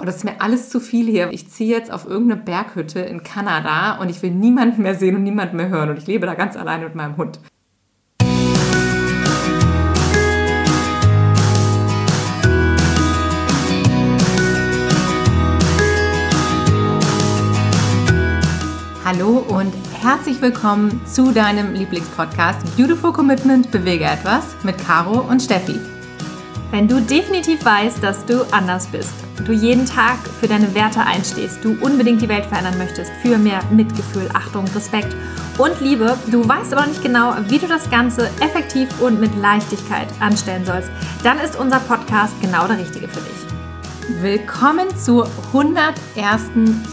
oh, 0.00 0.04
das 0.04 0.16
ist 0.16 0.24
mir 0.24 0.40
alles 0.40 0.70
zu 0.70 0.80
viel 0.80 1.06
hier. 1.06 1.30
Ich 1.30 1.50
ziehe 1.50 1.76
jetzt 1.76 1.92
auf 1.92 2.06
irgendeine 2.06 2.40
Berghütte 2.40 3.00
in 3.00 3.22
Kanada 3.22 3.98
und 4.00 4.08
ich 4.08 4.22
will 4.22 4.30
niemanden 4.30 4.82
mehr 4.82 4.94
sehen 4.94 5.16
und 5.16 5.22
niemanden 5.22 5.56
mehr 5.56 5.68
hören 5.68 5.90
und 5.90 5.98
ich 5.98 6.06
lebe 6.06 6.26
da 6.26 6.34
ganz 6.34 6.56
alleine 6.56 6.84
mit 6.84 6.94
meinem 6.94 7.16
Hund. 7.16 7.38
Hallo 19.04 19.44
und 19.48 19.74
herzlich 20.00 20.40
willkommen 20.40 21.04
zu 21.04 21.32
deinem 21.32 21.74
Lieblingspodcast 21.74 22.76
Beautiful 22.76 23.12
Commitment 23.12 23.70
Bewege 23.72 24.04
etwas 24.04 24.54
mit 24.62 24.78
Caro 24.78 25.20
und 25.20 25.42
Steffi. 25.42 25.99
Wenn 26.70 26.86
du 26.86 27.00
definitiv 27.00 27.64
weißt, 27.64 28.00
dass 28.00 28.24
du 28.24 28.44
anders 28.52 28.86
bist, 28.86 29.12
du 29.44 29.52
jeden 29.52 29.86
Tag 29.86 30.18
für 30.38 30.46
deine 30.46 30.72
Werte 30.72 31.00
einstehst, 31.00 31.64
du 31.64 31.76
unbedingt 31.80 32.22
die 32.22 32.28
Welt 32.28 32.46
verändern 32.46 32.78
möchtest, 32.78 33.10
für 33.22 33.38
mehr 33.38 33.60
Mitgefühl, 33.72 34.28
Achtung, 34.34 34.64
Respekt 34.72 35.16
und 35.58 35.80
Liebe, 35.80 36.16
du 36.30 36.48
weißt 36.48 36.72
aber 36.72 36.86
nicht 36.86 37.02
genau, 37.02 37.34
wie 37.48 37.58
du 37.58 37.66
das 37.66 37.90
Ganze 37.90 38.30
effektiv 38.40 38.88
und 39.00 39.18
mit 39.18 39.34
Leichtigkeit 39.36 40.06
anstellen 40.20 40.64
sollst, 40.64 40.90
dann 41.24 41.40
ist 41.40 41.58
unser 41.58 41.80
Podcast 41.80 42.34
genau 42.40 42.68
der 42.68 42.78
richtige 42.78 43.08
für 43.08 43.20
dich. 43.20 44.22
Willkommen 44.22 44.96
zur 44.96 45.28
101. 45.48 45.96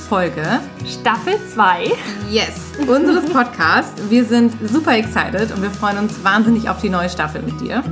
Folge. 0.09 0.59
Staffel 0.87 1.35
2. 1.53 1.91
Yes, 2.31 2.71
unseres 2.87 3.29
Podcasts. 3.29 4.01
Wir 4.09 4.25
sind 4.25 4.53
super 4.71 4.97
excited 4.97 5.51
und 5.51 5.61
wir 5.61 5.71
freuen 5.71 5.99
uns 5.99 6.23
wahnsinnig 6.23 6.67
auf 6.67 6.81
die 6.81 6.89
neue 6.89 7.09
Staffel 7.09 7.43
mit 7.43 7.61
dir. 7.61 7.83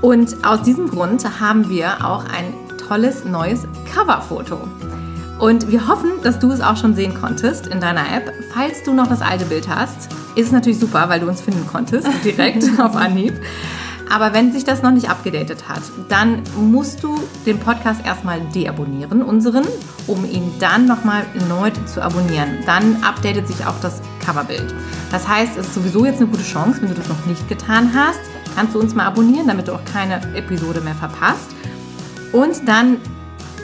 Und 0.00 0.44
aus 0.44 0.62
diesem 0.62 0.88
Grund 0.88 1.40
haben 1.40 1.68
wir 1.68 2.04
auch 2.06 2.24
ein 2.24 2.54
tolles 2.88 3.24
neues 3.24 3.66
Coverfoto. 3.92 4.58
Und 5.38 5.70
wir 5.70 5.86
hoffen, 5.86 6.10
dass 6.22 6.38
du 6.38 6.50
es 6.50 6.60
auch 6.60 6.76
schon 6.76 6.94
sehen 6.94 7.14
konntest 7.14 7.68
in 7.68 7.80
deiner 7.80 8.12
App. 8.12 8.32
Falls 8.52 8.82
du 8.84 8.92
noch 8.92 9.06
das 9.06 9.22
alte 9.22 9.44
Bild 9.44 9.68
hast, 9.68 10.10
ist 10.34 10.46
es 10.46 10.52
natürlich 10.52 10.78
super, 10.80 11.08
weil 11.08 11.20
du 11.20 11.28
uns 11.28 11.40
finden 11.40 11.66
konntest, 11.66 12.08
direkt 12.24 12.64
auf 12.80 12.96
Anhieb. 12.96 13.34
Aber 14.10 14.32
wenn 14.32 14.52
sich 14.52 14.64
das 14.64 14.82
noch 14.82 14.90
nicht 14.90 15.10
abgedatet 15.10 15.68
hat, 15.68 15.82
dann 16.08 16.42
musst 16.56 17.02
du 17.02 17.20
den 17.44 17.58
Podcast 17.58 18.04
erstmal 18.06 18.40
deabonnieren, 18.54 19.22
unseren, 19.22 19.66
um 20.06 20.24
ihn 20.24 20.50
dann 20.58 20.86
nochmal 20.86 21.24
erneut 21.38 21.74
zu 21.86 22.02
abonnieren. 22.02 22.58
Dann 22.64 23.02
updatet 23.02 23.46
sich 23.46 23.66
auch 23.66 23.78
das 23.82 24.00
Coverbild. 24.24 24.74
Das 25.10 25.28
heißt, 25.28 25.58
es 25.58 25.66
ist 25.66 25.74
sowieso 25.74 26.06
jetzt 26.06 26.20
eine 26.20 26.30
gute 26.30 26.42
Chance, 26.42 26.80
wenn 26.80 26.88
du 26.88 26.94
das 26.94 27.08
noch 27.08 27.26
nicht 27.26 27.48
getan 27.48 27.92
hast, 27.94 28.20
kannst 28.58 28.74
du 28.74 28.80
uns 28.80 28.92
mal 28.92 29.06
abonnieren, 29.06 29.46
damit 29.46 29.68
du 29.68 29.72
auch 29.72 29.84
keine 29.84 30.16
Episode 30.34 30.80
mehr 30.80 30.96
verpasst. 30.96 31.54
Und 32.32 32.66
dann 32.66 32.96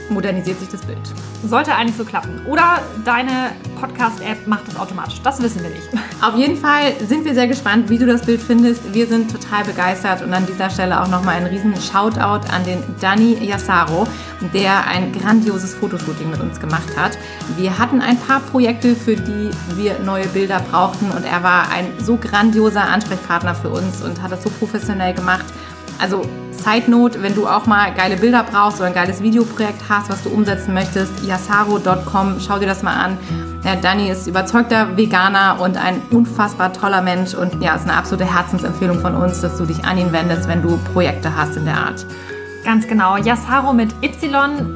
modernisiert 0.08 0.60
sich 0.60 0.68
das 0.68 0.82
Bild. 0.82 1.00
Sollte 1.46 1.74
eigentlich 1.74 1.96
so 1.96 2.04
klappen. 2.04 2.40
Oder 2.46 2.80
deine 3.04 3.52
Podcast-App 3.78 4.46
macht 4.46 4.66
das 4.66 4.76
automatisch. 4.76 5.20
Das 5.22 5.42
wissen 5.42 5.62
wir 5.62 5.70
nicht. 5.70 5.88
Auf 6.22 6.36
jeden 6.36 6.56
Fall 6.56 6.94
sind 7.06 7.24
wir 7.24 7.34
sehr 7.34 7.46
gespannt, 7.46 7.90
wie 7.90 7.98
du 7.98 8.06
das 8.06 8.22
Bild 8.22 8.40
findest. 8.40 8.94
Wir 8.94 9.06
sind 9.06 9.30
total 9.30 9.64
begeistert 9.64 10.22
und 10.22 10.32
an 10.32 10.46
dieser 10.46 10.70
Stelle 10.70 11.00
auch 11.00 11.08
nochmal 11.08 11.36
ein 11.36 11.46
riesen 11.46 11.74
Shoutout 11.76 12.48
an 12.50 12.64
den 12.64 12.82
Dani 13.00 13.34
Yassaro, 13.44 14.06
der 14.54 14.86
ein 14.86 15.12
grandioses 15.12 15.74
Fotoshooting 15.74 16.30
mit 16.30 16.40
uns 16.40 16.58
gemacht 16.58 16.96
hat. 16.96 17.18
Wir 17.56 17.78
hatten 17.78 18.00
ein 18.00 18.18
paar 18.18 18.40
Projekte, 18.40 18.96
für 18.96 19.16
die 19.16 19.50
wir 19.74 19.98
neue 19.98 20.26
Bilder 20.28 20.60
brauchten 20.70 21.10
und 21.10 21.24
er 21.24 21.42
war 21.42 21.68
ein 21.70 21.86
so 21.98 22.16
grandioser 22.16 22.84
Ansprechpartner 22.84 23.54
für 23.54 23.68
uns 23.68 24.02
und 24.02 24.22
hat 24.22 24.32
das 24.32 24.42
so 24.42 24.50
professionell 24.50 25.12
gemacht. 25.12 25.44
Also 25.98 26.22
Note, 26.88 27.22
wenn 27.22 27.34
du 27.34 27.46
auch 27.46 27.66
mal 27.66 27.92
geile 27.94 28.16
Bilder 28.16 28.42
brauchst 28.42 28.78
oder 28.78 28.88
ein 28.88 28.94
geiles 28.94 29.22
Videoprojekt 29.22 29.82
hast, 29.88 30.08
was 30.10 30.22
du 30.22 30.30
umsetzen 30.30 30.72
möchtest, 30.74 31.24
yasaro.com, 31.24 32.36
schau 32.40 32.58
dir 32.58 32.66
das 32.66 32.82
mal 32.82 32.94
an. 32.94 33.18
Ja, 33.64 33.76
Dani 33.76 34.10
ist 34.10 34.26
überzeugter 34.26 34.96
Veganer 34.96 35.60
und 35.60 35.76
ein 35.76 36.02
unfassbar 36.10 36.72
toller 36.72 37.02
Mensch 37.02 37.34
und 37.34 37.62
ja, 37.62 37.74
ist 37.74 37.82
eine 37.82 37.94
absolute 37.94 38.24
Herzensempfehlung 38.24 39.00
von 39.00 39.14
uns, 39.14 39.40
dass 39.40 39.58
du 39.58 39.66
dich 39.66 39.84
an 39.84 39.98
ihn 39.98 40.12
wendest, 40.12 40.48
wenn 40.48 40.62
du 40.62 40.78
Projekte 40.92 41.36
hast 41.36 41.56
in 41.56 41.66
der 41.66 41.76
Art. 41.76 42.06
Ganz 42.64 42.88
genau. 42.88 43.16
Yasaro 43.18 43.72
mit 43.72 43.94
Y-A-S-S-A-R-O, 44.02 44.70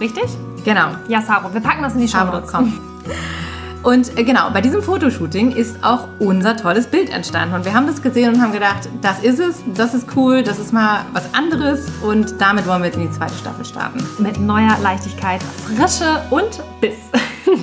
richtig? 0.00 0.24
Genau. 0.64 0.88
Yasaro. 1.08 1.54
Wir 1.54 1.60
packen 1.60 1.82
das 1.82 1.94
in 1.94 2.00
die 2.00 2.08
Show. 2.08 2.18
Und 3.82 4.18
äh, 4.18 4.24
genau, 4.24 4.50
bei 4.50 4.60
diesem 4.60 4.82
Fotoshooting 4.82 5.52
ist 5.52 5.82
auch 5.82 6.08
unser 6.18 6.56
tolles 6.56 6.86
Bild 6.86 7.10
entstanden. 7.10 7.54
Und 7.54 7.64
wir 7.64 7.74
haben 7.74 7.86
das 7.86 8.02
gesehen 8.02 8.34
und 8.34 8.42
haben 8.42 8.52
gedacht, 8.52 8.88
das 9.00 9.20
ist 9.22 9.38
es, 9.38 9.62
das 9.74 9.94
ist 9.94 10.08
cool, 10.16 10.42
das 10.42 10.58
ist 10.58 10.72
mal 10.72 11.04
was 11.12 11.32
anderes. 11.34 11.86
Und 12.02 12.40
damit 12.40 12.66
wollen 12.66 12.82
wir 12.82 12.86
jetzt 12.86 12.96
in 12.96 13.08
die 13.08 13.12
zweite 13.12 13.34
Staffel 13.34 13.64
starten. 13.64 14.04
Mit 14.18 14.38
neuer 14.40 14.76
Leichtigkeit, 14.82 15.42
Frische 15.42 16.22
und 16.30 16.62
Biss. 16.80 16.96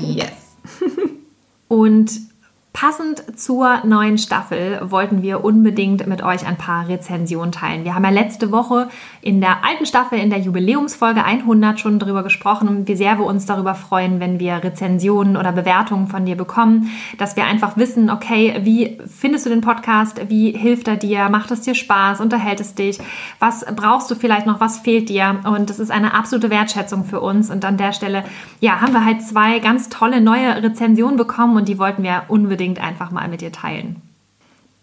Yes. 0.01 0.57
und 1.67 2.32
Passend 2.73 3.39
zur 3.39 3.85
neuen 3.85 4.17
Staffel 4.17 4.79
wollten 4.81 5.21
wir 5.21 5.45
unbedingt 5.45 6.07
mit 6.07 6.23
euch 6.23 6.45
ein 6.45 6.57
paar 6.57 6.87
Rezensionen 6.87 7.51
teilen. 7.51 7.83
Wir 7.83 7.93
haben 7.93 8.03
ja 8.03 8.09
letzte 8.09 8.51
Woche 8.51 8.89
in 9.21 9.41
der 9.41 9.63
alten 9.63 9.85
Staffel, 9.85 10.17
in 10.17 10.31
der 10.31 10.39
Jubiläumsfolge 10.39 11.23
100 11.23 11.79
schon 11.79 11.99
darüber 11.99 12.23
gesprochen, 12.23 12.87
wie 12.87 12.95
sehr 12.95 13.19
wir 13.19 13.25
uns 13.25 13.45
darüber 13.45 13.75
freuen, 13.75 14.19
wenn 14.19 14.39
wir 14.39 14.63
Rezensionen 14.63 15.37
oder 15.37 15.51
Bewertungen 15.51 16.07
von 16.07 16.25
dir 16.25 16.35
bekommen, 16.35 16.89
dass 17.19 17.35
wir 17.35 17.45
einfach 17.45 17.77
wissen, 17.77 18.09
okay, 18.09 18.59
wie 18.63 18.97
findest 19.05 19.45
du 19.45 19.51
den 19.51 19.61
Podcast, 19.61 20.19
wie 20.29 20.51
hilft 20.51 20.87
er 20.87 20.97
dir, 20.97 21.29
macht 21.29 21.51
es 21.51 21.61
dir 21.61 21.75
Spaß, 21.75 22.21
unterhält 22.21 22.59
es 22.59 22.73
dich, 22.73 22.97
was 23.37 23.63
brauchst 23.75 24.09
du 24.09 24.15
vielleicht 24.15 24.47
noch, 24.47 24.59
was 24.59 24.79
fehlt 24.79 25.09
dir? 25.09 25.41
Und 25.45 25.69
das 25.69 25.77
ist 25.77 25.91
eine 25.91 26.15
absolute 26.15 26.49
Wertschätzung 26.49 27.05
für 27.05 27.21
uns. 27.21 27.51
Und 27.51 27.63
an 27.65 27.77
der 27.77 27.93
Stelle, 27.93 28.23
ja, 28.61 28.81
haben 28.81 28.93
wir 28.93 29.05
halt 29.05 29.21
zwei 29.21 29.59
ganz 29.59 29.89
tolle 29.89 30.21
neue 30.21 30.63
Rezensionen 30.63 31.17
bekommen 31.17 31.55
und 31.55 31.67
die 31.67 31.77
wollten 31.77 32.01
wir 32.01 32.23
unbedingt 32.29 32.62
unbedingt 32.63 32.79
einfach 32.79 33.11
mal 33.11 33.27
mit 33.27 33.41
dir 33.41 33.51
teilen. 33.51 34.01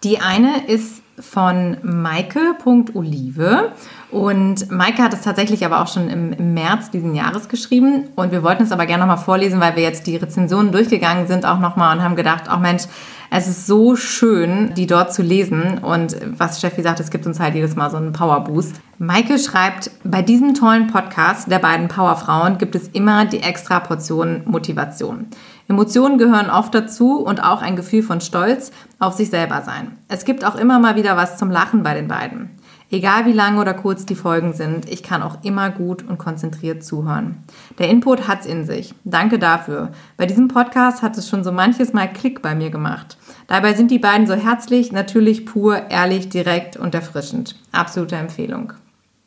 Die 0.04 0.18
eine 0.20 0.66
ist 0.66 1.02
von 1.18 1.76
Maike.olive 1.82 3.72
und 4.10 4.70
Maike 4.70 5.02
hat 5.02 5.12
es 5.12 5.20
tatsächlich 5.20 5.64
aber 5.66 5.82
auch 5.82 5.88
schon 5.88 6.08
im, 6.08 6.32
im, 6.32 6.54
März 6.54 6.90
diesen 6.90 7.14
Jahres 7.14 7.50
geschrieben 7.50 8.08
und 8.16 8.32
wir 8.32 8.42
wollten 8.42 8.62
es 8.62 8.72
aber 8.72 8.86
gerne 8.86 9.02
nochmal 9.02 9.22
vorlesen, 9.22 9.60
weil 9.60 9.76
wir 9.76 9.82
jetzt 9.82 10.06
die 10.06 10.16
Rezensionen 10.16 10.72
durchgegangen 10.72 11.26
sind 11.26 11.44
auch 11.44 11.58
nochmal 11.58 11.96
und 11.96 12.02
haben 12.02 12.16
gedacht, 12.16 12.48
auch 12.48 12.56
oh 12.56 12.60
Mensch, 12.60 12.84
es 13.30 13.46
ist 13.46 13.66
so 13.66 13.94
schön, 13.94 14.72
die 14.74 14.86
dort 14.86 15.12
zu 15.12 15.22
lesen 15.22 15.78
und 15.78 16.16
was 16.36 16.58
Steffi 16.58 16.82
sagt, 16.82 17.00
es 17.00 17.10
gibt 17.10 17.26
uns 17.26 17.38
halt 17.38 17.54
jedes 17.54 17.76
Mal 17.76 17.90
so 17.90 17.98
einen 17.98 18.12
Powerboost. 18.12 18.80
Maike 18.98 19.38
schreibt, 19.38 19.90
bei 20.02 20.22
diesem 20.22 20.54
tollen 20.54 20.88
Podcast 20.88 21.50
der 21.50 21.58
beiden 21.58 21.88
Powerfrauen 21.88 22.58
gibt 22.58 22.74
es 22.74 22.88
immer 22.88 23.26
die 23.26 23.40
extra 23.42 23.80
Portion 23.80 24.42
Motivation. 24.46 25.26
Emotionen 25.70 26.18
gehören 26.18 26.50
oft 26.50 26.74
dazu 26.74 27.20
und 27.20 27.42
auch 27.42 27.62
ein 27.62 27.76
Gefühl 27.76 28.02
von 28.02 28.20
Stolz 28.20 28.72
auf 28.98 29.14
sich 29.14 29.30
selber 29.30 29.62
sein. 29.62 29.96
Es 30.08 30.24
gibt 30.24 30.44
auch 30.44 30.56
immer 30.56 30.80
mal 30.80 30.96
wieder 30.96 31.16
was 31.16 31.38
zum 31.38 31.50
Lachen 31.50 31.82
bei 31.82 31.94
den 31.94 32.08
beiden. 32.08 32.50
Egal 32.90 33.24
wie 33.24 33.32
lang 33.32 33.58
oder 33.58 33.72
kurz 33.72 34.04
die 34.04 34.16
Folgen 34.16 34.52
sind, 34.52 34.90
ich 34.90 35.04
kann 35.04 35.22
auch 35.22 35.44
immer 35.44 35.70
gut 35.70 36.02
und 36.02 36.18
konzentriert 36.18 36.82
zuhören. 36.82 37.44
Der 37.78 37.88
Input 37.88 38.26
hat's 38.26 38.46
in 38.46 38.66
sich. 38.66 38.94
Danke 39.04 39.38
dafür. 39.38 39.92
Bei 40.16 40.26
diesem 40.26 40.48
Podcast 40.48 41.02
hat 41.02 41.16
es 41.16 41.28
schon 41.28 41.44
so 41.44 41.52
manches 41.52 41.92
Mal 41.92 42.12
Klick 42.12 42.42
bei 42.42 42.56
mir 42.56 42.70
gemacht. 42.70 43.16
Dabei 43.46 43.74
sind 43.74 43.92
die 43.92 44.00
beiden 44.00 44.26
so 44.26 44.34
herzlich, 44.34 44.90
natürlich, 44.90 45.46
pur, 45.46 45.88
ehrlich, 45.88 46.30
direkt 46.30 46.76
und 46.76 46.96
erfrischend. 46.96 47.54
Absolute 47.70 48.16
Empfehlung. 48.16 48.72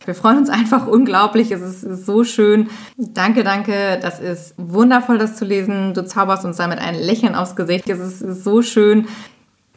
Wir 0.05 0.15
freuen 0.15 0.37
uns 0.37 0.49
einfach 0.49 0.87
unglaublich. 0.87 1.51
Es 1.51 1.61
ist, 1.61 1.83
ist, 1.83 2.05
so 2.05 2.23
schön. 2.23 2.69
Danke, 2.97 3.43
danke. 3.43 3.99
Das 4.01 4.19
ist 4.19 4.53
wundervoll, 4.57 5.17
das 5.17 5.35
zu 5.35 5.45
lesen. 5.45 5.93
Du 5.93 6.05
zauberst 6.05 6.45
uns 6.45 6.57
damit 6.57 6.79
ein 6.79 6.95
Lächeln 6.95 7.35
aufs 7.35 7.55
Gesicht. 7.55 7.89
Es 7.89 7.99
ist, 7.99 8.21
ist 8.21 8.43
so 8.43 8.61
schön. 8.61 9.07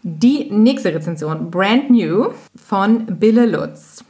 Die 0.02 0.50
nächste 0.50 0.94
Rezension, 0.94 1.50
Brand 1.50 1.90
New 1.90 2.28
von 2.54 3.06
Bille 3.06 3.46
Lutz. 3.46 4.04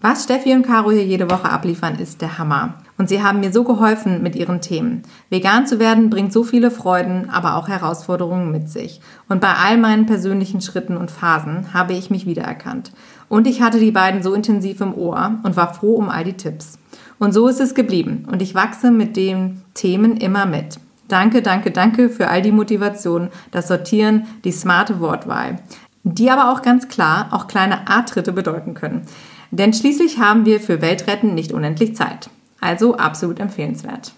Was 0.00 0.24
Steffi 0.24 0.52
und 0.52 0.66
Caro 0.66 0.90
hier 0.90 1.04
jede 1.04 1.30
Woche 1.30 1.48
abliefern, 1.48 1.98
ist 1.98 2.20
der 2.20 2.38
Hammer. 2.38 2.81
Und 3.02 3.08
sie 3.08 3.20
haben 3.20 3.40
mir 3.40 3.52
so 3.52 3.64
geholfen 3.64 4.22
mit 4.22 4.36
ihren 4.36 4.60
Themen. 4.60 5.02
Vegan 5.28 5.66
zu 5.66 5.80
werden 5.80 6.08
bringt 6.08 6.32
so 6.32 6.44
viele 6.44 6.70
Freuden, 6.70 7.30
aber 7.30 7.56
auch 7.56 7.66
Herausforderungen 7.66 8.52
mit 8.52 8.68
sich. 8.68 9.00
Und 9.28 9.40
bei 9.40 9.54
all 9.54 9.76
meinen 9.76 10.06
persönlichen 10.06 10.60
Schritten 10.60 10.96
und 10.96 11.10
Phasen 11.10 11.74
habe 11.74 11.94
ich 11.94 12.10
mich 12.10 12.26
wiedererkannt. 12.26 12.92
Und 13.28 13.48
ich 13.48 13.60
hatte 13.60 13.80
die 13.80 13.90
beiden 13.90 14.22
so 14.22 14.34
intensiv 14.34 14.80
im 14.80 14.94
Ohr 14.94 15.40
und 15.42 15.56
war 15.56 15.74
froh 15.74 15.96
um 15.96 16.10
all 16.10 16.22
die 16.22 16.36
Tipps. 16.36 16.78
Und 17.18 17.32
so 17.32 17.48
ist 17.48 17.60
es 17.60 17.74
geblieben. 17.74 18.24
Und 18.30 18.40
ich 18.40 18.54
wachse 18.54 18.92
mit 18.92 19.16
den 19.16 19.62
Themen 19.74 20.16
immer 20.16 20.46
mit. 20.46 20.78
Danke, 21.08 21.42
danke, 21.42 21.72
danke 21.72 22.08
für 22.08 22.28
all 22.28 22.40
die 22.40 22.52
Motivation, 22.52 23.30
das 23.50 23.66
Sortieren, 23.66 24.28
die 24.44 24.52
smarte 24.52 25.00
Wortwahl. 25.00 25.56
Die 26.04 26.30
aber 26.30 26.52
auch 26.52 26.62
ganz 26.62 26.86
klar 26.86 27.30
auch 27.32 27.48
kleine 27.48 27.88
A-Tritte 27.88 28.32
bedeuten 28.32 28.74
können. 28.74 29.02
Denn 29.50 29.72
schließlich 29.72 30.20
haben 30.20 30.46
wir 30.46 30.60
für 30.60 30.80
Weltretten 30.80 31.34
nicht 31.34 31.50
unendlich 31.50 31.96
Zeit. 31.96 32.30
Also 32.62 32.96
absolut 32.96 33.40
empfehlenswert. 33.40 34.12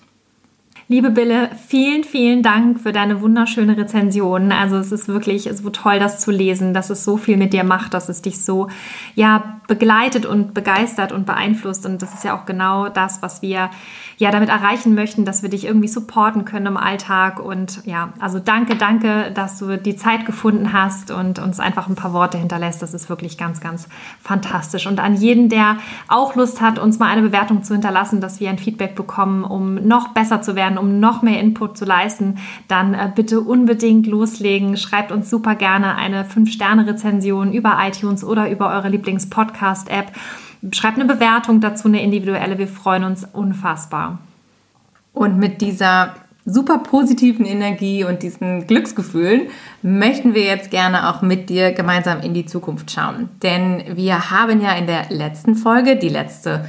Liebe 0.87 1.09
Bille, 1.09 1.49
vielen, 1.67 2.05
vielen 2.05 2.43
Dank 2.43 2.79
für 2.79 2.93
deine 2.93 3.23
wunderschöne 3.23 3.75
Rezension. 3.75 4.53
Also 4.53 4.77
es 4.77 4.93
ist 4.93 5.09
wirklich 5.09 5.49
so 5.55 5.71
toll, 5.71 5.99
das 5.99 6.21
zu 6.21 6.31
lesen, 6.31 6.75
dass 6.75 6.91
es 6.91 7.05
so 7.05 7.17
viel 7.17 7.39
mit 7.39 7.55
dir 7.55 7.65
macht, 7.65 7.95
dass 7.95 8.11
es 8.11 8.21
dich 8.21 8.45
so 8.45 8.69
ja 9.15 9.61
begleitet 9.67 10.27
und 10.27 10.53
begeistert 10.53 11.13
und 11.13 11.25
beeinflusst. 11.25 11.87
Und 11.87 12.03
das 12.03 12.13
ist 12.13 12.25
ja 12.25 12.39
auch 12.39 12.45
genau 12.45 12.89
das, 12.89 13.23
was 13.23 13.41
wir 13.41 13.71
ja 14.19 14.31
damit 14.31 14.49
erreichen 14.49 14.95
möchten, 14.95 15.25
dass 15.25 15.43
wir 15.43 15.49
dich 15.49 15.65
irgendwie 15.65 15.89
supporten 15.89 16.45
können 16.45 16.67
im 16.67 16.77
Alltag. 16.77 17.41
Und 17.41 17.85
ja, 17.87 18.13
also 18.21 18.39
danke, 18.39 18.77
danke, 18.77 19.33
dass 19.35 19.59
du 19.59 19.79
die 19.79 19.97
Zeit 19.97 20.27
gefunden 20.27 20.73
hast 20.73 21.11
und 21.11 21.39
uns 21.39 21.61
einfach 21.61 21.89
ein 21.89 21.95
paar 21.95 22.13
Worte 22.13 22.39
hinterlässt. 22.39 22.83
Das 22.83 22.95
ist 22.95 23.09
wirklich 23.09 23.39
ganz, 23.39 23.61
ganz 23.61 23.89
fantastisch. 24.21 24.87
Und 24.87 25.01
an 25.01 25.15
jeden, 25.15 25.49
der 25.49 25.79
auch 26.09 26.35
Lust 26.35 26.61
hat, 26.61 26.79
uns 26.79 26.99
mal 26.99 27.09
eine 27.09 27.23
Bewertung 27.23 27.65
zu 27.65 27.73
hinterlassen, 27.73 28.21
dass 28.21 28.41
wir 28.41 28.51
ein 28.51 28.59
Feedback 28.59 28.95
bekommen, 28.95 29.45
um 29.45 29.75
noch 29.75 30.09
besser 30.09 30.43
zu 30.43 30.55
werden, 30.55 30.74
um 30.79 31.01
noch 31.01 31.23
mehr 31.23 31.41
Input 31.41 31.77
zu 31.77 31.85
leisten, 31.85 32.39
dann 32.69 32.95
äh, 32.95 33.11
bitte 33.15 33.41
unbedingt 33.41 34.07
loslegen. 34.07 34.77
Schreibt 34.77 35.13
uns 35.13 35.31
super 35.31 35.55
gerne 35.55 35.97
eine 35.97 36.25
5-Sterne-Rezension 36.25 37.53
über 37.53 37.79
iTunes 37.81 38.25
oder 38.25 38.51
über 38.51 38.71
eure 38.71 38.89
Lieblings-Podcast-App. 38.89 40.13
Schreibt 40.73 40.99
eine 40.99 41.13
Bewertung 41.13 41.61
dazu, 41.61 41.89
eine 41.89 42.03
individuelle. 42.03 42.59
Wir 42.59 42.69
freuen 42.69 43.05
uns 43.05 43.25
unfassbar. 43.33 44.19
Und 45.13 45.39
mit 45.39 45.61
dieser 45.61 46.15
super 46.47 46.79
positiven 46.79 47.47
Energie 47.47 48.05
und 48.05 48.23
diesen 48.23 48.67
Glücksgefühlen 48.67 49.49
möchten 49.83 50.35
wir 50.35 50.43
jetzt 50.43 50.71
gerne 50.71 51.09
auch 51.09 51.23
mit 51.23 51.49
dir 51.49 51.73
gemeinsam 51.73 52.21
in 52.21 52.35
die 52.35 52.47
Zukunft 52.47 52.91
schauen. 52.91 53.29
Denn 53.43 53.83
wir 53.95 54.31
haben 54.31 54.61
ja 54.61 54.73
in 54.73 54.87
der 54.87 55.07
letzten 55.11 55.55
Folge, 55.55 55.97
die 55.97 56.09
letzte 56.09 56.51
Folge 56.51 56.69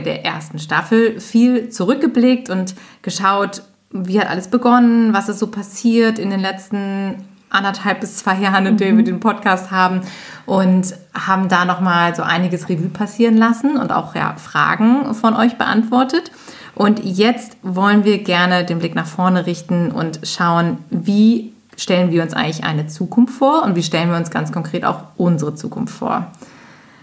der 0.00 0.24
ersten 0.24 0.58
Staffel, 0.58 1.20
viel 1.20 1.70
zurückgeblickt 1.70 2.50
und 2.50 2.74
geschaut, 3.02 3.62
wie 3.90 4.20
hat 4.20 4.28
alles 4.28 4.48
begonnen, 4.48 5.14
was 5.14 5.28
ist 5.28 5.38
so 5.38 5.48
passiert 5.48 6.18
in 6.18 6.30
den 6.30 6.40
letzten 6.40 7.24
anderthalb 7.54 8.00
bis 8.00 8.16
zwei 8.16 8.36
Jahren, 8.38 8.66
in 8.66 8.76
denen 8.76 8.98
wir 8.98 9.02
mhm. 9.02 9.18
den 9.18 9.20
Podcast 9.20 9.70
haben 9.70 10.02
und 10.44 10.94
haben 11.14 11.48
da 11.48 11.64
nochmal 11.64 12.14
so 12.14 12.22
einiges 12.22 12.68
Revue 12.68 12.88
passieren 12.88 13.36
lassen 13.36 13.76
und 13.76 13.92
auch 13.92 14.14
ja, 14.14 14.34
Fragen 14.36 15.14
von 15.14 15.34
euch 15.34 15.56
beantwortet. 15.56 16.32
Und 16.74 17.04
jetzt 17.04 17.56
wollen 17.62 18.04
wir 18.04 18.18
gerne 18.18 18.64
den 18.64 18.80
Blick 18.80 18.96
nach 18.96 19.06
vorne 19.06 19.46
richten 19.46 19.92
und 19.92 20.20
schauen, 20.24 20.78
wie 20.90 21.52
stellen 21.76 22.10
wir 22.10 22.22
uns 22.22 22.34
eigentlich 22.34 22.64
eine 22.64 22.88
Zukunft 22.88 23.34
vor 23.34 23.62
und 23.62 23.76
wie 23.76 23.82
stellen 23.82 24.10
wir 24.10 24.16
uns 24.16 24.30
ganz 24.30 24.50
konkret 24.50 24.84
auch 24.84 25.04
unsere 25.16 25.54
Zukunft 25.54 25.94
vor. 25.94 26.26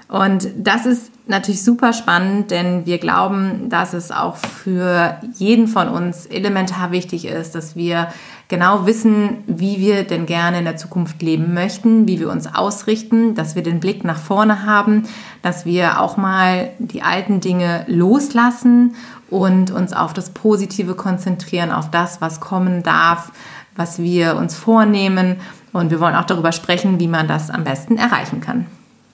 Und 0.10 0.50
das 0.58 0.86
ist 0.86 1.11
natürlich 1.28 1.64
super 1.64 1.94
spannend, 1.94 2.52
denn 2.52 2.86
wir 2.86 2.98
glauben, 2.98 3.70
dass 3.70 3.94
es 3.94 4.12
auch 4.12 4.36
für 4.36 5.18
jeden 5.36 5.68
von 5.68 5.88
uns 5.88 6.26
elementar 6.26 6.92
wichtig 6.92 7.26
ist, 7.26 7.56
dass 7.56 7.76
wir 7.76 8.08
genau 8.48 8.86
wissen, 8.86 9.44
wie 9.48 9.80
wir 9.80 10.04
denn 10.04 10.26
gerne 10.26 10.60
in 10.60 10.66
der 10.66 10.78
Zukunft 10.78 11.22
leben 11.22 11.54
möchten, 11.54 12.08
wie 12.08 12.20
wir 12.20 12.30
uns 12.30 12.54
ausrichten, 12.54 13.34
dass 13.34 13.56
wir 13.56 13.64
den 13.64 13.80
Blick 13.80 14.04
nach 14.04 14.18
vorne 14.18 14.66
haben, 14.66 15.04
dass 15.42 15.66
wir 15.66 16.02
auch 16.02 16.18
mal 16.18 16.72
die 16.80 17.02
alten 17.02 17.40
Dinge 17.40 17.86
loslassen 17.88 18.96
und 19.30 19.72
uns 19.72 19.94
auf 19.94 20.14
das 20.14 20.32
Positive 20.32 20.96
konzentrieren, 20.96 21.72
auf 21.72 21.90
das, 21.90 22.20
was 22.20 22.42
kommen 22.42 22.84
darf, 22.84 23.32
was 23.76 24.00
wir 24.00 24.36
uns 24.36 24.56
vornehmen. 24.56 25.38
Und 25.72 25.90
wir 25.90 26.02
wollen 26.02 26.16
auch 26.16 26.26
darüber 26.26 26.52
sprechen, 26.52 27.00
wie 27.00 27.08
man 27.08 27.30
das 27.30 27.50
am 27.50 27.64
besten 27.64 27.98
erreichen 27.98 28.42
kann. 28.42 28.66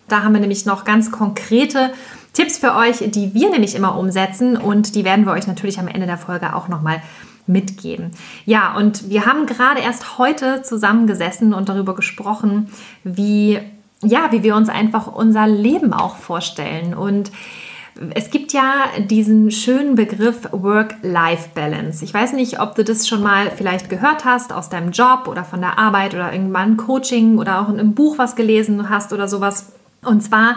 Da 0.07 0.23
haben 0.23 0.33
wir 0.33 0.39
nämlich 0.39 0.65
noch 0.65 0.85
ganz 0.85 1.11
konkrete 1.11 1.91
Tipps 2.33 2.57
für 2.57 2.75
euch, 2.75 2.99
die 3.11 3.33
wir 3.33 3.49
nämlich 3.49 3.75
immer 3.75 3.97
umsetzen 3.97 4.57
und 4.57 4.95
die 4.95 5.03
werden 5.03 5.25
wir 5.25 5.33
euch 5.33 5.47
natürlich 5.47 5.79
am 5.79 5.87
Ende 5.87 6.05
der 6.05 6.17
Folge 6.17 6.55
auch 6.55 6.67
nochmal 6.67 7.01
mitgeben. 7.47 8.11
Ja, 8.45 8.75
und 8.75 9.09
wir 9.09 9.25
haben 9.25 9.45
gerade 9.45 9.81
erst 9.81 10.17
heute 10.17 10.61
zusammengesessen 10.61 11.53
und 11.53 11.69
darüber 11.69 11.95
gesprochen, 11.95 12.67
wie 13.03 13.59
ja, 14.03 14.31
wie 14.31 14.43
wir 14.43 14.55
uns 14.55 14.69
einfach 14.69 15.07
unser 15.07 15.47
Leben 15.47 15.91
auch 15.91 16.17
vorstellen 16.17 16.93
und 16.93 17.31
es 18.13 18.29
gibt 18.29 18.53
ja 18.53 18.85
diesen 18.99 19.49
schönen 19.51 19.95
Begriff 19.95 20.47
Work-Life-Balance. 20.51 22.03
Ich 22.03 22.13
weiß 22.13 22.33
nicht, 22.33 22.59
ob 22.59 22.75
du 22.75 22.83
das 22.83 23.07
schon 23.07 23.23
mal 23.23 23.51
vielleicht 23.55 23.89
gehört 23.89 24.25
hast 24.25 24.53
aus 24.53 24.69
deinem 24.69 24.91
Job 24.91 25.27
oder 25.27 25.43
von 25.43 25.61
der 25.61 25.79
Arbeit 25.79 26.13
oder 26.13 26.31
irgendwann 26.31 26.77
Coaching 26.77 27.37
oder 27.39 27.61
auch 27.61 27.69
in 27.69 27.79
einem 27.79 27.95
Buch 27.95 28.17
was 28.17 28.35
gelesen 28.35 28.89
hast 28.89 29.13
oder 29.13 29.27
sowas. 29.27 29.73
Und 30.07 30.21
zwar, 30.21 30.55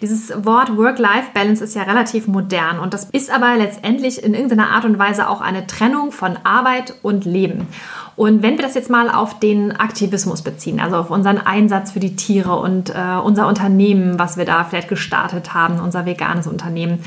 dieses 0.00 0.32
Wort 0.44 0.76
Work-Life-Balance 0.76 1.62
ist 1.62 1.74
ja 1.74 1.82
relativ 1.82 2.26
modern 2.26 2.78
und 2.78 2.94
das 2.94 3.08
ist 3.10 3.30
aber 3.30 3.56
letztendlich 3.56 4.22
in 4.22 4.34
irgendeiner 4.34 4.70
Art 4.70 4.84
und 4.84 4.98
Weise 4.98 5.28
auch 5.28 5.40
eine 5.40 5.66
Trennung 5.66 6.12
von 6.12 6.38
Arbeit 6.44 6.94
und 7.02 7.24
Leben. 7.24 7.68
Und 8.16 8.42
wenn 8.42 8.56
wir 8.56 8.64
das 8.64 8.74
jetzt 8.74 8.90
mal 8.90 9.10
auf 9.10 9.38
den 9.38 9.72
Aktivismus 9.72 10.42
beziehen, 10.42 10.80
also 10.80 10.96
auf 10.96 11.10
unseren 11.10 11.38
Einsatz 11.38 11.92
für 11.92 12.00
die 12.00 12.16
Tiere 12.16 12.58
und 12.58 12.90
äh, 12.90 13.16
unser 13.22 13.48
Unternehmen, 13.48 14.18
was 14.18 14.36
wir 14.36 14.44
da 14.44 14.64
vielleicht 14.64 14.88
gestartet 14.88 15.54
haben, 15.54 15.80
unser 15.80 16.04
veganes 16.04 16.46
Unternehmen, 16.46 17.00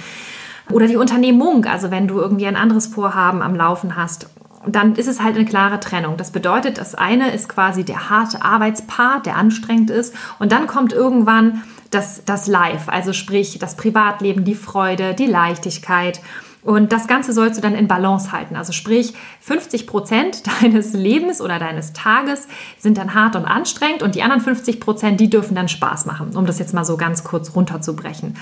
oder 0.71 0.87
die 0.87 0.97
Unternehmung, 0.97 1.65
also 1.65 1.91
wenn 1.91 2.07
du 2.07 2.19
irgendwie 2.19 2.47
ein 2.47 2.55
anderes 2.55 2.87
Vorhaben 2.87 3.43
am 3.43 3.55
Laufen 3.55 3.95
hast, 3.95 4.29
dann 4.67 4.95
ist 4.95 5.07
es 5.07 5.21
halt 5.21 5.35
eine 5.35 5.45
klare 5.45 5.79
Trennung. 5.79 6.17
Das 6.17 6.31
bedeutet, 6.31 6.79
das 6.79 6.95
eine 6.95 7.31
ist 7.31 7.49
quasi 7.49 7.83
der 7.83 8.09
harte 8.09 8.41
Arbeitspart, 8.41 9.27
der 9.27 9.35
anstrengend 9.35 9.91
ist, 9.91 10.15
und 10.39 10.51
dann 10.51 10.65
kommt 10.65 10.91
irgendwann 10.91 11.61
das, 11.91 12.23
das 12.25 12.47
Live, 12.47 12.89
also 12.89 13.13
sprich 13.13 13.59
das 13.59 13.75
Privatleben, 13.75 14.43
die 14.43 14.55
Freude, 14.55 15.13
die 15.13 15.27
Leichtigkeit. 15.27 16.21
Und 16.61 16.91
das 16.91 17.07
Ganze 17.07 17.31
sollst 17.31 17.57
du 17.57 17.61
dann 17.61 17.75
in 17.75 17.87
Balance 17.87 18.31
halten. 18.31 18.55
Also 18.55 18.73
sprich, 18.73 19.13
50 19.41 19.85
Prozent 19.85 20.43
deines 20.61 20.93
Lebens 20.93 21.39
oder 21.39 21.59
deines 21.59 21.93
Tages 21.93 22.47
sind 22.79 22.97
dann 22.97 23.13
hart 23.13 23.35
und 23.35 23.45
anstrengend 23.45 24.01
und 24.01 24.15
die 24.15 24.23
anderen 24.23 24.41
50 24.41 24.79
Prozent, 24.79 25.19
die 25.19 25.29
dürfen 25.29 25.55
dann 25.55 25.67
Spaß 25.67 26.05
machen, 26.05 26.35
um 26.35 26.45
das 26.45 26.59
jetzt 26.59 26.73
mal 26.73 26.85
so 26.85 26.97
ganz 26.97 27.23
kurz 27.23 27.55
runterzubrechen. 27.55 28.35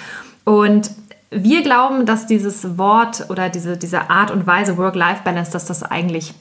Und 0.45 0.91
wir 1.31 1.63
glauben, 1.63 2.05
dass 2.05 2.27
dieses 2.27 2.77
Wort 2.77 3.25
oder 3.29 3.49
diese, 3.49 3.75
diese 3.75 4.09
Art 4.09 4.31
und 4.31 4.47
Weise 4.47 4.77
Work-Life-Balance, 4.77 5.51
dass 5.51 5.65
das 5.65 5.83
eigentlich 5.83 6.33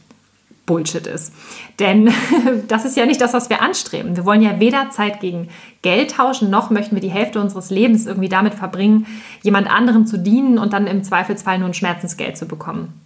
Bullshit 0.67 1.07
ist. 1.07 1.33
Denn 1.79 2.11
das 2.69 2.85
ist 2.85 2.97
ja 2.97 3.07
nicht 3.07 3.21
das, 3.21 3.35
was 3.35 3.51
wir 3.51 3.63
anstreben. 3.63 4.17
Wir 4.17 4.25
wollen 4.25 4.43
ja 4.43 4.61
weder 4.61 4.91
Zeit 4.91 5.21
gegen 5.21 5.49
Geld 5.83 6.13
tauschen, 6.13 6.51
noch 6.51 6.71
möchten 6.71 6.95
wir 6.95 7.03
die 7.03 7.11
Hälfte 7.11 7.41
unseres 7.41 7.71
Lebens 7.71 8.07
irgendwie 8.07 8.29
damit 8.29 8.55
verbringen, 8.55 9.07
jemand 9.43 9.69
anderem 9.69 10.07
zu 10.07 10.19
dienen 10.19 10.59
und 10.59 10.73
dann 10.73 10.87
im 10.87 11.03
Zweifelsfall 11.03 11.59
nur 11.59 11.69
ein 11.69 11.75
Schmerzensgeld 11.75 12.37
zu 12.37 12.47
bekommen. 12.47 13.01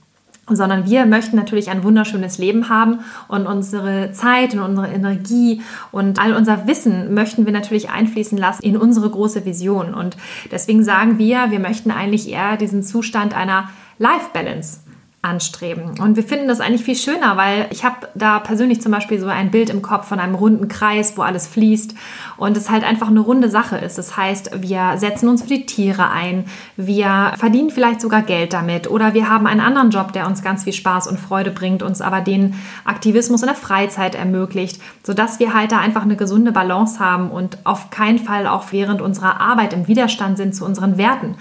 Sondern 0.48 0.88
wir 0.88 1.06
möchten 1.06 1.34
natürlich 1.34 1.70
ein 1.70 1.82
wunderschönes 1.82 2.38
Leben 2.38 2.68
haben 2.68 3.00
und 3.26 3.46
unsere 3.46 4.12
Zeit 4.12 4.54
und 4.54 4.60
unsere 4.60 4.88
Energie 4.88 5.62
und 5.90 6.20
all 6.20 6.34
unser 6.36 6.68
Wissen 6.68 7.14
möchten 7.14 7.46
wir 7.46 7.52
natürlich 7.52 7.90
einfließen 7.90 8.38
lassen 8.38 8.62
in 8.62 8.76
unsere 8.76 9.10
große 9.10 9.44
Vision. 9.44 9.92
Und 9.92 10.16
deswegen 10.52 10.84
sagen 10.84 11.18
wir, 11.18 11.50
wir 11.50 11.58
möchten 11.58 11.90
eigentlich 11.90 12.30
eher 12.30 12.56
diesen 12.56 12.84
Zustand 12.84 13.34
einer 13.34 13.70
Life 13.98 14.28
Balance 14.32 14.85
anstreben. 15.26 15.98
Und 16.00 16.16
wir 16.16 16.22
finden 16.22 16.48
das 16.48 16.60
eigentlich 16.60 16.84
viel 16.84 16.94
schöner, 16.96 17.36
weil 17.36 17.66
ich 17.70 17.84
habe 17.84 18.08
da 18.14 18.38
persönlich 18.38 18.80
zum 18.80 18.92
Beispiel 18.92 19.18
so 19.18 19.26
ein 19.26 19.50
Bild 19.50 19.70
im 19.70 19.82
Kopf 19.82 20.06
von 20.06 20.20
einem 20.20 20.36
runden 20.36 20.68
Kreis, 20.68 21.16
wo 21.16 21.22
alles 21.22 21.46
fließt 21.48 21.94
und 22.36 22.56
es 22.56 22.70
halt 22.70 22.84
einfach 22.84 23.08
eine 23.08 23.20
runde 23.20 23.50
Sache 23.50 23.76
ist. 23.76 23.98
Das 23.98 24.16
heißt, 24.16 24.62
wir 24.62 24.94
setzen 24.96 25.28
uns 25.28 25.42
für 25.42 25.48
die 25.48 25.66
Tiere 25.66 26.10
ein, 26.10 26.44
wir 26.76 27.32
verdienen 27.36 27.70
vielleicht 27.70 28.00
sogar 28.00 28.22
Geld 28.22 28.52
damit 28.52 28.88
oder 28.88 29.14
wir 29.14 29.28
haben 29.28 29.46
einen 29.46 29.60
anderen 29.60 29.90
Job, 29.90 30.12
der 30.12 30.26
uns 30.26 30.42
ganz 30.42 30.64
viel 30.64 30.72
Spaß 30.72 31.08
und 31.08 31.18
Freude 31.18 31.50
bringt, 31.50 31.82
uns 31.82 32.00
aber 32.00 32.20
den 32.20 32.54
Aktivismus 32.84 33.42
in 33.42 33.48
der 33.48 33.56
Freizeit 33.56 34.14
ermöglicht, 34.14 34.80
sodass 35.02 35.40
wir 35.40 35.54
halt 35.54 35.72
da 35.72 35.80
einfach 35.80 36.02
eine 36.02 36.16
gesunde 36.16 36.52
Balance 36.52 37.00
haben 37.00 37.30
und 37.30 37.58
auf 37.64 37.90
keinen 37.90 38.18
Fall 38.18 38.46
auch 38.46 38.66
während 38.70 39.02
unserer 39.02 39.40
Arbeit 39.40 39.72
im 39.72 39.88
Widerstand 39.88 40.36
sind 40.36 40.54
zu 40.54 40.64
unseren 40.64 40.98
Werten. 40.98 41.36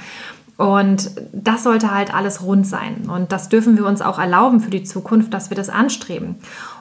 Und 0.57 1.11
das 1.33 1.63
sollte 1.63 1.93
halt 1.93 2.13
alles 2.13 2.41
rund 2.41 2.65
sein. 2.65 3.09
Und 3.13 3.31
das 3.31 3.49
dürfen 3.49 3.77
wir 3.77 3.85
uns 3.85 4.01
auch 4.01 4.19
erlauben 4.19 4.61
für 4.61 4.69
die 4.69 4.83
Zukunft, 4.83 5.33
dass 5.33 5.49
wir 5.49 5.57
das 5.57 5.69
anstreben. 5.69 6.37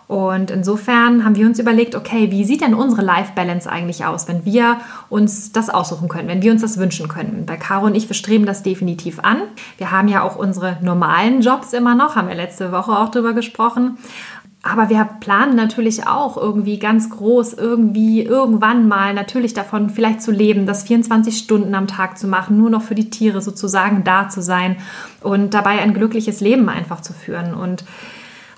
Und 0.06 0.50
insofern 0.50 1.24
haben 1.24 1.34
wir 1.34 1.46
uns 1.46 1.58
überlegt, 1.58 1.94
okay, 1.94 2.30
wie 2.30 2.44
sieht 2.44 2.60
denn 2.60 2.74
unsere 2.74 3.00
Life 3.00 3.32
Balance 3.34 3.70
eigentlich 3.70 4.04
aus, 4.04 4.28
wenn 4.28 4.44
wir 4.44 4.78
uns 5.08 5.50
das 5.52 5.70
aussuchen 5.70 6.08
können, 6.08 6.28
wenn 6.28 6.42
wir 6.42 6.52
uns 6.52 6.60
das 6.60 6.76
wünschen 6.76 7.08
können? 7.08 7.44
Bei 7.46 7.56
Caro 7.56 7.86
und 7.86 7.94
ich, 7.94 8.08
wir 8.08 8.14
streben 8.14 8.44
das 8.44 8.62
definitiv 8.62 9.18
an. 9.20 9.38
Wir 9.78 9.90
haben 9.90 10.08
ja 10.08 10.22
auch 10.22 10.36
unsere 10.36 10.76
normalen 10.82 11.40
Jobs 11.40 11.72
immer 11.72 11.94
noch, 11.94 12.16
haben 12.16 12.28
wir 12.28 12.34
letzte 12.34 12.70
Woche 12.70 12.92
auch 12.92 13.10
drüber 13.10 13.32
gesprochen. 13.32 13.96
Aber 14.66 14.88
wir 14.88 15.04
planen 15.20 15.56
natürlich 15.56 16.06
auch 16.06 16.38
irgendwie 16.38 16.78
ganz 16.78 17.10
groß, 17.10 17.52
irgendwie 17.52 18.22
irgendwann 18.22 18.88
mal 18.88 19.12
natürlich 19.12 19.52
davon 19.52 19.90
vielleicht 19.90 20.22
zu 20.22 20.30
leben, 20.32 20.64
das 20.64 20.84
24 20.84 21.36
Stunden 21.36 21.74
am 21.74 21.86
Tag 21.86 22.16
zu 22.16 22.26
machen, 22.26 22.56
nur 22.56 22.70
noch 22.70 22.80
für 22.80 22.94
die 22.94 23.10
Tiere 23.10 23.42
sozusagen 23.42 24.04
da 24.04 24.30
zu 24.30 24.40
sein 24.40 24.76
und 25.20 25.52
dabei 25.52 25.80
ein 25.80 25.92
glückliches 25.92 26.40
Leben 26.40 26.70
einfach 26.70 27.02
zu 27.02 27.12
führen 27.12 27.52
und 27.52 27.84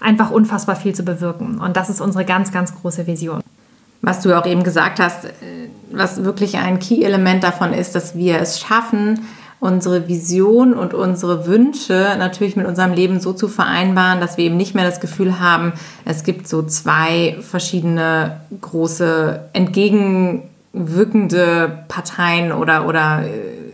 einfach 0.00 0.30
unfassbar 0.30 0.76
viel 0.76 0.94
zu 0.94 1.02
bewirken. 1.04 1.58
Und 1.58 1.76
das 1.76 1.90
ist 1.90 2.00
unsere 2.00 2.25
ganz, 2.25 2.52
ganz 2.52 2.72
große 2.72 3.08
Vision. 3.08 3.40
Was 4.00 4.20
du 4.20 4.38
auch 4.38 4.46
eben 4.46 4.62
gesagt 4.62 5.00
hast, 5.00 5.25
äh, 5.25 5.30
was 5.90 6.22
wirklich 6.22 6.56
ein 6.56 6.78
Key-Element 6.78 7.42
davon 7.42 7.72
ist, 7.72 7.96
dass 7.96 8.14
wir 8.14 8.38
es 8.40 8.60
schaffen, 8.60 9.26
unsere 9.60 10.08
Vision 10.08 10.75
und 10.75 10.92
unsere 10.94 11.46
Wünsche 11.46 12.16
natürlich 12.18 12.56
mit 12.56 12.66
unserem 12.66 12.92
Leben 12.92 13.20
so 13.20 13.32
zu 13.32 13.46
vereinbaren, 13.48 14.20
dass 14.20 14.36
wir 14.36 14.44
eben 14.44 14.56
nicht 14.56 14.75
mehr 14.75 14.84
das 14.84 15.00
Gefühl 15.00 15.38
haben, 15.40 15.72
es 16.04 16.25
gibt 16.25 16.46
so 16.46 16.62
zwei 16.62 17.38
verschiedene 17.40 18.42
große 18.60 19.48
entgegenwirkende 19.54 21.84
Parteien 21.88 22.52
oder, 22.52 22.86
oder 22.86 23.25
äh, 23.25 23.65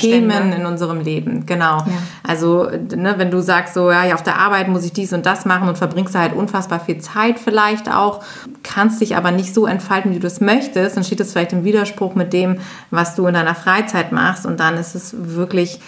Themen 0.00 0.52
in 0.52 0.66
unserem 0.66 1.00
Leben, 1.00 1.46
genau. 1.46 1.78
Ja. 1.78 1.86
Also, 2.22 2.70
ne, 2.94 3.14
wenn 3.16 3.30
du 3.30 3.40
sagst, 3.40 3.74
so, 3.74 3.90
ja, 3.90 4.14
auf 4.14 4.22
der 4.22 4.38
Arbeit 4.38 4.68
muss 4.68 4.84
ich 4.84 4.92
dies 4.92 5.12
und 5.12 5.26
das 5.26 5.44
machen 5.44 5.68
und 5.68 5.78
verbringst 5.78 6.14
da 6.14 6.20
halt 6.20 6.34
unfassbar 6.34 6.80
viel 6.80 6.98
Zeit 6.98 7.38
vielleicht 7.38 7.92
auch, 7.92 8.22
kannst 8.62 9.00
dich 9.00 9.16
aber 9.16 9.30
nicht 9.30 9.54
so 9.54 9.66
entfalten, 9.66 10.14
wie 10.14 10.18
du 10.18 10.26
es 10.26 10.40
möchtest, 10.40 10.96
dann 10.96 11.04
steht 11.04 11.20
es 11.20 11.32
vielleicht 11.32 11.52
im 11.52 11.64
Widerspruch 11.64 12.14
mit 12.14 12.32
dem, 12.32 12.58
was 12.90 13.14
du 13.14 13.26
in 13.26 13.34
deiner 13.34 13.54
Freizeit 13.54 14.12
machst 14.12 14.46
und 14.46 14.60
dann 14.60 14.76
ist 14.76 14.94
es 14.94 15.14
wirklich 15.16 15.80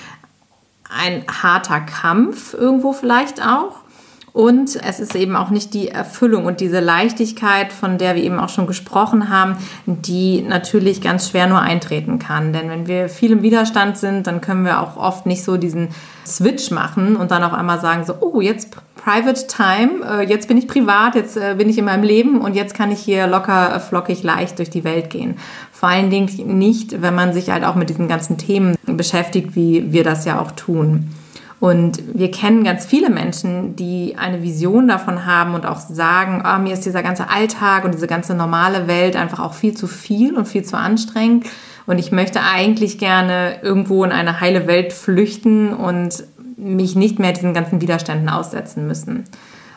ein 0.90 1.24
harter 1.42 1.80
Kampf 1.80 2.54
irgendwo 2.54 2.92
vielleicht 2.92 3.44
auch. 3.44 3.87
Und 4.32 4.76
es 4.82 5.00
ist 5.00 5.14
eben 5.14 5.36
auch 5.36 5.50
nicht 5.50 5.74
die 5.74 5.88
Erfüllung 5.88 6.44
und 6.44 6.60
diese 6.60 6.80
Leichtigkeit, 6.80 7.72
von 7.72 7.98
der 7.98 8.14
wir 8.14 8.22
eben 8.22 8.38
auch 8.38 8.48
schon 8.48 8.66
gesprochen 8.66 9.30
haben, 9.30 9.56
die 9.86 10.42
natürlich 10.42 11.00
ganz 11.00 11.30
schwer 11.30 11.46
nur 11.46 11.60
eintreten 11.60 12.18
kann. 12.18 12.52
Denn 12.52 12.70
wenn 12.70 12.86
wir 12.86 13.08
viel 13.08 13.32
im 13.32 13.42
Widerstand 13.42 13.98
sind, 13.98 14.26
dann 14.26 14.40
können 14.40 14.64
wir 14.64 14.80
auch 14.80 14.96
oft 14.96 15.26
nicht 15.26 15.44
so 15.44 15.56
diesen 15.56 15.88
Switch 16.26 16.70
machen 16.70 17.16
und 17.16 17.30
dann 17.30 17.42
auf 17.42 17.54
einmal 17.54 17.80
sagen 17.80 18.04
so, 18.04 18.14
oh, 18.20 18.40
jetzt 18.40 18.76
Private 18.96 19.46
Time, 19.46 20.04
äh, 20.04 20.28
jetzt 20.28 20.48
bin 20.48 20.58
ich 20.58 20.68
privat, 20.68 21.14
jetzt 21.14 21.36
äh, 21.36 21.54
bin 21.56 21.70
ich 21.70 21.78
in 21.78 21.84
meinem 21.84 22.02
Leben 22.02 22.40
und 22.40 22.54
jetzt 22.54 22.74
kann 22.74 22.90
ich 22.90 22.98
hier 22.98 23.26
locker, 23.26 23.74
äh, 23.74 23.80
flockig, 23.80 24.22
leicht 24.22 24.58
durch 24.58 24.68
die 24.68 24.84
Welt 24.84 25.08
gehen. 25.08 25.36
Vor 25.72 25.88
allen 25.88 26.10
Dingen 26.10 26.58
nicht, 26.58 27.00
wenn 27.00 27.14
man 27.14 27.32
sich 27.32 27.50
halt 27.50 27.64
auch 27.64 27.74
mit 27.74 27.88
diesen 27.88 28.08
ganzen 28.08 28.36
Themen 28.36 28.76
beschäftigt, 28.84 29.54
wie 29.54 29.92
wir 29.92 30.04
das 30.04 30.24
ja 30.24 30.40
auch 30.40 30.50
tun. 30.50 31.14
Und 31.60 32.00
wir 32.14 32.30
kennen 32.30 32.62
ganz 32.62 32.86
viele 32.86 33.10
Menschen, 33.10 33.74
die 33.74 34.14
eine 34.16 34.42
Vision 34.42 34.86
davon 34.86 35.26
haben 35.26 35.54
und 35.54 35.66
auch 35.66 35.80
sagen, 35.80 36.44
oh, 36.46 36.58
mir 36.60 36.72
ist 36.72 36.86
dieser 36.86 37.02
ganze 37.02 37.28
Alltag 37.30 37.84
und 37.84 37.94
diese 37.94 38.06
ganze 38.06 38.34
normale 38.34 38.86
Welt 38.86 39.16
einfach 39.16 39.40
auch 39.40 39.54
viel 39.54 39.76
zu 39.76 39.88
viel 39.88 40.36
und 40.36 40.46
viel 40.46 40.64
zu 40.64 40.76
anstrengend. 40.76 41.46
Und 41.86 41.98
ich 41.98 42.12
möchte 42.12 42.42
eigentlich 42.42 42.98
gerne 42.98 43.60
irgendwo 43.62 44.04
in 44.04 44.12
eine 44.12 44.40
heile 44.40 44.68
Welt 44.68 44.92
flüchten 44.92 45.72
und 45.72 46.22
mich 46.56 46.94
nicht 46.94 47.18
mehr 47.18 47.32
diesen 47.32 47.54
ganzen 47.54 47.80
Widerständen 47.80 48.28
aussetzen 48.28 48.86
müssen. 48.86 49.24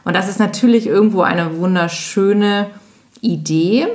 Und 0.04 0.16
das 0.16 0.30
ist 0.30 0.40
natürlich 0.40 0.88
irgendwo 0.88 1.22
eine 1.22 1.58
wunderschöne 1.58 2.68
Idee. 3.22 3.88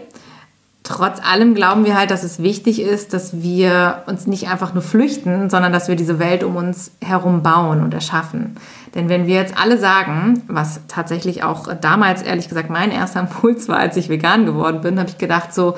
Trotz 0.89 1.19
allem 1.21 1.57
glauben 1.57 1.85
wir 1.85 1.99
halt, 1.99 2.13
dass 2.13 2.23
es 2.23 2.41
wichtig 2.41 2.81
ist, 2.81 3.13
dass 3.13 3.43
wir 3.43 4.05
uns 4.07 4.29
nicht 4.29 4.49
einfach 4.49 4.73
nur 4.73 4.85
flüchten, 4.85 5.51
sondern 5.51 5.73
dass 5.73 5.89
wir 5.89 5.97
diese 5.97 6.21
Welt 6.21 6.45
um 6.45 6.55
uns 6.55 6.93
herum 7.03 7.43
bauen 7.43 7.83
und 7.83 7.93
erschaffen. 7.93 8.57
Denn 8.95 9.09
wenn 9.09 9.27
wir 9.27 9.35
jetzt 9.35 9.59
alle 9.59 9.79
sagen, 9.79 10.45
was 10.47 10.83
tatsächlich 10.87 11.43
auch 11.43 11.75
damals 11.75 12.23
ehrlich 12.23 12.49
gesagt 12.49 12.71
mein 12.71 12.93
erster 12.93 13.19
Impuls 13.19 13.69
war, 13.69 13.79
als 13.79 13.97
ich 13.97 14.09
vegan 14.09 14.47
geworden 14.47 14.81
bin, 14.81 15.01
habe 15.01 15.11
ich 15.11 15.19
gedacht 15.19 15.53
so, 15.53 15.75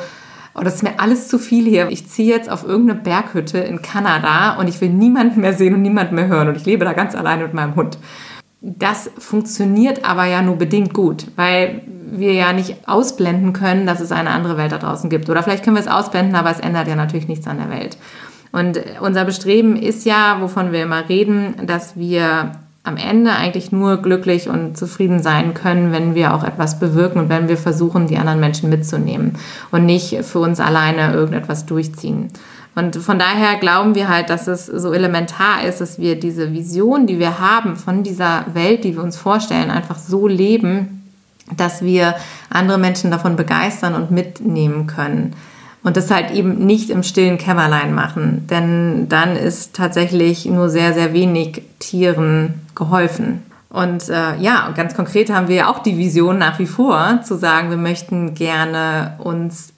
oh, 0.55 0.61
das 0.61 0.75
ist 0.75 0.83
mir 0.83 1.01
alles 1.01 1.27
zu 1.29 1.39
viel 1.39 1.65
hier. 1.65 1.89
Ich 1.89 2.07
ziehe 2.07 2.29
jetzt 2.29 2.51
auf 2.51 2.63
irgendeine 2.63 3.01
Berghütte 3.01 3.61
in 3.61 3.81
Kanada 3.81 4.57
und 4.59 4.69
ich 4.69 4.79
will 4.83 4.91
niemanden 4.91 5.41
mehr 5.41 5.55
sehen 5.55 5.73
und 5.73 5.81
niemanden 5.81 6.17
mehr 6.17 6.29
hören 6.29 6.49
und 6.49 6.57
ich 6.59 6.67
lebe 6.67 6.85
da 6.85 6.93
ganz 6.93 7.15
alleine 7.15 7.45
mit 7.45 7.55
meinem 7.55 7.77
Hund. 7.77 7.97
Das 8.61 9.11
funktioniert 9.19 10.05
aber 10.05 10.25
ja 10.25 10.43
nur 10.43 10.57
bedingt 10.57 10.93
gut, 10.93 11.27
weil 11.37 11.83
wir 12.11 12.33
ja 12.33 12.53
nicht 12.53 12.89
ausblenden 12.89 13.53
können, 13.53 13.87
dass 13.87 14.01
es 14.01 14.13
eine 14.13 14.31
andere 14.31 14.57
Welt 14.57 14.73
da 14.73 14.79
draußen 14.79 15.11
gibt. 15.11 15.31
Oder 15.31 15.43
vielleicht 15.43 15.63
können 15.63 15.77
wir 15.77 15.83
es 15.83 15.89
ausblenden, 15.89 16.35
aber 16.35 16.51
es 16.51 16.59
ändert 16.59 16.89
ja 16.89 16.97
natürlich 16.97 17.29
nichts 17.29 17.47
an 17.47 17.59
der 17.59 17.71
Welt. 17.71 17.99
Und 18.51 18.81
unser 19.01 19.25
Bestreben 19.25 19.77
ist 19.77 20.05
ja, 20.05 20.39
wovon 20.41 20.73
wir 20.73 20.83
immer 20.83 21.09
reden, 21.09 21.55
dass 21.67 21.97
wir 21.97 22.53
am 22.83 22.97
Ende 22.97 23.33
eigentlich 23.33 23.71
nur 23.71 23.99
glücklich 23.99 24.49
und 24.49 24.79
zufrieden 24.79 25.23
sein 25.23 25.53
können, 25.53 25.93
wenn 25.93 26.15
wir 26.15 26.35
auch 26.35 26.43
etwas 26.43 26.81
bewirken 26.81 27.21
und 27.21 27.29
wenn 27.29 27.49
wir 27.49 27.59
versuchen, 27.59 28.07
die 28.07 28.17
anderen 28.17 28.41
Menschen 28.41 28.71
mitzunehmen 28.71 29.37
und 29.71 29.85
nicht 29.85 30.25
für 30.25 30.39
uns 30.39 30.59
alleine 30.59 31.13
irgendetwas 31.13 31.67
durchziehen. 31.67 32.31
Und 32.79 32.95
von 32.95 33.19
daher 33.19 33.57
glauben 33.57 33.97
wir 33.97 34.09
halt, 34.09 34.31
dass 34.31 34.47
es 34.47 34.67
so 34.67 34.93
elementar 34.93 35.65
ist, 35.65 35.81
dass 35.81 35.99
wir 35.99 36.15
diese 36.15 36.53
Vision, 36.53 37.09
die 37.09 37.19
wir 37.19 37.41
haben 37.41 37.75
von 37.75 38.05
dieser 38.05 38.45
Welt, 38.53 38.85
die 38.85 38.95
wir 38.95 39.03
uns 39.03 39.17
vorstellen, 39.17 39.69
einfach 39.69 39.99
so 39.99 40.29
leben, 40.29 41.11
dass 41.57 41.83
wir 41.83 42.15
andere 42.51 42.79
Menschen 42.79 43.11
davon 43.11 43.35
begeistern 43.35 43.95
und 43.95 44.13
mitnehmen 44.13 44.87
können. 44.87 45.35
Und 45.83 45.97
das 45.97 46.13
halt 46.13 46.31
eben 46.31 46.67
nicht 46.67 46.91
im 46.91 47.03
stillen 47.03 47.37
Kämmerlein 47.37 47.95
machen, 47.95 48.47
denn 48.49 49.09
dann 49.09 49.35
ist 49.35 49.75
tatsächlich 49.75 50.47
nur 50.47 50.69
sehr, 50.69 50.95
sehr 50.95 51.13
wenig 51.13 51.63
Tieren 51.81 52.61
geholfen. 52.77 53.43
Und 53.71 54.09
äh, 54.09 54.37
ja, 54.37 54.71
ganz 54.77 54.95
konkret 54.95 55.31
haben 55.31 55.49
wir 55.49 55.57
ja 55.57 55.69
auch 55.69 55.81
die 55.81 55.99
Vision 55.99 56.39
nach 56.39 56.61
wie 56.61 56.67
vor, 56.67 57.23
zu 57.25 57.37
sagen, 57.37 57.71
wir 57.71 57.77
möchten 57.77 58.35
gerne 58.35 59.17
uns 59.19 59.73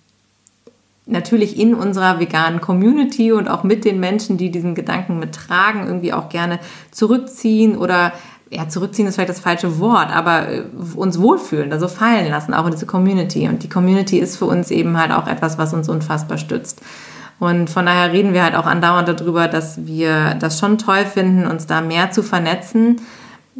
natürlich 1.10 1.58
in 1.58 1.74
unserer 1.74 2.20
veganen 2.20 2.60
Community 2.60 3.32
und 3.32 3.48
auch 3.48 3.64
mit 3.64 3.84
den 3.84 4.00
Menschen, 4.00 4.36
die 4.36 4.50
diesen 4.50 4.74
Gedanken 4.74 5.18
mittragen, 5.18 5.86
irgendwie 5.86 6.12
auch 6.12 6.28
gerne 6.28 6.58
zurückziehen 6.90 7.76
oder 7.76 8.12
ja, 8.50 8.68
zurückziehen 8.68 9.06
ist 9.06 9.14
vielleicht 9.14 9.30
das 9.30 9.40
falsche 9.40 9.78
Wort, 9.78 10.14
aber 10.14 10.48
äh, 10.48 10.62
uns 10.96 11.20
wohlfühlen, 11.20 11.72
also 11.72 11.86
fallen 11.86 12.28
lassen, 12.28 12.52
auch 12.52 12.64
in 12.66 12.72
diese 12.72 12.86
Community. 12.86 13.46
Und 13.48 13.62
die 13.62 13.68
Community 13.68 14.18
ist 14.18 14.36
für 14.36 14.46
uns 14.46 14.72
eben 14.72 14.98
halt 14.98 15.12
auch 15.12 15.28
etwas, 15.28 15.56
was 15.56 15.72
uns 15.72 15.88
unfassbar 15.88 16.36
stützt. 16.36 16.82
Und 17.38 17.70
von 17.70 17.86
daher 17.86 18.12
reden 18.12 18.34
wir 18.34 18.42
halt 18.42 18.56
auch 18.56 18.66
andauernd 18.66 19.08
darüber, 19.08 19.46
dass 19.48 19.86
wir 19.86 20.34
das 20.34 20.58
schon 20.58 20.78
toll 20.78 21.06
finden, 21.06 21.46
uns 21.46 21.66
da 21.66 21.80
mehr 21.80 22.10
zu 22.10 22.22
vernetzen. 22.22 23.00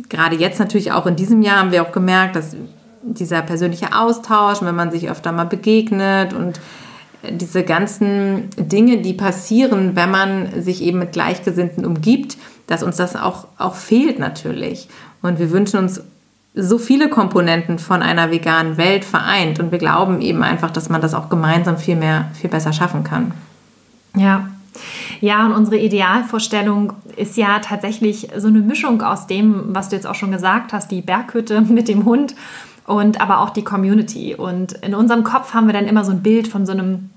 Gerade 0.08 0.36
jetzt 0.36 0.58
natürlich 0.58 0.92
auch 0.92 1.06
in 1.06 1.16
diesem 1.16 1.40
Jahr 1.40 1.60
haben 1.60 1.72
wir 1.72 1.82
auch 1.82 1.92
gemerkt, 1.92 2.36
dass 2.36 2.56
dieser 3.02 3.42
persönliche 3.42 3.96
Austausch, 3.96 4.60
wenn 4.60 4.74
man 4.74 4.90
sich 4.90 5.08
öfter 5.08 5.32
mal 5.32 5.46
begegnet 5.46 6.34
und 6.34 6.60
diese 7.28 7.64
ganzen 7.64 8.50
Dinge, 8.56 8.98
die 8.98 9.12
passieren, 9.12 9.94
wenn 9.94 10.10
man 10.10 10.62
sich 10.62 10.82
eben 10.82 10.98
mit 10.98 11.12
Gleichgesinnten 11.12 11.84
umgibt, 11.84 12.36
dass 12.66 12.82
uns 12.82 12.96
das 12.96 13.16
auch, 13.16 13.46
auch 13.58 13.74
fehlt 13.74 14.18
natürlich. 14.18 14.88
Und 15.22 15.38
wir 15.38 15.50
wünschen 15.50 15.78
uns 15.78 16.02
so 16.54 16.78
viele 16.78 17.08
Komponenten 17.08 17.78
von 17.78 18.02
einer 18.02 18.30
veganen 18.30 18.76
Welt 18.76 19.04
vereint. 19.04 19.60
Und 19.60 19.70
wir 19.70 19.78
glauben 19.78 20.20
eben 20.20 20.42
einfach, 20.42 20.70
dass 20.70 20.88
man 20.88 21.00
das 21.00 21.14
auch 21.14 21.28
gemeinsam 21.28 21.78
viel 21.78 21.96
mehr, 21.96 22.30
viel 22.34 22.50
besser 22.50 22.72
schaffen 22.72 23.04
kann. 23.04 23.32
Ja. 24.16 24.48
Ja, 25.20 25.44
und 25.46 25.52
unsere 25.52 25.76
Idealvorstellung 25.78 26.94
ist 27.16 27.36
ja 27.36 27.58
tatsächlich 27.58 28.28
so 28.36 28.48
eine 28.48 28.60
Mischung 28.60 29.02
aus 29.02 29.26
dem, 29.26 29.74
was 29.74 29.90
du 29.90 29.96
jetzt 29.96 30.06
auch 30.06 30.14
schon 30.14 30.30
gesagt 30.30 30.72
hast, 30.72 30.90
die 30.90 31.02
Berghütte 31.02 31.60
mit 31.68 31.88
dem 31.88 32.04
Hund 32.04 32.34
und 32.86 33.20
aber 33.20 33.40
auch 33.40 33.50
die 33.50 33.62
Community. 33.62 34.34
Und 34.34 34.72
in 34.72 34.94
unserem 34.94 35.22
Kopf 35.22 35.54
haben 35.54 35.66
wir 35.66 35.74
dann 35.74 35.86
immer 35.86 36.04
so 36.04 36.12
ein 36.12 36.22
Bild 36.22 36.48
von 36.48 36.66
so 36.66 36.72
einem 36.72 37.09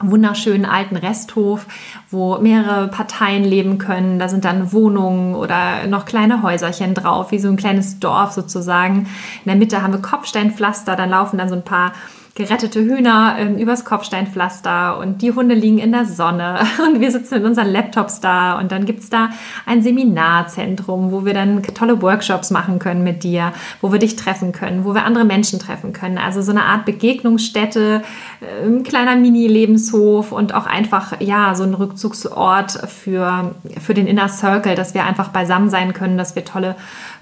wunderschönen 0.00 0.66
alten 0.66 0.96
Resthof, 0.96 1.66
wo 2.10 2.38
mehrere 2.38 2.88
Parteien 2.88 3.44
leben 3.44 3.78
können. 3.78 4.18
Da 4.18 4.28
sind 4.28 4.44
dann 4.44 4.72
Wohnungen 4.72 5.34
oder 5.34 5.86
noch 5.86 6.04
kleine 6.04 6.42
Häuserchen 6.42 6.94
drauf, 6.94 7.30
wie 7.30 7.38
so 7.38 7.48
ein 7.48 7.56
kleines 7.56 7.98
Dorf 7.98 8.32
sozusagen. 8.32 9.06
In 9.44 9.46
der 9.46 9.56
Mitte 9.56 9.82
haben 9.82 9.94
wir 9.94 10.02
Kopfsteinpflaster, 10.02 10.96
dann 10.96 11.10
laufen 11.10 11.38
dann 11.38 11.48
so 11.48 11.54
ein 11.54 11.64
paar 11.64 11.92
gerettete 12.36 12.80
Hühner 12.80 13.36
ähm, 13.38 13.56
übers 13.56 13.86
Kopfsteinpflaster 13.86 14.98
und 14.98 15.22
die 15.22 15.32
Hunde 15.32 15.54
liegen 15.54 15.78
in 15.78 15.90
der 15.90 16.04
Sonne 16.04 16.60
und 16.86 17.00
wir 17.00 17.10
sitzen 17.10 17.36
mit 17.36 17.44
unseren 17.44 17.68
Laptops 17.68 18.20
da 18.20 18.58
und 18.58 18.70
dann 18.70 18.84
gibt 18.84 19.00
es 19.00 19.10
da 19.10 19.30
ein 19.64 19.82
Seminarzentrum, 19.82 21.12
wo 21.12 21.24
wir 21.24 21.32
dann 21.32 21.62
tolle 21.62 22.00
Workshops 22.02 22.50
machen 22.50 22.78
können 22.78 23.02
mit 23.02 23.24
dir, 23.24 23.52
wo 23.80 23.90
wir 23.90 23.98
dich 23.98 24.16
treffen 24.16 24.52
können, 24.52 24.84
wo 24.84 24.94
wir 24.94 25.04
andere 25.04 25.24
Menschen 25.24 25.58
treffen 25.58 25.94
können. 25.94 26.18
Also 26.18 26.42
so 26.42 26.50
eine 26.50 26.64
Art 26.64 26.84
Begegnungsstätte, 26.84 28.02
äh, 28.42 28.66
ein 28.66 28.82
kleiner 28.82 29.16
Mini-Lebenshof 29.16 30.30
und 30.30 30.54
auch 30.54 30.66
einfach, 30.66 31.18
ja, 31.20 31.54
so 31.54 31.64
ein 31.64 31.72
Rückzugsort 31.72 32.72
für, 32.86 33.54
für 33.80 33.94
den 33.94 34.06
Inner 34.06 34.28
Circle, 34.28 34.74
dass 34.74 34.92
wir 34.92 35.04
einfach 35.04 35.28
beisammen 35.28 35.70
sein 35.70 35.94
können, 35.94 36.18
dass 36.18 36.36
wir 36.36 36.44
tolle 36.44 36.76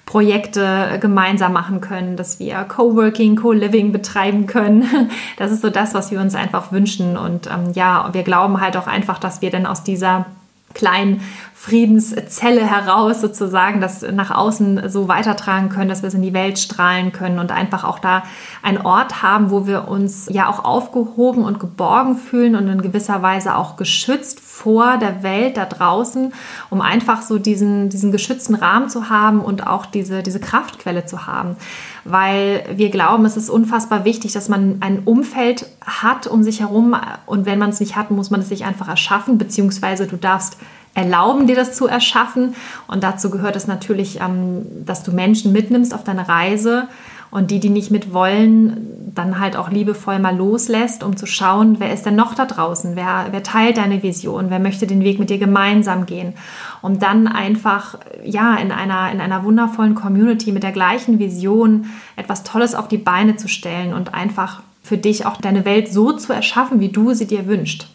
Projekte 0.07 0.99
gemeinsam 1.01 1.53
machen 1.53 1.81
können, 1.81 2.17
dass 2.17 2.39
wir 2.39 2.57
Coworking, 2.65 3.37
Co-Living 3.37 3.93
betreiben 3.93 4.47
können. 4.47 4.85
Das 5.37 5.51
ist 5.51 5.63
so 5.63 5.71
das, 5.71 5.95
was 5.95 6.11
wir 6.11 6.21
uns 6.21 6.35
einfach 6.35 6.71
wünschen. 6.71 7.17
Und 7.17 7.49
ähm, 7.49 7.73
ja, 7.73 8.11
wir 8.13 8.23
glauben 8.23 8.61
halt 8.61 8.77
auch 8.77 8.87
einfach, 8.87 9.19
dass 9.19 9.43
wir 9.43 9.51
dann 9.51 9.67
aus 9.67 9.83
dieser 9.83 10.27
kleinen 10.75 11.21
Friedenszelle 11.65 12.61
heraus 12.61 13.23
sozusagen 13.23 13.81
das 13.81 14.03
nach 14.03 14.31
außen 14.31 14.91
so 14.91 15.09
weitertragen 15.09 15.71
können, 15.71 15.89
dass 15.89 16.03
wir 16.03 16.09
es 16.09 16.15
in 16.15 16.21
die 16.21 16.35
Welt 16.35 16.59
strahlen 16.59 17.11
können 17.11 17.39
und 17.39 17.53
einfach 17.53 17.85
auch 17.85 17.99
da 17.99 18.23
einen 18.63 18.83
Ort 18.83 19.23
haben, 19.23 19.51
wo 19.51 19.67
wir 19.67 19.89
uns 19.89 20.29
ja 20.31 20.51
auch 20.51 20.63
aufgehoben 20.63 21.43
und 21.43 21.61
geborgen 21.61 22.17
fühlen 22.17 22.55
und 22.55 22.69
in 22.69 22.83
gewisser 22.83 23.23
Weise 23.23 23.57
auch 23.57 23.77
geschützt 23.77 24.41
vor 24.41 24.99
der 24.99 25.23
Welt 25.23 25.57
da 25.57 25.65
draußen, 25.65 26.35
um 26.69 26.83
einfach 26.83 27.23
so 27.23 27.39
diesen, 27.39 27.89
diesen 27.89 28.13
geschützten 28.13 28.57
Rahmen 28.57 28.91
zu 28.91 29.09
haben 29.09 29.41
und 29.41 29.67
auch 29.67 29.87
diese, 29.87 30.23
diese 30.23 30.41
Kraftquelle 30.41 31.07
zu 31.07 31.27
haben. 31.27 31.57
Weil 32.05 32.67
wir 32.75 32.91
glauben, 32.91 33.25
es 33.25 33.39
ist 33.39 33.49
unfassbar 33.49 34.05
wichtig, 34.05 34.35
dass 34.35 34.51
man 34.51 34.77
ein 34.81 34.99
Umfeld 35.07 35.67
hat 35.81 36.27
um 36.27 36.43
sich 36.43 36.61
herum 36.61 36.95
und 37.25 37.47
wenn 37.47 37.59
man 37.59 37.71
es 37.71 37.81
nicht 37.81 37.97
hat, 37.97 38.11
muss 38.11 38.31
man 38.31 38.41
es 38.41 38.51
sich 38.51 38.67
einfach 38.67 38.89
erschaffen, 38.89 39.39
beziehungsweise 39.39 40.07
du 40.07 40.19
darfst 40.19 40.59
erlauben, 40.95 41.47
dir 41.47 41.57
das 41.57 41.75
zu 41.75 41.87
erschaffen. 41.87 42.55
Und 42.87 43.03
dazu 43.03 43.31
gehört 43.31 43.57
es 43.57 43.67
natürlich, 43.67 44.21
ähm, 44.21 44.67
dass 44.85 45.03
du 45.03 45.13
Menschen 45.13 45.53
mitnimmst 45.53 45.95
auf 45.95 46.05
deine 46.05 46.29
Reise 46.29 46.89
und 47.35 47.51
die, 47.51 47.59
die 47.59 47.69
nicht 47.69 47.91
mit 47.91 48.13
wollen, 48.13 49.11
dann 49.13 49.41
halt 49.41 49.57
auch 49.57 49.69
liebevoll 49.69 50.21
mal 50.21 50.37
loslässt, 50.37 51.03
um 51.03 51.17
zu 51.17 51.27
schauen, 51.27 51.81
wer 51.81 51.93
ist 51.93 52.07
denn 52.07 52.15
noch 52.15 52.35
da 52.37 52.47
draußen, 52.47 52.95
wer, 52.95 53.27
wer 53.33 53.43
teilt 53.43 53.77
deine 53.77 54.05
Vision, 54.05 54.51
wer 54.51 54.61
möchte 54.61 54.87
den 54.87 55.03
Weg 55.03 55.19
mit 55.19 55.31
dir 55.31 55.39
gemeinsam 55.39 56.07
gehen, 56.07 56.35
um 56.81 57.01
dann 57.01 57.27
einfach 57.27 57.99
ja 58.25 58.55
in 58.55 58.71
einer, 58.71 59.11
in 59.11 59.21
einer 59.21 59.43
wundervollen 59.43 59.97
Community 59.97 60.53
mit 60.53 60.63
der 60.63 60.71
gleichen 60.71 61.19
Vision 61.19 61.87
etwas 62.15 62.45
Tolles 62.45 62.77
auf 62.77 62.87
die 62.87 62.99
Beine 62.99 63.35
zu 63.35 63.49
stellen 63.49 63.95
und 63.95 64.15
einfach 64.15 64.63
für 64.85 64.97
dich 64.97 65.27
auch 65.27 65.39
deine 65.39 65.65
Welt 65.65 65.93
so 65.93 66.13
zu 66.13 66.33
erschaffen, 66.33 66.79
wie 66.79 66.91
du 66.91 67.15
sie 67.15 67.27
dir 67.27 67.49
wünschst. 67.49 67.89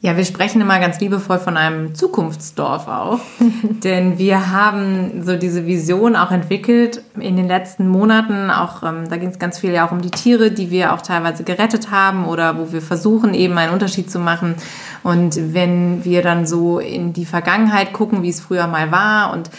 Ja, 0.00 0.16
wir 0.16 0.24
sprechen 0.24 0.60
immer 0.60 0.78
ganz 0.78 1.00
liebevoll 1.00 1.40
von 1.40 1.56
einem 1.56 1.92
Zukunftsdorf 1.96 2.86
auch, 2.86 3.18
denn 3.82 4.16
wir 4.16 4.52
haben 4.52 5.24
so 5.24 5.34
diese 5.34 5.66
Vision 5.66 6.14
auch 6.14 6.30
entwickelt 6.30 7.02
in 7.18 7.36
den 7.36 7.48
letzten 7.48 7.88
Monaten. 7.88 8.48
Auch 8.52 8.84
ähm, 8.84 9.08
da 9.08 9.16
ging 9.16 9.30
es 9.30 9.40
ganz 9.40 9.58
viel 9.58 9.72
ja 9.72 9.88
auch 9.88 9.90
um 9.90 10.00
die 10.00 10.12
Tiere, 10.12 10.52
die 10.52 10.70
wir 10.70 10.92
auch 10.92 11.02
teilweise 11.02 11.42
gerettet 11.42 11.90
haben 11.90 12.26
oder 12.26 12.58
wo 12.58 12.72
wir 12.72 12.80
versuchen 12.80 13.34
eben 13.34 13.58
einen 13.58 13.72
Unterschied 13.72 14.08
zu 14.08 14.20
machen. 14.20 14.54
Und 15.02 15.52
wenn 15.52 16.04
wir 16.04 16.22
dann 16.22 16.46
so 16.46 16.78
in 16.78 17.12
die 17.12 17.26
Vergangenheit 17.26 17.92
gucken, 17.92 18.22
wie 18.22 18.28
es 18.28 18.40
früher 18.40 18.68
mal 18.68 18.92
war 18.92 19.32
und 19.32 19.50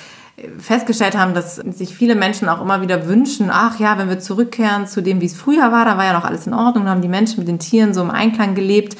festgestellt 0.58 1.17
haben, 1.17 1.34
dass 1.34 1.58
sich 1.58 1.93
viele 1.93 2.15
Menschen 2.15 2.48
auch 2.48 2.62
immer 2.62 2.81
wieder 2.81 3.08
wünschen, 3.08 3.50
ach 3.51 3.77
ja, 3.77 3.98
wenn 3.98 4.08
wir 4.08 4.22
zurückkehren 4.22 4.88
zu 4.88 5.01
dem, 5.01 5.19
wie 5.19 5.25
es 5.25 5.36
früher 5.36 5.74
war, 5.74 5.84
da 5.84 5.98
war 5.98 6.05
ja 6.05 6.13
noch 6.13 6.24
alles 6.24 6.48
in 6.48 6.53
Ordnung, 6.53 6.86
da 6.86 6.91
haben 6.91 7.01
die 7.01 7.10
Menschen 7.10 7.39
mit 7.39 7.50
den 7.50 7.60
Tieren 7.60 7.93
so 7.93 8.01
im 8.01 8.10
Einklang 8.10 8.55
gelebt. 8.55 8.96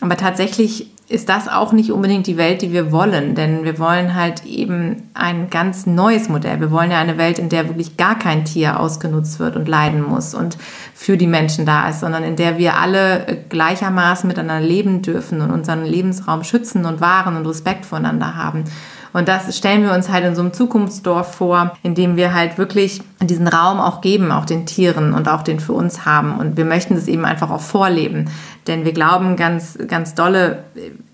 Aber 0.00 0.16
tatsächlich 0.16 0.90
ist 1.06 1.28
das 1.28 1.48
auch 1.48 1.72
nicht 1.72 1.92
unbedingt 1.92 2.26
die 2.26 2.38
Welt, 2.38 2.62
die 2.62 2.72
wir 2.72 2.90
wollen, 2.90 3.34
denn 3.34 3.64
wir 3.64 3.78
wollen 3.78 4.14
halt 4.14 4.46
eben 4.46 5.10
ein 5.12 5.50
ganz 5.50 5.84
neues 5.84 6.30
Modell. 6.30 6.60
Wir 6.60 6.70
wollen 6.70 6.90
ja 6.90 6.98
eine 6.98 7.18
Welt, 7.18 7.38
in 7.38 7.50
der 7.50 7.68
wirklich 7.68 7.98
gar 7.98 8.18
kein 8.18 8.46
Tier 8.46 8.80
ausgenutzt 8.80 9.38
wird 9.38 9.54
und 9.56 9.68
leiden 9.68 10.02
muss 10.02 10.34
und 10.34 10.56
für 10.94 11.18
die 11.18 11.26
Menschen 11.26 11.66
da 11.66 11.88
ist, 11.90 12.00
sondern 12.00 12.24
in 12.24 12.36
der 12.36 12.56
wir 12.56 12.76
alle 12.76 13.44
gleichermaßen 13.50 14.26
miteinander 14.26 14.66
leben 14.66 15.02
dürfen 15.02 15.42
und 15.42 15.50
unseren 15.50 15.84
Lebensraum 15.84 16.42
schützen 16.42 16.86
und 16.86 17.02
wahren 17.02 17.36
und 17.36 17.46
Respekt 17.46 17.84
voneinander 17.84 18.34
haben. 18.34 18.64
Und 19.14 19.28
das 19.28 19.56
stellen 19.56 19.84
wir 19.84 19.92
uns 19.92 20.08
halt 20.08 20.24
in 20.24 20.34
so 20.34 20.42
einem 20.42 20.52
Zukunftsdorf 20.52 21.36
vor, 21.36 21.76
in 21.84 21.94
dem 21.94 22.16
wir 22.16 22.34
halt 22.34 22.58
wirklich 22.58 23.00
diesen 23.22 23.46
Raum 23.46 23.78
auch 23.78 24.00
geben, 24.00 24.32
auch 24.32 24.44
den 24.44 24.66
Tieren 24.66 25.14
und 25.14 25.28
auch 25.28 25.42
den 25.42 25.60
für 25.60 25.72
uns 25.72 26.04
haben. 26.04 26.36
Und 26.36 26.56
wir 26.56 26.64
möchten 26.64 26.96
das 26.96 27.06
eben 27.06 27.24
einfach 27.24 27.50
auch 27.52 27.60
vorleben. 27.60 28.28
Denn 28.66 28.84
wir 28.84 28.92
glauben 28.92 29.36
ganz, 29.36 29.78
ganz 29.86 30.16
dolle, 30.16 30.64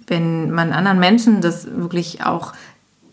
wenn 0.07 0.50
man 0.50 0.73
anderen 0.73 0.99
Menschen 0.99 1.42
das 1.42 1.66
wirklich 1.76 2.25
auch 2.25 2.54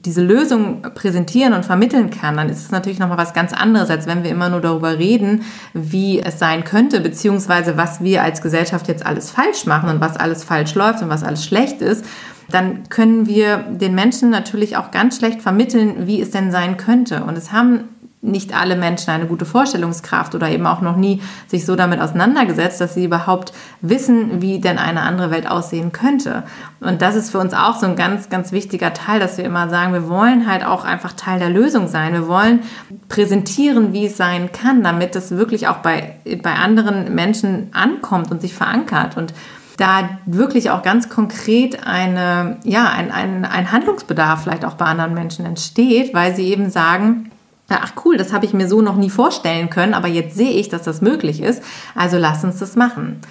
diese 0.06 0.24
Lösung 0.24 0.84
präsentieren 0.96 1.52
und 1.52 1.66
vermitteln 1.66 2.10
kann, 2.10 2.38
dann 2.38 2.48
ist 2.48 2.64
es 2.64 2.72
natürlich 2.72 2.98
nochmal 2.98 3.18
was 3.18 3.34
ganz 3.34 3.52
anderes, 3.52 3.90
als 3.90 4.08
wenn 4.08 4.24
wir 4.24 4.32
immer 4.32 4.48
nur 4.48 4.62
darüber 4.62 4.98
reden, 4.98 5.44
wie 5.74 6.22
es 6.22 6.40
sein 6.40 6.64
könnte, 6.64 7.02
beziehungsweise 7.02 7.76
was 7.76 8.02
wir 8.02 8.24
als 8.24 8.42
Gesellschaft 8.42 8.88
jetzt 8.88 9.06
alles 9.06 9.32
falsch 9.32 9.66
machen 9.66 9.90
und 9.90 10.00
was 10.00 10.16
alles 10.16 10.46
falsch 10.46 10.76
läuft 10.76 11.02
und 11.02 11.10
was 11.10 11.24
alles 11.24 11.44
schlecht 11.44 11.82
ist 11.82 12.06
dann 12.50 12.88
können 12.90 13.28
wir 13.28 13.58
den 13.58 13.96
Menschen 13.96 14.30
natürlich 14.30 14.78
auch 14.78 14.92
ganz 14.92 15.18
schlecht 15.18 15.42
vermitteln, 15.42 16.08
wie 16.08 16.22
es 16.22 16.32
denn 16.32 16.52
sein 16.52 16.78
könnte. 16.78 17.24
Und 17.24 17.38
es 17.38 17.52
haben 17.52 17.86
nicht 18.22 18.56
alle 18.56 18.76
Menschen 18.76 19.12
eine 19.12 19.28
gute 19.28 19.46
Vorstellungskraft 19.46 20.34
oder 20.34 20.50
eben 20.50 20.66
auch 20.66 20.82
noch 20.82 20.96
nie 20.96 21.22
sich 21.48 21.66
so 21.66 21.76
damit 21.76 22.02
auseinandergesetzt, 22.02 22.82
dass 22.82 22.96
sie 22.96 23.06
überhaupt 23.06 23.54
wissen, 23.82 24.42
wie 24.42 24.60
denn 24.60 24.80
eine 24.80 25.02
andere 25.02 25.30
Welt 25.30 25.50
aussehen 25.50 25.92
könnte. 25.92 26.44
Und 26.80 27.02
das 27.02 27.16
ist 27.16 27.32
für 27.32 27.38
uns 27.38 27.54
auch 27.54 27.80
so 27.80 27.86
ein 27.86 27.96
ganz, 27.96 28.30
ganz 28.30 28.52
wichtiger 28.52 28.94
Teil, 28.94 29.20
dass 29.20 29.38
wir 29.38 29.46
immer 29.46 29.70
sagen, 29.70 29.94
wir 29.94 30.10
wollen 30.10 30.50
halt 30.50 30.66
auch 30.66 30.84
einfach 30.84 31.14
Teil 31.14 31.40
der 31.40 31.50
Lösung 31.50 31.88
sein. 31.88 32.14
Wir 32.14 32.28
wollen 32.28 32.62
präsentieren, 33.08 33.94
wie 33.94 34.08
es 34.08 34.18
sein 34.18 34.52
kann, 34.52 34.84
damit 34.84 35.16
es 35.16 35.32
wirklich 35.32 35.68
auch 35.68 35.78
bei, 35.78 36.16
bei 36.42 36.54
anderen 36.54 37.14
Menschen 37.14 37.70
ankommt 37.72 38.32
und 38.32 38.42
sich 38.42 38.56
verankert. 38.56 39.16
Und 39.16 39.34
da 39.78 40.10
wirklich 40.26 40.72
auch 40.72 40.82
ganz 40.82 41.08
konkret 41.08 41.86
eine, 41.86 42.58
ja, 42.64 42.90
ein, 42.90 43.12
ein, 43.12 43.46
ein 43.46 43.72
Handlungsbedarf 43.72 44.44
vielleicht 44.44 44.66
auch 44.66 44.74
bei 44.74 44.86
anderen 44.86 45.14
Menschen 45.14 45.46
entsteht, 45.46 46.14
weil 46.14 46.36
sie 46.36 46.48
eben 46.48 46.70
sagen, 46.70 47.32
ach 47.70 47.94
cool, 48.04 48.18
das 48.18 48.34
habe 48.34 48.46
ich 48.46 48.54
mir 48.54 48.68
so 48.68 48.82
noch 48.82 48.96
nie 48.96 49.10
vorstellen 49.10 49.70
können, 49.70 49.94
aber 49.94 50.08
jetzt 50.08 50.36
sehe 50.36 50.52
ich, 50.52 50.70
dass 50.70 50.84
das 50.84 51.02
möglich 51.02 51.42
ist, 51.42 51.62
also 51.96 52.18
lass 52.18 52.44
uns 52.44 52.58
das 52.60 52.76
machen. 52.76 53.22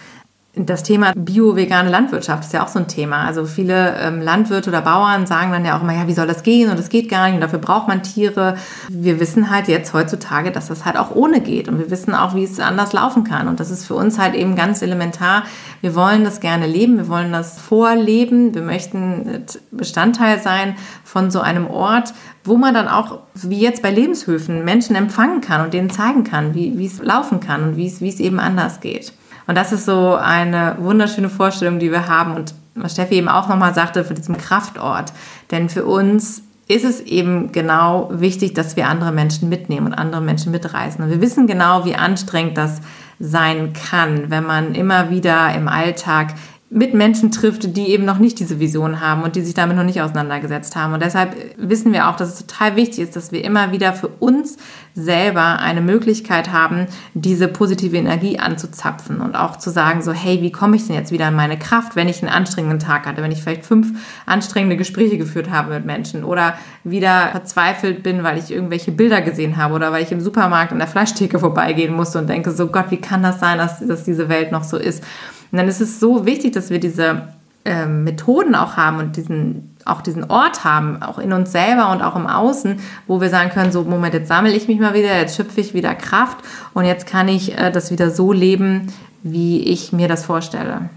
Das 0.58 0.82
Thema 0.82 1.12
bio-vegane 1.14 1.90
Landwirtschaft 1.90 2.44
ist 2.44 2.54
ja 2.54 2.64
auch 2.64 2.68
so 2.68 2.78
ein 2.78 2.88
Thema. 2.88 3.26
Also 3.26 3.44
viele 3.44 3.94
ähm, 4.00 4.22
Landwirte 4.22 4.70
oder 4.70 4.80
Bauern 4.80 5.26
sagen 5.26 5.52
dann 5.52 5.66
ja 5.66 5.76
auch 5.76 5.82
immer, 5.82 5.92
ja, 5.92 6.08
wie 6.08 6.14
soll 6.14 6.26
das 6.26 6.42
gehen? 6.42 6.70
Und 6.70 6.78
es 6.78 6.88
geht 6.88 7.10
gar 7.10 7.26
nicht 7.26 7.34
und 7.34 7.42
dafür 7.42 7.58
braucht 7.58 7.88
man 7.88 8.02
Tiere. 8.02 8.56
Wir 8.88 9.20
wissen 9.20 9.50
halt 9.50 9.68
jetzt 9.68 9.92
heutzutage, 9.92 10.50
dass 10.52 10.68
das 10.68 10.86
halt 10.86 10.96
auch 10.96 11.14
ohne 11.14 11.42
geht 11.42 11.68
und 11.68 11.78
wir 11.78 11.90
wissen 11.90 12.14
auch, 12.14 12.34
wie 12.34 12.42
es 12.44 12.58
anders 12.58 12.94
laufen 12.94 13.22
kann. 13.22 13.48
Und 13.48 13.60
das 13.60 13.70
ist 13.70 13.84
für 13.84 13.94
uns 13.96 14.18
halt 14.18 14.34
eben 14.34 14.56
ganz 14.56 14.80
elementar. 14.80 15.42
Wir 15.82 15.94
wollen 15.94 16.24
das 16.24 16.40
gerne 16.40 16.66
leben, 16.66 16.96
wir 16.96 17.08
wollen 17.08 17.32
das 17.32 17.60
vorleben, 17.60 18.54
wir 18.54 18.62
möchten 18.62 19.44
Bestandteil 19.72 20.40
sein 20.40 20.76
von 21.04 21.30
so 21.30 21.40
einem 21.40 21.66
Ort, 21.66 22.14
wo 22.44 22.56
man 22.56 22.72
dann 22.72 22.88
auch, 22.88 23.18
wie 23.34 23.60
jetzt 23.60 23.82
bei 23.82 23.90
Lebenshöfen, 23.90 24.64
Menschen 24.64 24.96
empfangen 24.96 25.42
kann 25.42 25.60
und 25.60 25.74
denen 25.74 25.90
zeigen 25.90 26.24
kann, 26.24 26.54
wie, 26.54 26.86
es 26.86 27.02
laufen 27.02 27.40
kann 27.40 27.62
und 27.62 27.76
wie 27.76 27.88
es 27.88 28.20
eben 28.20 28.40
anders 28.40 28.80
geht. 28.80 29.12
Und 29.46 29.56
das 29.56 29.72
ist 29.72 29.84
so 29.84 30.14
eine 30.14 30.76
wunderschöne 30.78 31.28
Vorstellung, 31.28 31.78
die 31.78 31.90
wir 31.90 32.08
haben 32.08 32.34
und 32.34 32.54
was 32.74 32.92
Steffi 32.92 33.14
eben 33.14 33.28
auch 33.28 33.48
nochmal 33.48 33.74
sagte, 33.74 34.04
für 34.04 34.14
diesem 34.14 34.36
Kraftort. 34.36 35.12
Denn 35.50 35.68
für 35.68 35.86
uns 35.86 36.42
ist 36.68 36.84
es 36.84 37.00
eben 37.00 37.52
genau 37.52 38.10
wichtig, 38.12 38.54
dass 38.54 38.76
wir 38.76 38.88
andere 38.88 39.12
Menschen 39.12 39.48
mitnehmen 39.48 39.86
und 39.86 39.94
andere 39.94 40.20
Menschen 40.20 40.52
mitreißen. 40.52 41.02
Und 41.02 41.10
wir 41.10 41.20
wissen 41.20 41.46
genau, 41.46 41.84
wie 41.84 41.94
anstrengend 41.94 42.58
das 42.58 42.80
sein 43.18 43.72
kann, 43.72 44.30
wenn 44.30 44.44
man 44.44 44.74
immer 44.74 45.10
wieder 45.10 45.54
im 45.54 45.68
Alltag 45.68 46.34
mit 46.68 46.94
Menschen 46.94 47.30
trifft, 47.30 47.76
die 47.76 47.90
eben 47.90 48.04
noch 48.04 48.18
nicht 48.18 48.40
diese 48.40 48.58
Vision 48.58 49.00
haben 49.00 49.22
und 49.22 49.36
die 49.36 49.42
sich 49.42 49.54
damit 49.54 49.76
noch 49.76 49.84
nicht 49.84 50.02
auseinandergesetzt 50.02 50.74
haben. 50.74 50.94
Und 50.94 51.02
deshalb 51.02 51.36
wissen 51.56 51.92
wir 51.92 52.08
auch, 52.08 52.16
dass 52.16 52.30
es 52.30 52.44
total 52.44 52.74
wichtig 52.74 53.04
ist, 53.04 53.14
dass 53.14 53.30
wir 53.30 53.44
immer 53.44 53.70
wieder 53.70 53.92
für 53.92 54.08
uns 54.08 54.56
selber 54.92 55.60
eine 55.60 55.80
Möglichkeit 55.80 56.50
haben, 56.50 56.86
diese 57.14 57.46
positive 57.46 57.96
Energie 57.96 58.40
anzuzapfen 58.40 59.20
und 59.20 59.36
auch 59.36 59.56
zu 59.56 59.70
sagen, 59.70 60.02
so, 60.02 60.12
hey, 60.12 60.42
wie 60.42 60.50
komme 60.50 60.74
ich 60.74 60.86
denn 60.86 60.96
jetzt 60.96 61.12
wieder 61.12 61.28
in 61.28 61.34
meine 61.34 61.56
Kraft, 61.56 61.94
wenn 61.94 62.08
ich 62.08 62.20
einen 62.20 62.32
anstrengenden 62.32 62.80
Tag 62.80 63.06
hatte, 63.06 63.22
wenn 63.22 63.30
ich 63.30 63.42
vielleicht 63.42 63.64
fünf 63.64 63.96
anstrengende 64.26 64.76
Gespräche 64.76 65.18
geführt 65.18 65.50
habe 65.50 65.72
mit 65.74 65.86
Menschen 65.86 66.24
oder 66.24 66.54
wieder 66.82 67.28
verzweifelt 67.28 68.02
bin, 68.02 68.24
weil 68.24 68.38
ich 68.38 68.50
irgendwelche 68.50 68.90
Bilder 68.90 69.20
gesehen 69.20 69.56
habe 69.56 69.74
oder 69.74 69.92
weil 69.92 70.02
ich 70.02 70.10
im 70.10 70.20
Supermarkt 70.20 70.72
an 70.72 70.78
der 70.78 70.88
Fleischtheke 70.88 71.38
vorbeigehen 71.38 71.94
musste 71.94 72.18
und 72.18 72.28
denke, 72.28 72.50
so 72.50 72.66
Gott, 72.66 72.86
wie 72.90 73.00
kann 73.00 73.22
das 73.22 73.38
sein, 73.38 73.58
dass, 73.58 73.86
dass 73.86 74.02
diese 74.02 74.28
Welt 74.28 74.50
noch 74.50 74.64
so 74.64 74.78
ist? 74.78 75.04
Und 75.52 75.58
dann 75.58 75.68
ist 75.68 75.80
es 75.80 76.00
so 76.00 76.26
wichtig, 76.26 76.52
dass 76.52 76.70
wir 76.70 76.80
diese 76.80 77.28
äh, 77.66 77.86
Methoden 77.86 78.54
auch 78.54 78.76
haben 78.76 78.98
und 78.98 79.16
diesen, 79.16 79.76
auch 79.84 80.00
diesen 80.00 80.30
Ort 80.30 80.64
haben, 80.64 81.02
auch 81.02 81.18
in 81.18 81.32
uns 81.32 81.50
selber 81.50 81.90
und 81.90 82.00
auch 82.00 82.14
im 82.14 82.26
Außen, 82.26 82.78
wo 83.08 83.20
wir 83.20 83.28
sagen 83.28 83.50
können, 83.50 83.72
so 83.72 83.82
Moment, 83.82 84.14
jetzt 84.14 84.28
sammle 84.28 84.52
ich 84.52 84.68
mich 84.68 84.78
mal 84.78 84.94
wieder, 84.94 85.18
jetzt 85.18 85.36
schöpfe 85.36 85.60
ich 85.60 85.74
wieder 85.74 85.94
Kraft 85.94 86.38
und 86.74 86.84
jetzt 86.84 87.06
kann 87.06 87.28
ich 87.28 87.58
äh, 87.58 87.72
das 87.72 87.90
wieder 87.90 88.10
so 88.10 88.32
leben, 88.32 88.92
wie 89.24 89.62
ich 89.62 89.92
mir 89.92 90.06
das 90.06 90.24
vorstelle. 90.24 90.90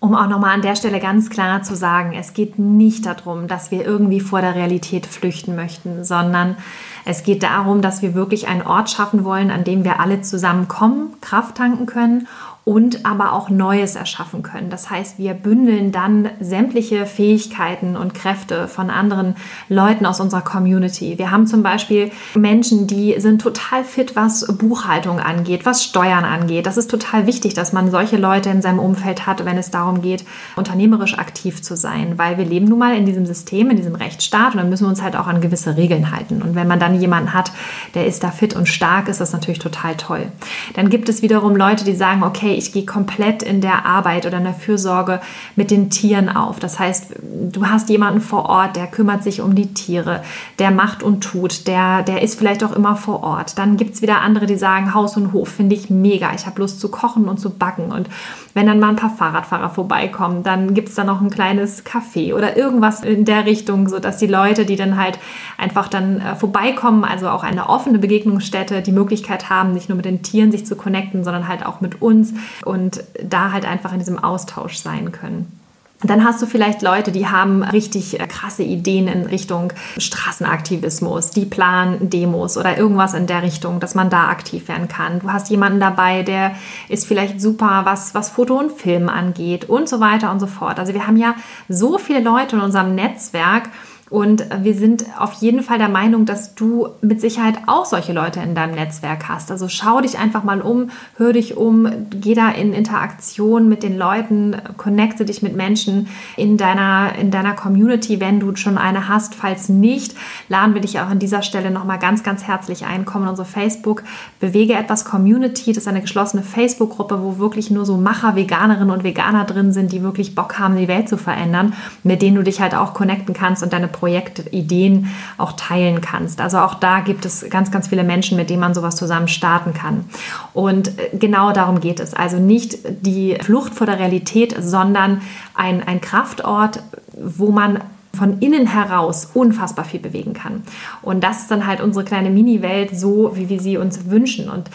Um 0.00 0.14
auch 0.14 0.28
nochmal 0.28 0.54
an 0.54 0.62
der 0.62 0.76
Stelle 0.76 1.00
ganz 1.00 1.30
klar 1.30 1.62
zu 1.62 1.74
sagen, 1.74 2.14
es 2.18 2.34
geht 2.34 2.58
nicht 2.58 3.06
darum, 3.06 3.48
dass 3.48 3.70
wir 3.70 3.86
irgendwie 3.86 4.20
vor 4.20 4.40
der 4.40 4.54
Realität 4.54 5.06
flüchten 5.06 5.54
möchten, 5.56 6.04
sondern 6.04 6.56
es 7.04 7.22
geht 7.22 7.42
darum, 7.42 7.82
dass 7.82 8.00
wir 8.00 8.14
wirklich 8.14 8.48
einen 8.48 8.62
Ort 8.62 8.90
schaffen 8.90 9.24
wollen, 9.24 9.50
an 9.50 9.64
dem 9.64 9.84
wir 9.84 10.00
alle 10.00 10.20
zusammenkommen, 10.22 11.14
Kraft 11.20 11.56
tanken 11.56 11.86
können 11.86 12.26
und 12.64 13.04
aber 13.04 13.34
auch 13.34 13.50
Neues 13.50 13.94
erschaffen 13.94 14.42
können. 14.42 14.70
Das 14.70 14.88
heißt, 14.88 15.18
wir 15.18 15.34
bündeln 15.34 15.92
dann 15.92 16.30
sämtliche 16.40 17.04
Fähigkeiten 17.04 17.94
und 17.94 18.14
Kräfte 18.14 18.68
von 18.68 18.88
anderen 18.88 19.36
Leuten 19.68 20.06
aus 20.06 20.18
unserer 20.18 20.40
Community. 20.40 21.18
Wir 21.18 21.30
haben 21.30 21.46
zum 21.46 21.62
Beispiel 21.62 22.10
Menschen, 22.34 22.86
die 22.86 23.14
sind 23.18 23.42
total 23.42 23.84
fit, 23.84 24.16
was 24.16 24.46
Buchhaltung 24.56 25.20
angeht, 25.20 25.66
was 25.66 25.84
Steuern 25.84 26.24
angeht. 26.24 26.64
Das 26.64 26.78
ist 26.78 26.90
total 26.90 27.26
wichtig, 27.26 27.52
dass 27.52 27.74
man 27.74 27.90
solche 27.90 28.16
Leute 28.16 28.48
in 28.48 28.62
seinem 28.62 28.78
Umfeld 28.78 29.26
hat, 29.26 29.44
wenn 29.44 29.58
es 29.58 29.70
darum 29.70 30.00
geht, 30.00 30.24
unternehmerisch 30.56 31.18
aktiv 31.18 31.62
zu 31.62 31.76
sein, 31.76 32.16
weil 32.16 32.38
wir 32.38 32.46
leben 32.46 32.66
nun 32.66 32.78
mal 32.78 32.96
in 32.96 33.04
diesem 33.04 33.26
System, 33.26 33.68
in 33.68 33.76
diesem 33.76 33.94
Rechtsstaat 33.94 34.54
und 34.54 34.58
dann 34.58 34.70
müssen 34.70 34.84
wir 34.84 34.88
uns 34.88 35.02
halt 35.02 35.16
auch 35.16 35.26
an 35.26 35.42
gewisse 35.42 35.76
Regeln 35.76 36.10
halten. 36.12 36.40
Und 36.40 36.54
wenn 36.54 36.66
man 36.66 36.80
dann 36.80 36.98
jemanden 36.98 37.34
hat, 37.34 37.52
der 37.94 38.06
ist 38.06 38.24
da 38.24 38.30
fit 38.30 38.56
und 38.56 38.68
stark, 38.68 39.08
ist 39.08 39.20
das 39.20 39.34
natürlich 39.34 39.58
total 39.58 39.96
toll. 39.96 40.26
Dann 40.72 40.88
gibt 40.88 41.10
es 41.10 41.20
wiederum 41.20 41.56
Leute, 41.56 41.84
die 41.84 41.94
sagen, 41.94 42.22
okay, 42.22 42.53
ich 42.54 42.72
gehe 42.72 42.84
komplett 42.84 43.42
in 43.42 43.60
der 43.60 43.86
Arbeit 43.86 44.26
oder 44.26 44.38
in 44.38 44.44
der 44.44 44.54
Fürsorge 44.54 45.20
mit 45.56 45.70
den 45.70 45.90
Tieren 45.90 46.28
auf. 46.28 46.58
Das 46.58 46.78
heißt, 46.78 47.14
du 47.22 47.66
hast 47.66 47.88
jemanden 47.90 48.20
vor 48.20 48.46
Ort, 48.48 48.76
der 48.76 48.86
kümmert 48.86 49.22
sich 49.22 49.40
um 49.40 49.54
die 49.54 49.74
Tiere, 49.74 50.22
der 50.58 50.70
macht 50.70 51.02
und 51.02 51.22
tut, 51.22 51.66
der, 51.66 52.02
der 52.02 52.22
ist 52.22 52.38
vielleicht 52.38 52.64
auch 52.64 52.72
immer 52.72 52.96
vor 52.96 53.22
Ort. 53.22 53.58
Dann 53.58 53.76
gibt 53.76 53.94
es 53.94 54.02
wieder 54.02 54.20
andere, 54.20 54.46
die 54.46 54.56
sagen, 54.56 54.94
Haus 54.94 55.16
und 55.16 55.32
Hof 55.32 55.48
finde 55.48 55.74
ich 55.74 55.90
mega. 55.90 56.32
Ich 56.34 56.46
habe 56.46 56.60
Lust 56.60 56.80
zu 56.80 56.88
kochen 56.88 57.28
und 57.28 57.38
zu 57.38 57.50
backen. 57.50 57.92
Und 57.92 58.08
wenn 58.54 58.66
dann 58.66 58.78
mal 58.80 58.90
ein 58.90 58.96
paar 58.96 59.14
Fahrradfahrer 59.14 59.68
vorbeikommen, 59.68 60.44
dann 60.44 60.74
gibt 60.74 60.88
es 60.88 60.94
da 60.94 61.04
noch 61.04 61.20
ein 61.20 61.30
kleines 61.30 61.84
Café 61.84 62.34
oder 62.34 62.56
irgendwas 62.56 63.02
in 63.02 63.24
der 63.24 63.46
Richtung, 63.46 63.88
sodass 63.88 64.18
die 64.18 64.28
Leute, 64.28 64.64
die 64.64 64.76
dann 64.76 64.96
halt 64.96 65.18
einfach 65.58 65.88
dann 65.88 66.20
äh, 66.20 66.36
vorbeikommen, 66.36 67.04
also 67.04 67.28
auch 67.28 67.42
eine 67.42 67.68
offene 67.68 67.98
Begegnungsstätte, 67.98 68.80
die 68.80 68.92
Möglichkeit 68.92 69.50
haben, 69.50 69.74
nicht 69.74 69.88
nur 69.88 69.96
mit 69.96 70.04
den 70.04 70.22
Tieren 70.22 70.52
sich 70.52 70.64
zu 70.64 70.76
connecten, 70.76 71.24
sondern 71.24 71.48
halt 71.48 71.66
auch 71.66 71.80
mit 71.80 72.00
uns 72.00 72.32
und 72.64 73.02
da 73.22 73.50
halt 73.50 73.66
einfach 73.66 73.92
in 73.92 73.98
diesem 73.98 74.18
Austausch 74.18 74.76
sein 74.76 75.10
können. 75.10 75.63
Dann 76.04 76.22
hast 76.22 76.42
du 76.42 76.46
vielleicht 76.46 76.82
Leute, 76.82 77.12
die 77.12 77.28
haben 77.28 77.62
richtig 77.62 78.20
äh, 78.20 78.26
krasse 78.26 78.62
Ideen 78.62 79.08
in 79.08 79.24
Richtung 79.24 79.72
Straßenaktivismus, 79.96 81.30
die 81.30 81.46
planen 81.46 82.10
Demos 82.10 82.58
oder 82.58 82.76
irgendwas 82.76 83.14
in 83.14 83.26
der 83.26 83.42
Richtung, 83.42 83.80
dass 83.80 83.94
man 83.94 84.10
da 84.10 84.28
aktiv 84.28 84.68
werden 84.68 84.88
kann. 84.88 85.20
Du 85.20 85.32
hast 85.32 85.48
jemanden 85.48 85.80
dabei, 85.80 86.22
der 86.22 86.56
ist 86.90 87.06
vielleicht 87.06 87.40
super, 87.40 87.82
was, 87.84 88.14
was 88.14 88.28
Foto 88.28 88.58
und 88.58 88.72
Film 88.72 89.08
angeht 89.08 89.70
und 89.70 89.88
so 89.88 89.98
weiter 90.00 90.30
und 90.30 90.40
so 90.40 90.46
fort. 90.46 90.78
Also 90.78 90.92
wir 90.92 91.06
haben 91.06 91.16
ja 91.16 91.36
so 91.70 91.96
viele 91.96 92.20
Leute 92.20 92.56
in 92.56 92.62
unserem 92.62 92.94
Netzwerk, 92.94 93.70
und 94.10 94.44
wir 94.62 94.74
sind 94.74 95.06
auf 95.18 95.32
jeden 95.34 95.62
Fall 95.62 95.78
der 95.78 95.88
Meinung, 95.88 96.26
dass 96.26 96.54
du 96.54 96.88
mit 97.00 97.22
Sicherheit 97.22 97.56
auch 97.66 97.86
solche 97.86 98.12
Leute 98.12 98.40
in 98.40 98.54
deinem 98.54 98.74
Netzwerk 98.74 99.28
hast. 99.28 99.50
Also 99.50 99.68
schau 99.68 100.02
dich 100.02 100.18
einfach 100.18 100.44
mal 100.44 100.60
um, 100.60 100.90
hör 101.16 101.32
dich 101.32 101.56
um, 101.56 101.88
geh 102.10 102.34
da 102.34 102.50
in 102.50 102.74
Interaktion 102.74 103.66
mit 103.68 103.82
den 103.82 103.96
Leuten, 103.96 104.56
connecte 104.76 105.24
dich 105.24 105.42
mit 105.42 105.56
Menschen 105.56 106.08
in 106.36 106.58
deiner, 106.58 107.14
in 107.18 107.30
deiner 107.30 107.54
Community, 107.54 108.20
wenn 108.20 108.40
du 108.40 108.54
schon 108.56 108.76
eine 108.76 109.08
hast. 109.08 109.34
Falls 109.34 109.70
nicht, 109.70 110.14
laden 110.50 110.74
wir 110.74 110.82
dich 110.82 111.00
auch 111.00 111.08
an 111.08 111.18
dieser 111.18 111.42
Stelle 111.42 111.70
nochmal 111.70 111.98
ganz, 111.98 112.22
ganz 112.22 112.44
herzlich 112.44 112.84
ein. 112.84 113.06
Komm 113.06 113.22
in 113.22 113.28
unsere 113.28 113.48
Facebook 113.48 114.04
Bewege 114.38 114.74
etwas 114.74 115.06
Community. 115.06 115.72
Das 115.72 115.84
ist 115.84 115.88
eine 115.88 116.02
geschlossene 116.02 116.42
Facebook-Gruppe, 116.42 117.22
wo 117.22 117.38
wirklich 117.38 117.70
nur 117.70 117.86
so 117.86 117.96
Macher, 117.96 118.36
Veganerinnen 118.36 118.90
und 118.90 119.02
Veganer 119.02 119.44
drin 119.44 119.72
sind, 119.72 119.92
die 119.92 120.02
wirklich 120.02 120.34
Bock 120.34 120.58
haben, 120.58 120.76
die 120.76 120.88
Welt 120.88 121.08
zu 121.08 121.16
verändern, 121.16 121.72
mit 122.02 122.20
denen 122.20 122.36
du 122.36 122.42
dich 122.42 122.60
halt 122.60 122.74
auch 122.74 122.92
connecten 122.92 123.32
kannst 123.32 123.62
und 123.62 123.72
deine 123.72 123.88
Projektideen 124.04 125.08
auch 125.38 125.52
teilen 125.52 126.02
kannst. 126.02 126.42
Also 126.42 126.58
auch 126.58 126.74
da 126.74 127.00
gibt 127.00 127.24
es 127.24 127.48
ganz, 127.48 127.70
ganz 127.70 127.88
viele 127.88 128.04
Menschen, 128.04 128.36
mit 128.36 128.50
denen 128.50 128.60
man 128.60 128.74
sowas 128.74 128.96
zusammen 128.96 129.28
starten 129.28 129.72
kann. 129.72 130.04
Und 130.52 130.88
äh, 130.98 131.16
genau 131.16 131.52
darum 131.52 131.80
geht 131.80 132.00
es. 132.00 132.12
Also 132.12 132.36
nicht 132.36 132.78
die 132.84 133.38
Flucht 133.40 133.72
vor 133.74 133.86
der 133.86 133.98
Realität, 133.98 134.54
sondern 134.60 135.22
ein, 135.54 135.82
ein 135.82 136.02
Kraftort, 136.02 136.82
wo 137.16 137.50
man 137.50 137.78
von 138.12 138.40
innen 138.40 138.66
heraus 138.66 139.30
unfassbar 139.32 139.86
viel 139.86 140.00
bewegen 140.00 140.34
kann. 140.34 140.62
Und 141.00 141.24
das 141.24 141.40
ist 141.40 141.50
dann 141.50 141.66
halt 141.66 141.80
unsere 141.80 142.04
kleine 142.04 142.28
Mini-Welt, 142.28 142.90
so 142.96 143.32
wie 143.34 143.48
wir 143.48 143.58
sie 143.58 143.78
uns 143.78 144.10
wünschen. 144.10 144.50
Und 144.50 144.68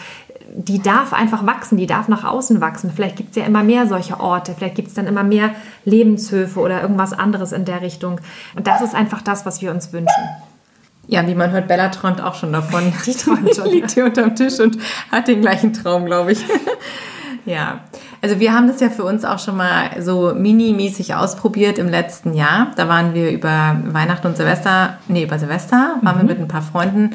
die 0.54 0.82
darf 0.82 1.12
einfach 1.12 1.46
wachsen, 1.46 1.76
die 1.76 1.86
darf 1.86 2.08
nach 2.08 2.24
außen 2.24 2.60
wachsen. 2.60 2.90
Vielleicht 2.94 3.16
gibt 3.16 3.30
es 3.30 3.36
ja 3.36 3.44
immer 3.44 3.62
mehr 3.62 3.86
solche 3.86 4.18
Orte, 4.20 4.54
vielleicht 4.56 4.74
gibt 4.74 4.88
es 4.88 4.94
dann 4.94 5.06
immer 5.06 5.22
mehr 5.22 5.50
Lebenshöfe 5.84 6.60
oder 6.60 6.82
irgendwas 6.82 7.12
anderes 7.12 7.52
in 7.52 7.64
der 7.64 7.82
Richtung. 7.82 8.20
Und 8.56 8.66
das 8.66 8.82
ist 8.82 8.94
einfach 8.94 9.22
das, 9.22 9.46
was 9.46 9.62
wir 9.62 9.70
uns 9.70 9.92
wünschen. 9.92 10.28
Ja, 11.06 11.26
wie 11.26 11.34
man 11.34 11.50
hört, 11.50 11.66
Bella 11.66 11.88
träumt 11.88 12.20
auch 12.20 12.34
schon 12.34 12.52
davon. 12.52 12.92
Die 13.06 13.14
träumt 13.14 13.54
schon. 13.54 13.66
Liegt 13.70 13.92
hier 13.92 14.04
unterm 14.04 14.34
Tisch 14.34 14.60
und 14.60 14.78
hat 15.10 15.28
den 15.28 15.40
gleichen 15.40 15.72
Traum, 15.72 16.06
glaube 16.06 16.32
ich. 16.32 16.44
ja, 17.46 17.80
also 18.22 18.38
wir 18.38 18.52
haben 18.52 18.68
das 18.68 18.80
ja 18.80 18.90
für 18.90 19.04
uns 19.04 19.24
auch 19.24 19.38
schon 19.38 19.56
mal 19.56 20.00
so 20.00 20.34
mini-mäßig 20.34 21.14
ausprobiert 21.14 21.78
im 21.78 21.88
letzten 21.88 22.34
Jahr. 22.34 22.72
Da 22.76 22.88
waren 22.88 23.14
wir 23.14 23.30
über 23.30 23.76
Weihnachten 23.86 24.26
und 24.26 24.36
Silvester, 24.36 24.98
nee, 25.08 25.24
über 25.24 25.38
Silvester, 25.38 25.96
waren 26.02 26.16
mhm. 26.16 26.20
wir 26.20 26.28
mit 26.28 26.38
ein 26.38 26.48
paar 26.48 26.62
Freunden 26.62 27.10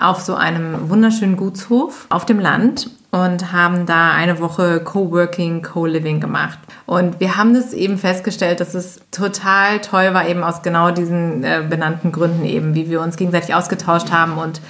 auf 0.00 0.20
so 0.20 0.34
einem 0.34 0.88
wunderschönen 0.88 1.36
Gutshof 1.36 2.06
auf 2.08 2.24
dem 2.26 2.40
Land 2.40 2.90
und 3.10 3.52
haben 3.52 3.86
da 3.86 4.12
eine 4.12 4.38
Woche 4.38 4.80
Coworking, 4.80 5.62
Co-Living 5.62 6.20
gemacht. 6.20 6.58
Und 6.86 7.18
wir 7.18 7.36
haben 7.36 7.54
das 7.54 7.72
eben 7.72 7.98
festgestellt, 7.98 8.60
dass 8.60 8.74
es 8.74 9.00
total 9.10 9.80
toll 9.80 10.14
war, 10.14 10.28
eben 10.28 10.44
aus 10.44 10.62
genau 10.62 10.90
diesen 10.90 11.42
äh, 11.42 11.64
benannten 11.68 12.12
Gründen 12.12 12.44
eben, 12.44 12.74
wie 12.74 12.88
wir 12.88 13.00
uns 13.00 13.16
gegenseitig 13.16 13.54
ausgetauscht 13.54 14.12
haben 14.12 14.38
und 14.38 14.60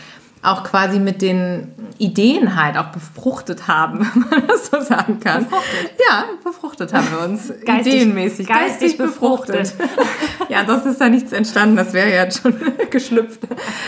auch 0.42 0.64
quasi 0.64 0.98
mit 0.98 1.20
den 1.20 1.74
Ideen 1.98 2.56
halt 2.56 2.78
auch 2.78 2.86
befruchtet 2.86 3.68
haben, 3.68 4.00
wenn 4.14 4.20
man 4.30 4.46
das 4.48 4.68
so 4.68 4.80
sagen 4.80 5.20
kann. 5.20 5.44
Befruchtet. 5.44 5.92
Ja, 6.08 6.24
befruchtet 6.42 6.94
haben 6.94 7.08
wir 7.10 7.28
uns. 7.28 7.52
geistig, 7.66 7.94
ideenmäßig. 7.94 8.46
Geistig, 8.46 8.80
geistig 8.80 8.98
befruchtet. 8.98 9.76
befruchtet. 9.76 10.08
ja, 10.48 10.64
das 10.64 10.86
ist 10.86 11.00
da 11.00 11.10
nichts 11.10 11.32
entstanden. 11.32 11.76
Das 11.76 11.92
wäre 11.92 12.14
ja 12.14 12.30
schon 12.30 12.54
geschlüpft. 12.90 13.40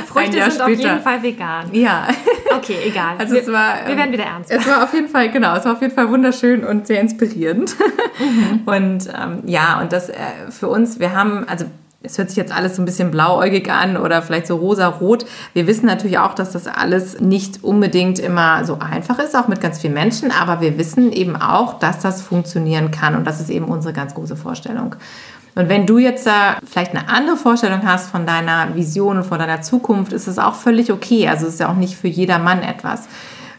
Früchte 0.06 0.32
sind 0.32 0.52
später. 0.52 0.64
auf 0.64 0.70
jeden 0.70 1.00
Fall 1.00 1.22
vegan. 1.22 1.68
Ja. 1.72 2.08
Okay, 2.54 2.76
egal. 2.84 3.16
Also 3.16 3.34
wir, 3.34 3.40
es 3.40 3.48
war, 3.50 3.86
wir 3.86 3.96
werden 3.96 4.12
wieder 4.12 4.24
ernst. 4.24 4.50
Es 4.50 4.66
war 4.66 4.84
auf 4.84 4.92
jeden 4.92 5.08
Fall, 5.08 5.30
genau, 5.30 5.56
es 5.56 5.64
war 5.64 5.72
auf 5.72 5.80
jeden 5.80 5.94
Fall 5.94 6.10
wunderschön 6.10 6.64
und 6.64 6.86
sehr 6.86 7.00
inspirierend. 7.00 7.76
Mhm. 8.18 8.62
Und 8.66 9.08
ähm, 9.08 9.42
ja, 9.46 9.80
und 9.80 9.92
das 9.92 10.10
äh, 10.10 10.14
für 10.50 10.68
uns, 10.68 11.00
wir 11.00 11.14
haben, 11.14 11.48
also 11.48 11.64
es 12.02 12.18
hört 12.18 12.28
sich 12.28 12.36
jetzt 12.36 12.52
alles 12.52 12.76
so 12.76 12.82
ein 12.82 12.84
bisschen 12.84 13.10
blauäugig 13.10 13.70
an 13.70 13.96
oder 13.96 14.22
vielleicht 14.22 14.46
so 14.46 14.56
rosa-rot. 14.56 15.24
Wir 15.54 15.66
wissen 15.66 15.86
natürlich 15.86 16.18
auch, 16.18 16.34
dass 16.34 16.52
das 16.52 16.66
alles 16.66 17.20
nicht 17.20 17.62
unbedingt 17.62 18.18
immer 18.18 18.64
so 18.64 18.78
einfach 18.78 19.18
ist, 19.18 19.36
auch 19.36 19.48
mit 19.48 19.60
ganz 19.60 19.80
vielen 19.80 19.94
Menschen, 19.94 20.30
aber 20.30 20.60
wir 20.60 20.78
wissen 20.78 21.12
eben 21.12 21.36
auch, 21.36 21.78
dass 21.78 22.00
das 22.00 22.22
funktionieren 22.22 22.90
kann 22.90 23.14
und 23.14 23.26
das 23.26 23.40
ist 23.40 23.50
eben 23.50 23.66
unsere 23.66 23.92
ganz 23.92 24.14
große 24.14 24.36
Vorstellung. 24.36 24.96
Und 25.54 25.68
wenn 25.68 25.86
du 25.86 25.98
jetzt 25.98 26.26
da 26.26 26.56
vielleicht 26.64 26.96
eine 26.96 27.08
andere 27.08 27.36
Vorstellung 27.36 27.82
hast 27.84 28.10
von 28.10 28.26
deiner 28.26 28.74
Vision 28.74 29.18
und 29.18 29.24
von 29.24 29.38
deiner 29.38 29.60
Zukunft, 29.60 30.12
ist 30.12 30.26
es 30.26 30.38
auch 30.38 30.54
völlig 30.54 30.90
okay. 30.90 31.28
Also 31.28 31.46
es 31.46 31.54
ist 31.54 31.60
ja 31.60 31.68
auch 31.68 31.76
nicht 31.76 31.96
für 31.96 32.08
jedermann 32.08 32.62
etwas. 32.62 33.02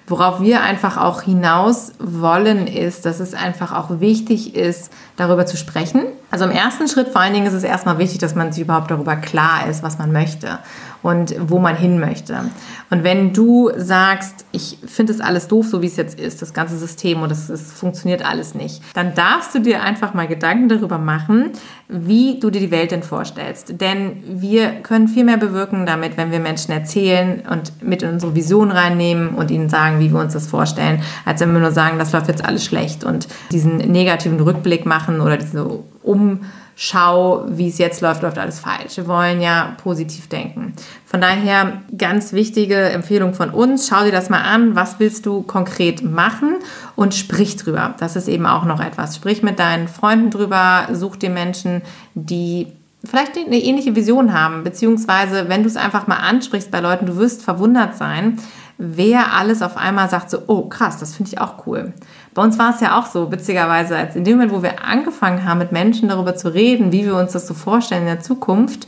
Worauf 0.08 0.42
wir 0.42 0.62
einfach 0.62 0.98
auch 0.98 1.22
hinaus 1.22 1.94
wollen, 2.00 2.68
ist, 2.68 3.06
dass 3.06 3.20
es 3.20 3.36
einfach 3.36 3.72
auch 3.72 4.00
wichtig 4.00 4.56
ist, 4.56 4.92
darüber 5.16 5.46
zu 5.46 5.56
sprechen. 5.56 6.02
Also 6.34 6.46
im 6.46 6.52
ersten 6.52 6.88
Schritt 6.88 7.10
vor 7.10 7.22
allen 7.22 7.36
Dingen 7.36 7.46
ist 7.46 7.54
es 7.54 7.64
erstmal 7.64 8.00
wichtig, 8.00 8.18
dass 8.18 8.34
man 8.34 8.52
sich 8.52 8.64
überhaupt 8.64 8.90
darüber 8.90 9.16
klar 9.16 9.68
ist, 9.70 9.84
was 9.84 10.00
man 10.00 10.12
möchte 10.12 10.58
und 11.04 11.36
wo 11.40 11.60
man 11.60 11.76
hin 11.76 12.00
möchte. 12.00 12.50
Und 12.90 13.04
wenn 13.04 13.34
du 13.34 13.70
sagst, 13.78 14.44
ich 14.52 14.80
finde 14.84 15.14
es 15.14 15.22
alles 15.22 15.48
doof, 15.48 15.68
so 15.70 15.84
wie 15.84 15.86
es 15.86 15.96
jetzt 15.96 16.20
ist, 16.20 16.42
das 16.42 16.56
ganze 16.56 16.76
System 16.76 17.22
und 17.22 17.32
es 17.32 17.72
funktioniert 17.74 18.26
alles 18.26 18.56
nicht, 18.56 18.82
dann 18.96 19.14
darfst 19.14 19.54
du 19.54 19.60
dir 19.60 19.84
einfach 19.84 20.16
mal 20.16 20.28
Gedanken 20.28 20.70
darüber 20.70 20.98
machen, 20.98 21.52
wie 21.88 22.40
du 22.40 22.50
dir 22.50 22.62
die 22.62 22.72
Welt 22.72 22.90
denn 22.90 23.04
vorstellst. 23.04 23.80
Denn 23.80 24.24
wir 24.26 24.72
können 24.82 25.08
viel 25.08 25.26
mehr 25.26 25.38
bewirken 25.38 25.86
damit, 25.86 26.18
wenn 26.18 26.32
wir 26.32 26.40
Menschen 26.40 26.72
erzählen 26.72 27.44
und 27.48 27.84
mit 27.84 28.02
in 28.02 28.10
unsere 28.10 28.34
Vision 28.34 28.72
reinnehmen 28.72 29.36
und 29.36 29.52
ihnen 29.52 29.70
sagen, 29.70 30.00
wie 30.00 30.12
wir 30.12 30.20
uns 30.20 30.34
das 30.34 30.48
vorstellen, 30.48 31.04
als 31.26 31.42
wenn 31.42 31.54
wir 31.54 31.60
nur 31.60 31.72
sagen, 31.72 32.00
das 32.00 32.12
läuft 32.12 32.28
jetzt 32.28 32.44
alles 32.44 32.66
schlecht 32.66 33.04
und 33.04 33.28
diesen 33.52 33.78
negativen 33.78 34.40
Rückblick 34.40 34.88
machen 34.88 35.22
oder 35.22 35.38
diese 35.38 35.84
um 36.14 36.42
schau, 36.76 37.46
wie 37.48 37.70
es 37.70 37.78
jetzt 37.78 38.02
läuft, 38.02 38.24
läuft 38.24 38.38
alles 38.38 38.60
falsch. 38.60 38.98
Wir 38.98 39.08
wollen 39.08 39.42
ja 39.42 39.76
positiv 39.84 40.28
denken. 40.28 40.74
Von 41.06 41.22
daher 41.22 41.82
ganz 41.98 42.34
wichtige 42.34 42.76
Empfehlung 42.76 43.34
von 43.34 43.50
uns. 43.50 43.88
Schau 43.88 44.04
dir 44.04 44.12
das 44.12 44.30
mal 44.30 44.42
an. 44.42 44.76
Was 44.76 45.00
willst 45.00 45.26
du 45.26 45.44
konkret 45.44 46.04
machen? 46.04 46.56
Und 46.96 47.14
sprich 47.14 47.58
drüber. 47.58 47.96
Das 48.00 48.16
ist 48.16 48.28
eben 48.28 48.46
auch 48.46 48.66
noch 48.66 48.80
etwas. 48.80 49.16
Sprich 49.16 49.44
mit 49.44 49.60
deinen 49.60 49.88
Freunden 49.88 50.30
drüber. 50.30 50.88
Such 50.92 51.16
dir 51.16 51.30
Menschen, 51.30 51.82
die 52.16 52.68
vielleicht 53.04 53.38
eine 53.38 53.60
ähnliche 53.60 53.96
Vision 53.96 54.34
haben. 54.34 54.64
Beziehungsweise, 54.64 55.50
wenn 55.50 55.64
du 55.64 55.70
es 55.70 55.76
einfach 55.76 56.08
mal 56.08 56.18
ansprichst 56.18 56.72
bei 56.72 56.80
Leuten, 56.80 57.06
du 57.06 57.18
wirst 57.18 57.44
verwundert 57.44 57.98
sein, 57.98 58.40
wer 58.78 59.34
alles 59.34 59.62
auf 59.62 59.78
einmal 59.78 60.10
sagt 60.10 60.30
so, 60.30 60.40
oh 60.48 60.64
krass, 60.64 60.98
das 60.98 61.16
finde 61.16 61.32
ich 61.32 61.40
auch 61.40 61.68
cool. 61.68 61.94
Bei 62.34 62.42
uns 62.42 62.58
war 62.58 62.74
es 62.74 62.82
ja 62.82 62.98
auch 62.98 63.06
so, 63.06 63.32
witzigerweise, 63.32 63.96
als 63.96 64.16
in 64.16 64.24
dem 64.24 64.38
Moment, 64.38 64.52
wo 64.52 64.64
wir 64.64 64.84
angefangen 64.84 65.46
haben, 65.46 65.60
mit 65.60 65.72
Menschen 65.72 66.10
darüber 66.10 66.36
zu 66.36 66.54
reden, 66.54 66.92
wie 66.92 67.06
wir 67.06 67.16
uns 67.16 67.34
das 67.34 67.48
so 67.48 67.54
vorstellen 67.54 68.02
in 68.02 68.08
der 68.08 68.20
Zukunft, 68.22 68.88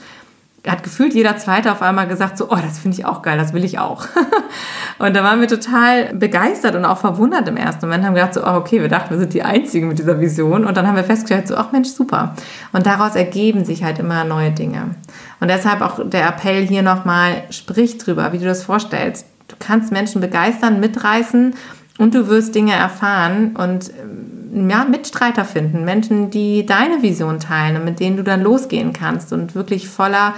hat 0.68 0.84
gefühlt 0.84 1.14
jeder 1.14 1.38
Zweite 1.38 1.72
auf 1.72 1.82
einmal 1.82 2.08
gesagt, 2.08 2.38
so, 2.38 2.50
oh, 2.50 2.56
das 2.56 2.80
finde 2.80 2.98
ich 2.98 3.06
auch 3.06 3.22
geil, 3.22 3.38
das 3.38 3.54
will 3.54 3.64
ich 3.64 3.80
auch. 3.80 4.08
und 5.00 5.16
da 5.16 5.24
waren 5.24 5.40
wir 5.40 5.48
total 5.48 6.14
begeistert 6.14 6.76
und 6.76 6.86
auch 6.86 6.98
verwundert 6.98 7.48
im 7.48 7.58
ersten 7.58 7.86
Moment, 7.86 8.04
haben 8.04 8.16
gedacht, 8.16 8.34
so, 8.34 8.44
oh, 8.44 8.56
okay, 8.56 8.82
wir 8.82 8.90
dachten, 8.90 9.12
wir 9.12 9.20
sind 9.20 9.34
die 9.34 9.44
Einzigen 9.44 9.88
mit 9.88 10.00
dieser 10.00 10.20
Vision. 10.20 10.66
Und 10.66 10.76
dann 10.76 10.88
haben 10.88 10.96
wir 10.96 11.04
festgestellt, 11.04 11.48
so, 11.48 11.56
ach 11.56 11.72
Mensch, 11.72 11.90
super. 11.90 12.36
Und 12.74 12.86
daraus 12.86 13.16
ergeben 13.16 13.66
sich 13.66 13.84
halt 13.84 14.00
immer 14.00 14.24
neue 14.24 14.52
Dinge. 14.52 14.96
Und 15.40 15.50
deshalb 15.50 15.82
auch 15.82 16.00
der 16.04 16.28
Appell 16.28 16.66
hier 16.66 16.82
nochmal, 16.82 17.44
sprich 17.52 17.98
drüber, 17.98 18.34
wie 18.34 18.40
du 18.40 18.46
das 18.46 18.64
vorstellst. 18.64 19.28
Du 19.48 19.56
kannst 19.60 19.92
Menschen 19.92 20.22
begeistern, 20.22 20.80
mitreißen 20.80 21.54
und 21.98 22.14
du 22.14 22.28
wirst 22.28 22.56
Dinge 22.56 22.74
erfahren 22.74 23.56
und 23.56 23.92
ähm, 23.92 24.70
ja, 24.70 24.86
Mitstreiter 24.86 25.46
finden, 25.46 25.86
Menschen, 25.86 26.30
die 26.30 26.66
deine 26.66 27.02
Vision 27.02 27.40
teilen 27.40 27.78
und 27.78 27.86
mit 27.86 28.00
denen 28.00 28.18
du 28.18 28.24
dann 28.24 28.42
losgehen 28.42 28.94
kannst 28.94 29.34
und 29.34 29.56
wirklich 29.56 29.90
voller 29.90 30.34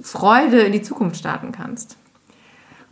Freude 0.00 0.60
in 0.60 0.72
die 0.72 0.82
Zukunft 0.82 1.16
starten 1.16 1.52
kannst. 1.52 1.96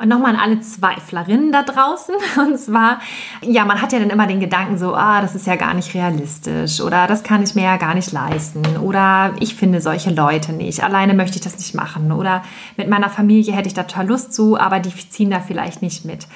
Und 0.02 0.08
nochmal 0.08 0.34
an 0.34 0.40
alle 0.40 0.60
Zweiflerinnen 0.60 1.52
da 1.52 1.62
draußen. 1.62 2.16
Und 2.38 2.58
zwar, 2.58 2.98
ja, 3.40 3.64
man 3.64 3.80
hat 3.80 3.92
ja 3.92 4.00
dann 4.00 4.10
immer 4.10 4.26
den 4.26 4.40
Gedanken 4.40 4.76
so, 4.76 4.96
ah, 4.96 5.20
das 5.20 5.36
ist 5.36 5.46
ja 5.46 5.54
gar 5.54 5.74
nicht 5.74 5.94
realistisch 5.94 6.80
oder 6.80 7.06
das 7.06 7.22
kann 7.22 7.40
ich 7.44 7.54
mir 7.54 7.62
ja 7.62 7.76
gar 7.76 7.94
nicht 7.94 8.10
leisten 8.10 8.62
oder 8.78 9.32
ich 9.38 9.54
finde 9.54 9.80
solche 9.80 10.10
Leute 10.10 10.52
nicht. 10.52 10.82
Alleine 10.82 11.14
möchte 11.14 11.36
ich 11.36 11.42
das 11.42 11.56
nicht 11.56 11.76
machen 11.76 12.10
oder 12.10 12.42
mit 12.76 12.88
meiner 12.88 13.10
Familie 13.10 13.54
hätte 13.54 13.68
ich 13.68 13.74
da 13.74 13.84
total 13.84 14.08
Lust 14.08 14.34
zu, 14.34 14.58
aber 14.58 14.80
die 14.80 14.90
ziehen 14.90 15.30
da 15.30 15.38
vielleicht 15.38 15.82
nicht 15.82 16.04
mit. 16.04 16.26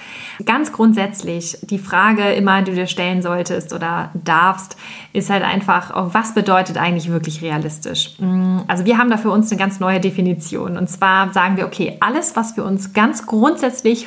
Ganz 0.44 0.72
grundsätzlich, 0.72 1.58
die 1.62 1.80
Frage 1.80 2.22
immer, 2.34 2.62
die 2.62 2.70
du 2.70 2.76
dir 2.76 2.86
stellen 2.86 3.20
solltest 3.20 3.72
oder 3.72 4.10
darfst, 4.14 4.76
ist 5.12 5.28
halt 5.28 5.42
einfach, 5.42 5.90
was 6.12 6.34
bedeutet 6.34 6.76
eigentlich 6.76 7.10
wirklich 7.10 7.42
realistisch? 7.42 8.14
Mm, 8.20 8.58
also 8.68 8.84
wir 8.84 8.98
haben 8.98 9.10
da 9.10 9.16
für 9.16 9.30
uns 9.30 9.50
eine 9.50 9.58
ganz 9.58 9.80
neue 9.80 9.98
Definition. 9.98 10.76
Und 10.76 10.88
zwar 10.88 11.32
sagen 11.32 11.56
wir, 11.56 11.66
okay, 11.66 11.96
alles, 11.98 12.36
was 12.36 12.56
wir 12.56 12.64
uns 12.64 12.92
ganz 12.92 13.26
grundsätzlich 13.26 13.55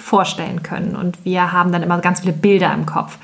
vorstellen 0.02 0.64
können. 0.64 0.96
Und 0.96 1.24
wir 1.26 1.52
haben 1.52 1.72
dann 1.72 1.84
immer 1.84 2.00
ganz 2.00 2.22
viele 2.22 2.34
Bilder 2.34 2.74
im 2.74 2.86
Kopf. 2.86 3.18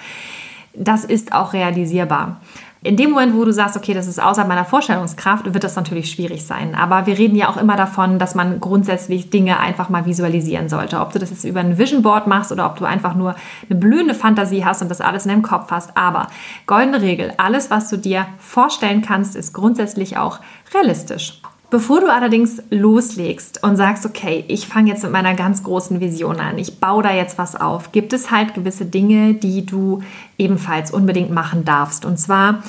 Das 0.74 1.06
ist 1.06 1.34
auch 1.34 1.54
realisierbar. 1.54 2.42
In 2.86 2.98
dem 2.98 3.10
Moment, 3.10 3.34
wo 3.34 3.44
du 3.44 3.52
sagst, 3.52 3.76
okay, 3.76 3.96
das 3.96 4.06
ist 4.06 4.22
außerhalb 4.22 4.48
meiner 4.48 4.64
Vorstellungskraft, 4.64 5.52
wird 5.52 5.64
das 5.64 5.76
natürlich 5.76 6.12
schwierig 6.12 6.46
sein. 6.46 6.76
Aber 6.76 7.08
wir 7.08 7.18
reden 7.18 7.36
ja 7.36 7.50
auch 7.50 7.58
immer 7.58 7.76
davon, 7.76 8.20
dass 8.20 8.36
man 8.36 8.60
grundsätzlich 8.60 9.32
Dinge 9.32 9.60
einfach 9.60 9.90
mal 9.90 10.06
visualisieren 10.06 10.70
sollte. 10.70 11.00
Ob 11.00 11.12
du 11.12 11.18
das 11.18 11.32
jetzt 11.32 11.46
über 11.46 11.62
ein 11.62 11.80
Vision 11.80 12.04
Board 12.04 12.28
machst 12.28 12.52
oder 12.52 12.68
ob 12.68 12.78
du 12.78 12.86
einfach 12.86 13.16
nur 13.16 13.34
eine 13.68 13.80
blühende 13.80 14.14
Fantasie 14.14 14.66
hast 14.66 14.84
und 14.84 14.90
das 14.90 15.02
alles 15.02 15.26
in 15.26 15.32
deinem 15.32 15.42
Kopf 15.42 15.72
hast. 15.72 15.98
Aber 15.98 16.28
goldene 16.68 17.02
Regel, 17.02 17.34
alles, 17.38 17.72
was 17.72 17.90
du 17.90 17.98
dir 17.98 18.28
vorstellen 18.38 19.02
kannst, 19.02 19.36
ist 19.36 19.54
grundsätzlich 19.54 20.18
auch 20.18 20.40
realistisch. 20.72 21.42
Bevor 21.70 22.00
du 22.00 22.14
allerdings 22.14 22.62
loslegst 22.70 23.64
und 23.64 23.76
sagst, 23.76 24.06
okay, 24.06 24.46
ich 24.48 24.68
fange 24.68 24.92
jetzt 24.92 25.04
mit 25.04 25.12
meiner 25.12 25.34
ganz 25.34 25.64
großen 25.64 26.00
Vision 26.00 26.40
an, 26.40 26.58
ich 26.58 26.80
baue 26.80 27.04
da 27.04 27.12
jetzt 27.12 27.38
was 27.38 27.56
auf, 27.56 27.92
gibt 27.92 28.14
es 28.14 28.30
halt 28.30 28.54
gewisse 28.54 28.86
Dinge, 28.86 29.34
die 29.34 29.66
du 29.66 30.02
ebenfalls 30.38 30.92
unbedingt 30.92 31.32
machen 31.32 31.66
darfst. 31.66 32.06
Und 32.06 32.18
zwar 32.18 32.64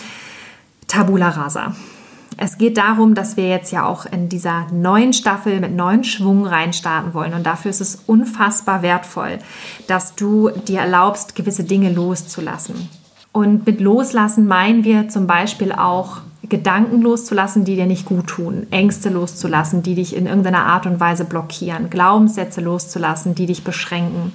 Tabula 0.89 1.29
Rasa. 1.29 1.75
Es 2.39 2.59
geht 2.59 2.77
darum, 2.77 3.15
dass 3.15 3.37
wir 3.37 3.49
jetzt 3.49 3.73
ja 3.73 3.87
auch 3.87 4.05
in 4.05 4.29
dieser 4.29 4.67
neuen 4.71 5.13
Staffel 5.15 5.61
mit 5.61 5.75
neuen 5.75 6.05
Schwung 6.05 6.47
reinstarten 6.47 7.15
wollen. 7.15 7.33
Und 7.33 7.45
dafür 7.45 7.71
ist 7.71 7.81
es 7.81 8.03
unfassbar 8.07 8.83
wertvoll, 8.83 9.39
dass 9.87 10.15
du 10.17 10.51
dir 10.51 10.81
erlaubst, 10.81 11.35
gewisse 11.35 11.65
Dinge 11.65 11.91
loszulassen. 11.91 12.89
Und 13.33 13.67
mit 13.67 13.81
Loslassen 13.81 14.47
meinen 14.47 14.85
wir 14.85 15.09
zum 15.09 15.27
Beispiel 15.27 15.73
auch 15.73 16.19
Gedanken 16.49 17.03
loszulassen, 17.03 17.65
die 17.65 17.77
dir 17.77 17.87
nicht 17.87 18.07
gut 18.07 18.29
tun, 18.29 18.67
Ängste 18.71 19.09
loszulassen, 19.09 19.83
die 19.83 19.95
dich 19.95 20.15
in 20.15 20.27
irgendeiner 20.27 20.67
Art 20.67 20.87
und 20.87 21.01
Weise 21.01 21.25
blockieren, 21.25 21.91
Glaubenssätze 21.91 22.61
loszulassen, 22.61 23.35
die 23.35 23.47
dich 23.47 23.65
beschränken 23.65 24.33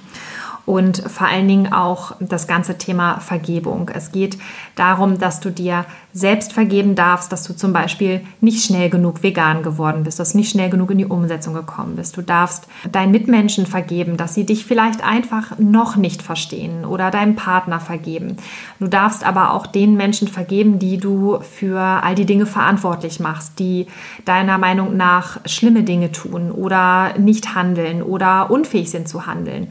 und 0.64 0.98
vor 0.98 1.26
allen 1.26 1.48
Dingen 1.48 1.72
auch 1.72 2.14
das 2.20 2.46
ganze 2.46 2.78
Thema 2.78 3.18
Vergebung. 3.20 3.90
Es 3.92 4.12
geht 4.12 4.38
darum, 4.76 5.18
dass 5.18 5.40
du 5.40 5.50
dir 5.50 5.84
selbst 6.12 6.52
vergeben 6.52 6.94
darfst, 6.94 7.32
dass 7.32 7.44
du 7.44 7.54
zum 7.54 7.72
Beispiel 7.72 8.20
nicht 8.40 8.64
schnell 8.64 8.90
genug 8.90 9.22
vegan 9.22 9.62
geworden 9.62 10.04
bist, 10.04 10.20
dass 10.20 10.32
du 10.32 10.38
nicht 10.38 10.50
schnell 10.50 10.68
genug 10.68 10.90
in 10.90 10.98
die 10.98 11.06
Umsetzung 11.06 11.54
gekommen 11.54 11.96
bist. 11.96 12.16
Du 12.16 12.22
darfst 12.22 12.68
deinen 12.90 13.12
Mitmenschen 13.12 13.66
vergeben, 13.66 14.16
dass 14.16 14.34
sie 14.34 14.44
dich 14.44 14.64
vielleicht 14.66 15.02
einfach 15.02 15.58
noch 15.58 15.96
nicht 15.96 16.22
verstehen 16.22 16.84
oder 16.84 17.10
deinem 17.10 17.34
Partner 17.34 17.80
vergeben. 17.80 18.36
Du 18.78 18.88
darfst 18.88 19.24
aber 19.24 19.54
auch 19.54 19.66
den 19.66 19.96
Menschen 19.96 20.28
vergeben, 20.28 20.78
die 20.78 20.98
du 20.98 21.40
für 21.40 21.80
all 21.80 22.14
die 22.14 22.26
Dinge 22.26 22.46
verantwortlich 22.46 23.18
machst, 23.18 23.58
die 23.58 23.86
deiner 24.24 24.58
Meinung 24.58 24.96
nach 24.96 25.40
schlimme 25.46 25.82
Dinge 25.82 26.12
tun 26.12 26.50
oder 26.50 27.18
nicht 27.18 27.54
handeln 27.54 28.02
oder 28.02 28.50
unfähig 28.50 28.90
sind 28.90 29.08
zu 29.08 29.26
handeln. 29.26 29.68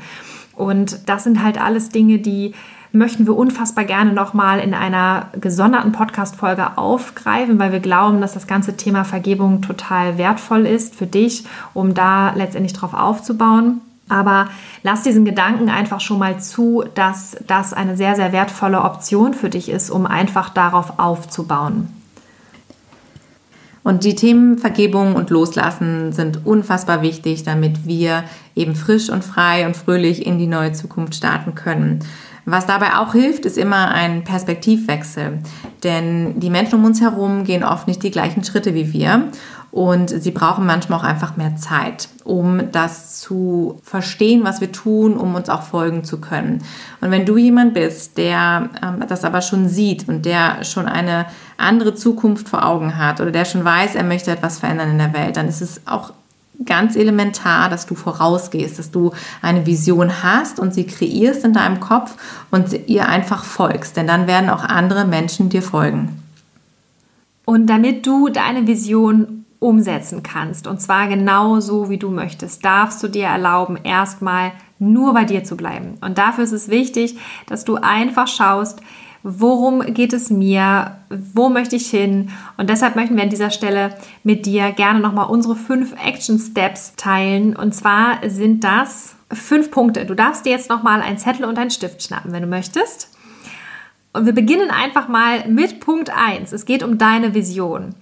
Und 0.55 1.09
das 1.09 1.23
sind 1.23 1.43
halt 1.43 1.61
alles 1.61 1.89
Dinge, 1.89 2.19
die 2.19 2.53
möchten 2.93 3.25
wir 3.25 3.37
unfassbar 3.37 3.85
gerne 3.85 4.11
nochmal 4.11 4.59
in 4.59 4.73
einer 4.73 5.27
gesonderten 5.39 5.93
Podcast-Folge 5.93 6.77
aufgreifen, 6.77 7.57
weil 7.57 7.71
wir 7.71 7.79
glauben, 7.79 8.19
dass 8.19 8.33
das 8.33 8.47
ganze 8.47 8.75
Thema 8.75 9.05
Vergebung 9.05 9.61
total 9.61 10.17
wertvoll 10.17 10.65
ist 10.65 10.95
für 10.95 11.07
dich, 11.07 11.45
um 11.73 11.93
da 11.93 12.33
letztendlich 12.35 12.73
drauf 12.73 12.93
aufzubauen. 12.93 13.81
Aber 14.09 14.49
lass 14.83 15.03
diesen 15.03 15.23
Gedanken 15.23 15.69
einfach 15.69 16.01
schon 16.01 16.19
mal 16.19 16.39
zu, 16.39 16.83
dass 16.95 17.37
das 17.47 17.71
eine 17.71 17.95
sehr, 17.95 18.17
sehr 18.17 18.33
wertvolle 18.33 18.81
Option 18.81 19.33
für 19.33 19.49
dich 19.49 19.69
ist, 19.69 19.89
um 19.89 20.05
einfach 20.05 20.49
darauf 20.49 20.99
aufzubauen. 20.99 22.00
Und 23.83 24.03
die 24.03 24.15
Themen 24.15 24.57
Vergebung 24.57 25.15
und 25.15 25.31
Loslassen 25.31 26.11
sind 26.11 26.45
unfassbar 26.45 27.01
wichtig, 27.01 27.43
damit 27.43 27.87
wir 27.87 28.23
eben 28.55 28.75
frisch 28.75 29.09
und 29.09 29.23
frei 29.23 29.65
und 29.65 29.75
fröhlich 29.75 30.25
in 30.25 30.37
die 30.37 30.47
neue 30.47 30.73
Zukunft 30.73 31.15
starten 31.15 31.55
können. 31.55 31.99
Was 32.45 32.65
dabei 32.65 32.95
auch 32.97 33.13
hilft, 33.13 33.45
ist 33.45 33.57
immer 33.57 33.89
ein 33.89 34.23
Perspektivwechsel. 34.23 35.39
Denn 35.83 36.39
die 36.39 36.49
Menschen 36.49 36.75
um 36.75 36.85
uns 36.85 37.01
herum 37.01 37.43
gehen 37.43 37.63
oft 37.63 37.87
nicht 37.87 38.01
die 38.03 38.11
gleichen 38.11 38.43
Schritte 38.43 38.73
wie 38.73 38.93
wir. 38.93 39.29
Und 39.71 40.09
sie 40.09 40.31
brauchen 40.31 40.65
manchmal 40.65 40.99
auch 40.99 41.03
einfach 41.03 41.37
mehr 41.37 41.55
Zeit, 41.55 42.09
um 42.25 42.71
das 42.73 43.21
zu 43.21 43.79
verstehen, 43.83 44.43
was 44.43 44.59
wir 44.59 44.73
tun, 44.73 45.15
um 45.15 45.33
uns 45.33 45.47
auch 45.47 45.61
folgen 45.63 46.03
zu 46.03 46.19
können. 46.19 46.61
Und 46.99 47.11
wenn 47.11 47.25
du 47.25 47.37
jemand 47.37 47.73
bist, 47.73 48.17
der 48.17 48.69
ähm, 48.83 49.05
das 49.07 49.23
aber 49.23 49.41
schon 49.41 49.69
sieht 49.69 50.09
und 50.09 50.25
der 50.25 50.65
schon 50.65 50.87
eine 50.87 51.25
andere 51.55 51.95
Zukunft 51.95 52.49
vor 52.49 52.65
Augen 52.65 52.97
hat 52.97 53.21
oder 53.21 53.31
der 53.31 53.45
schon 53.45 53.63
weiß, 53.63 53.95
er 53.95 54.03
möchte 54.03 54.31
etwas 54.31 54.59
verändern 54.59 54.91
in 54.91 54.97
der 54.97 55.13
Welt, 55.13 55.37
dann 55.37 55.47
ist 55.47 55.61
es 55.61 55.81
auch 55.87 56.11
ganz 56.65 56.97
elementar, 56.97 57.69
dass 57.69 57.85
du 57.85 57.95
vorausgehst, 57.95 58.77
dass 58.77 58.91
du 58.91 59.11
eine 59.41 59.65
Vision 59.65 60.21
hast 60.21 60.59
und 60.59 60.73
sie 60.73 60.85
kreierst 60.85 61.45
in 61.45 61.53
deinem 61.53 61.79
Kopf 61.79 62.15
und 62.51 62.87
ihr 62.87 63.07
einfach 63.07 63.45
folgst, 63.45 63.97
denn 63.97 64.05
dann 64.05 64.27
werden 64.27 64.49
auch 64.49 64.63
andere 64.63 65.05
Menschen 65.05 65.49
dir 65.49 65.61
folgen. 65.61 66.21
Und 67.45 67.67
damit 67.67 68.05
du 68.05 68.29
deine 68.29 68.67
Vision 68.67 69.40
umsetzen 69.61 70.23
kannst, 70.23 70.65
und 70.65 70.81
zwar 70.81 71.07
genau 71.07 71.59
so, 71.59 71.89
wie 71.89 71.99
du 71.99 72.09
möchtest, 72.09 72.65
darfst 72.65 73.01
du 73.03 73.07
dir 73.07 73.25
erlauben, 73.25 73.77
erstmal 73.83 74.53
nur 74.79 75.13
bei 75.13 75.23
dir 75.23 75.43
zu 75.43 75.55
bleiben. 75.55 75.99
Und 76.01 76.17
dafür 76.17 76.43
ist 76.43 76.51
es 76.51 76.67
wichtig, 76.67 77.15
dass 77.45 77.63
du 77.63 77.75
einfach 77.75 78.27
schaust, 78.27 78.81
worum 79.21 79.81
geht 79.81 80.13
es 80.13 80.31
mir, 80.31 80.97
wo 81.09 81.49
möchte 81.49 81.75
ich 81.75 81.91
hin. 81.91 82.31
Und 82.57 82.71
deshalb 82.71 82.95
möchten 82.95 83.15
wir 83.15 83.23
an 83.23 83.29
dieser 83.29 83.51
Stelle 83.51 83.93
mit 84.23 84.47
dir 84.47 84.71
gerne 84.71 84.99
nochmal 84.99 85.29
unsere 85.29 85.55
fünf 85.55 85.93
Action 86.03 86.39
Steps 86.39 86.95
teilen. 86.95 87.55
Und 87.55 87.75
zwar 87.75 88.17
sind 88.27 88.63
das 88.63 89.15
fünf 89.31 89.69
Punkte. 89.69 90.07
Du 90.07 90.15
darfst 90.15 90.43
dir 90.47 90.53
jetzt 90.53 90.71
nochmal 90.71 91.03
einen 91.03 91.19
Zettel 91.19 91.45
und 91.45 91.59
einen 91.59 91.69
Stift 91.69 92.01
schnappen, 92.01 92.31
wenn 92.31 92.41
du 92.41 92.49
möchtest. 92.49 93.15
Und 94.13 94.25
wir 94.25 94.33
beginnen 94.33 94.71
einfach 94.71 95.07
mal 95.07 95.47
mit 95.47 95.81
Punkt 95.81 96.09
1. 96.09 96.51
Es 96.51 96.65
geht 96.65 96.81
um 96.81 96.97
deine 96.97 97.35
Vision. 97.35 97.93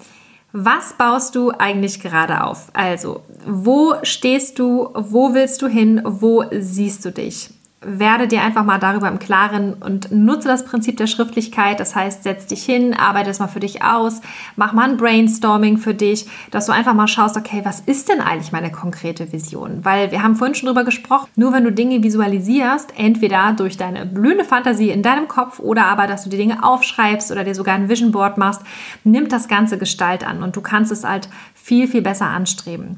Was 0.52 0.94
baust 0.94 1.36
du 1.36 1.52
eigentlich 1.52 2.00
gerade 2.00 2.44
auf? 2.44 2.70
Also, 2.74 3.22
wo 3.46 3.96
stehst 4.04 4.58
du? 4.58 4.90
Wo 4.96 5.34
willst 5.34 5.62
du 5.62 5.68
hin? 5.68 6.02
Wo 6.04 6.44
siehst 6.52 7.06
du 7.06 7.12
dich? 7.12 7.52
Werde 7.82 8.28
dir 8.28 8.42
einfach 8.42 8.66
mal 8.66 8.78
darüber 8.78 9.08
im 9.08 9.20
Klaren 9.20 9.74
und 9.74 10.12
nutze 10.12 10.50
das 10.50 10.66
Prinzip 10.66 10.98
der 10.98 11.08
Schriftlichkeit. 11.08 11.80
Das 11.80 11.96
heißt, 11.96 12.24
setz 12.24 12.46
dich 12.46 12.64
hin, 12.64 12.94
arbeite 12.94 13.30
es 13.30 13.40
mal 13.40 13.48
für 13.48 13.62
dich 13.62 13.84
aus, 13.84 14.22
mach 14.58 14.74
mal 14.74 14.90
ein 14.90 14.98
Brainstorming 14.98 15.78
für 15.78 15.94
dich, 15.94 16.28
dass 16.52 16.66
du 16.66 16.74
einfach 16.74 16.94
mal 16.94 17.08
schaust, 17.08 17.38
okay, 17.38 17.62
was 17.64 17.80
ist 17.80 18.10
denn 18.10 18.20
eigentlich 18.20 18.52
meine 18.52 18.72
konkrete 18.72 19.32
Vision? 19.32 19.80
Weil 19.84 20.12
wir 20.12 20.24
haben 20.24 20.36
vorhin 20.36 20.56
schon 20.56 20.68
darüber 20.68 20.84
gesprochen, 20.84 21.30
nur 21.36 21.54
wenn 21.54 21.64
du 21.64 21.72
Dinge 21.72 22.04
visualisierst, 22.04 22.94
entweder 22.98 23.54
durch 23.54 23.78
deine 23.78 24.06
blühende 24.06 24.44
Fantasie 24.44 24.90
in 24.90 25.02
deinem 25.02 25.30
Kopf 25.30 25.60
oder 25.60 25.86
aber, 25.86 26.06
dass 26.08 26.26
du 26.26 26.30
die 26.30 26.38
Dinge 26.38 26.64
aufschreibst 26.64 27.32
oder 27.32 27.46
dir 27.46 27.56
sogar 27.56 27.76
ein 27.76 27.88
Vision 27.88 28.12
Board 28.12 28.38
machst, 28.38 28.62
nimmt 29.06 29.32
das 29.32 29.48
Ganze 29.48 29.78
Gestalt 29.78 30.28
an 30.28 30.44
und 30.44 30.56
du 30.56 30.62
kannst 30.62 30.92
es 30.92 31.06
halt 31.06 31.30
viel, 31.54 31.88
viel 31.88 32.02
besser 32.02 32.28
anstreben. 32.28 32.98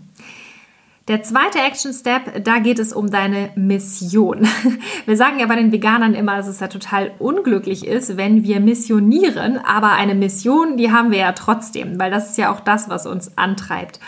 Der 1.12 1.24
zweite 1.24 1.60
Action 1.60 1.91
Step, 1.91 2.45
da 2.45 2.60
geht 2.60 2.80
es 2.80 2.93
um 2.93 3.12
deine 3.12 3.50
Mission. 3.56 4.47
Wir 5.06 5.17
sagen 5.17 5.39
ja 5.39 5.45
bei 5.45 5.58
den 5.58 5.74
Veganern 5.74 6.13
immer, 6.13 6.38
dass 6.38 6.47
es 6.47 6.62
ja 6.62 6.69
total 6.69 7.12
unglücklich 7.19 7.86
ist, 7.86 8.15
wenn 8.15 8.45
wir 8.45 8.62
missionieren, 8.62 9.58
aber 9.58 9.91
eine 9.91 10.15
Mission, 10.15 10.78
die 10.78 10.89
haben 10.89 11.12
wir 11.12 11.17
ja 11.17 11.34
trotzdem, 11.34 12.00
weil 12.00 12.12
das 12.12 12.30
ist 12.30 12.38
ja 12.38 12.50
auch 12.50 12.62
das, 12.62 12.88
was 12.88 13.08
uns 13.08 13.38
antreibt. 13.38 14.00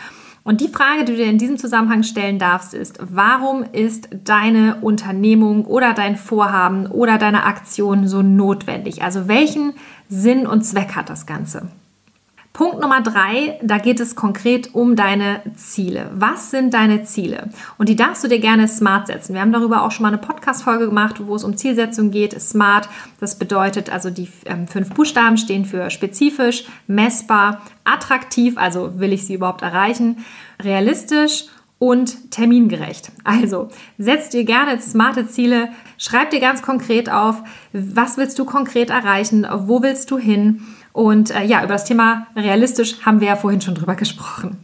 Und 0.45 0.61
die 0.61 0.69
Frage, 0.69 1.03
die 1.03 1.11
du 1.11 1.17
dir 1.17 1.29
in 1.29 1.37
diesem 1.37 1.57
Zusammenhang 1.57 2.03
stellen 2.03 2.39
darfst, 2.39 2.73
ist, 2.73 2.97
warum 3.01 3.63
ist 3.73 4.07
deine 4.23 4.77
Unternehmung 4.79 5.65
oder 5.65 5.93
dein 5.93 6.15
Vorhaben 6.15 6.87
oder 6.87 7.17
deine 7.17 7.43
Aktion 7.43 8.07
so 8.07 8.21
notwendig? 8.21 9.01
Also 9.01 9.27
welchen 9.27 9.73
Sinn 10.07 10.47
und 10.47 10.61
Zweck 10.61 10.95
hat 10.95 11.09
das 11.09 11.25
Ganze? 11.25 11.67
Punkt 12.53 12.79
Nummer 12.79 13.01
drei, 13.01 13.59
da 13.63 13.79
geht 13.79 13.99
es 13.99 14.15
konkret 14.15 14.75
um 14.75 14.95
deine 14.95 15.41
Ziele. 15.55 16.11
Was 16.13 16.51
sind 16.51 16.75
deine 16.75 17.03
Ziele? 17.03 17.49
Und 17.79 17.89
die 17.89 17.95
darfst 17.95 18.23
du 18.23 18.27
dir 18.27 18.37
gerne 18.37 18.67
smart 18.67 19.07
setzen. 19.07 19.33
Wir 19.33 19.41
haben 19.41 19.51
darüber 19.51 19.81
auch 19.81 19.89
schon 19.89 20.03
mal 20.03 20.09
eine 20.09 20.19
Podcast-Folge 20.19 20.85
gemacht, 20.85 21.25
wo 21.25 21.35
es 21.35 21.43
um 21.43 21.57
Zielsetzung 21.57 22.11
geht. 22.11 22.39
Smart, 22.39 22.89
das 23.19 23.39
bedeutet 23.39 23.89
also 23.91 24.11
die 24.11 24.29
ähm, 24.45 24.67
fünf 24.67 24.91
Buchstaben 24.93 25.37
stehen 25.37 25.65
für 25.65 25.89
spezifisch, 25.89 26.65
messbar, 26.85 27.63
attraktiv, 27.85 28.55
also 28.55 28.99
will 28.99 29.13
ich 29.13 29.25
sie 29.25 29.33
überhaupt 29.33 29.63
erreichen, 29.63 30.23
realistisch 30.61 31.45
und 31.79 32.29
termingerecht. 32.29 33.11
Also 33.23 33.69
setz 33.97 34.29
dir 34.29 34.43
gerne 34.43 34.79
smarte 34.79 35.27
Ziele, 35.27 35.69
schreib 35.97 36.29
dir 36.29 36.39
ganz 36.39 36.61
konkret 36.61 37.11
auf, 37.11 37.41
was 37.73 38.15
willst 38.17 38.37
du 38.37 38.45
konkret 38.45 38.91
erreichen, 38.91 39.47
wo 39.51 39.81
willst 39.81 40.11
du 40.11 40.19
hin 40.19 40.61
und 40.93 41.31
äh, 41.31 41.43
ja, 41.43 41.59
über 41.59 41.73
das 41.73 41.85
Thema 41.85 42.27
realistisch 42.35 43.01
haben 43.05 43.19
wir 43.19 43.27
ja 43.27 43.35
vorhin 43.35 43.61
schon 43.61 43.75
drüber 43.75 43.95
gesprochen. 43.95 44.57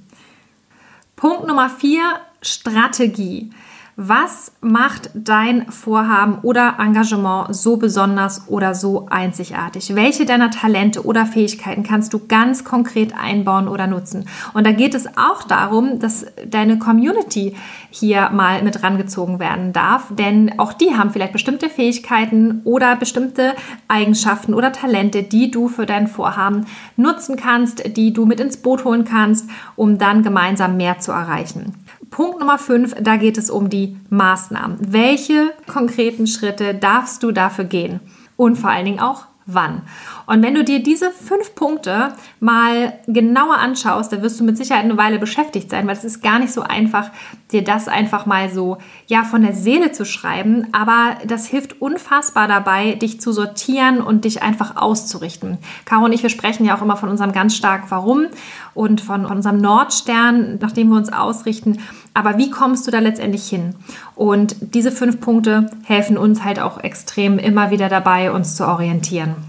Punkt 1.16 1.48
Nummer 1.48 1.70
vier, 1.70 2.22
Strategie. 2.42 3.52
Was 4.02 4.54
macht 4.62 5.10
dein 5.14 5.70
Vorhaben 5.70 6.38
oder 6.42 6.76
Engagement 6.80 7.54
so 7.54 7.76
besonders 7.76 8.48
oder 8.48 8.74
so 8.74 9.08
einzigartig? 9.10 9.94
Welche 9.94 10.24
deiner 10.24 10.52
Talente 10.52 11.06
oder 11.06 11.26
Fähigkeiten 11.26 11.84
kannst 11.84 12.14
du 12.14 12.26
ganz 12.26 12.64
konkret 12.64 13.14
einbauen 13.14 13.68
oder 13.68 13.88
nutzen? 13.88 14.30
Und 14.54 14.66
da 14.66 14.72
geht 14.72 14.96
es 14.96 15.18
auch 15.18 15.44
darum, 15.44 16.00
dass 16.00 16.26
deine 16.48 16.80
Community 16.80 17.58
hier 17.90 18.30
mal 18.30 18.64
mit 18.64 18.84
rangezogen 18.84 19.38
werden 19.38 19.74
darf, 19.74 20.16
denn 20.16 20.58
auch 20.60 20.72
die 20.72 20.96
haben 20.96 21.10
vielleicht 21.10 21.34
bestimmte 21.34 21.68
Fähigkeiten 21.68 22.62
oder 22.64 22.96
bestimmte 22.96 23.52
Eigenschaften 23.90 24.54
oder 24.54 24.72
Talente, 24.72 25.24
die 25.24 25.52
du 25.52 25.68
für 25.68 25.86
dein 25.86 26.08
Vorhaben 26.08 26.68
nutzen 26.96 27.36
kannst, 27.36 27.98
die 27.98 28.14
du 28.14 28.26
mit 28.26 28.40
ins 28.40 28.62
Boot 28.62 28.86
holen 28.86 29.04
kannst, 29.04 29.50
um 29.76 29.98
dann 29.98 30.24
gemeinsam 30.24 30.78
mehr 30.78 31.00
zu 31.00 31.12
erreichen. 31.12 31.74
Punkt 32.10 32.40
Nummer 32.40 32.58
5, 32.58 32.96
da 33.02 33.18
geht 33.18 33.38
es 33.38 33.50
um 33.50 33.70
die 33.70 33.98
Maßnahmen. 34.10 34.78
Welche 34.92 35.52
konkreten 35.68 36.28
Schritte 36.28 36.74
darfst 36.74 37.24
du 37.24 37.32
dafür 37.32 37.66
gehen? 37.66 38.00
Und 38.36 38.58
vor 38.58 38.70
allen 38.72 38.86
Dingen 38.86 39.00
auch, 39.00 39.26
wann. 39.46 39.84
Und 40.30 40.44
wenn 40.44 40.54
du 40.54 40.64
dir 40.64 40.84
diese 40.84 41.10
fünf 41.10 41.56
Punkte 41.56 42.14
mal 42.40 42.94
genauer 43.08 43.58
anschaust, 43.58 44.14
dann 44.14 44.22
wirst 44.22 44.40
du 44.40 44.44
mit 44.44 44.58
Sicherheit 44.58 44.84
eine 44.84 44.96
Weile 44.96 45.18
beschäftigt 45.18 45.72
sein, 45.72 45.88
weil 45.88 45.96
es 45.96 46.04
ist 46.04 46.22
gar 46.22 46.38
nicht 46.38 46.54
so 46.54 46.62
einfach, 46.62 47.10
dir 47.52 47.64
das 47.64 47.88
einfach 47.88 48.28
mal 48.28 48.48
so 48.52 48.78
ja 49.08 49.24
von 49.24 49.42
der 49.42 49.54
Seele 49.54 49.92
zu 49.92 50.06
schreiben. 50.06 50.68
Aber 50.72 51.18
das 51.26 51.48
hilft 51.48 51.82
unfassbar 51.82 52.48
dabei, 52.48 52.94
dich 52.94 53.20
zu 53.20 53.32
sortieren 53.32 54.02
und 54.02 54.24
dich 54.24 54.44
einfach 54.44 54.76
auszurichten. 54.76 55.58
Caro 55.86 56.06
und 56.06 56.14
ich, 56.14 56.22
wir 56.22 56.30
sprechen 56.30 56.64
ja 56.64 56.78
auch 56.78 56.84
immer 56.84 56.96
von 56.96 57.10
unserem 57.10 57.32
ganz 57.32 57.56
stark 57.56 57.86
Warum 57.90 58.28
und 58.76 59.02
von 59.02 59.26
unserem 59.26 59.58
Nordstern, 59.58 60.60
nach 60.62 60.74
dem 60.74 60.90
wir 60.90 60.98
uns 60.98 61.12
ausrichten. 61.12 61.80
Aber 62.14 62.38
wie 62.38 62.52
kommst 62.52 62.86
du 62.86 62.92
da 62.92 63.00
letztendlich 63.00 63.50
hin? 63.50 63.74
Und 64.14 64.56
diese 64.62 64.92
fünf 64.92 65.22
Punkte 65.22 65.72
helfen 65.86 66.20
uns 66.20 66.44
halt 66.44 66.60
auch 66.60 66.84
extrem 66.84 67.40
immer 67.40 67.72
wieder 67.72 67.90
dabei, 67.90 68.32
uns 68.32 68.56
zu 68.56 68.68
orientieren. 68.68 69.49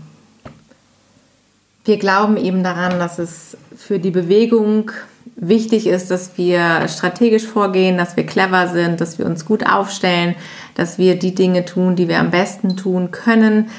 Wir 1.91 1.99
glauben 1.99 2.37
eben 2.37 2.63
daran, 2.63 3.01
dass 3.01 3.19
es 3.19 3.57
für 3.75 3.99
die 3.99 4.13
Bewegung 4.13 4.93
wichtig 5.35 5.89
ist, 5.89 6.09
dass 6.09 6.39
wir 6.39 6.87
strategisch 6.87 7.45
vorgehen, 7.45 7.99
dass 7.99 8.17
wir 8.17 8.25
clever 8.25 8.69
sind, 8.69 9.01
dass 9.01 9.19
wir 9.19 9.27
uns 9.27 9.45
gut 9.45 9.67
aufstellen, 9.67 10.37
dass 10.77 10.99
wir 10.99 11.19
die 11.19 11.35
Dinge 11.35 11.65
tun, 11.65 11.97
die 11.97 12.07
wir 12.07 12.21
am 12.21 12.31
besten 12.31 12.77
tun 12.77 13.11
können, 13.11 13.71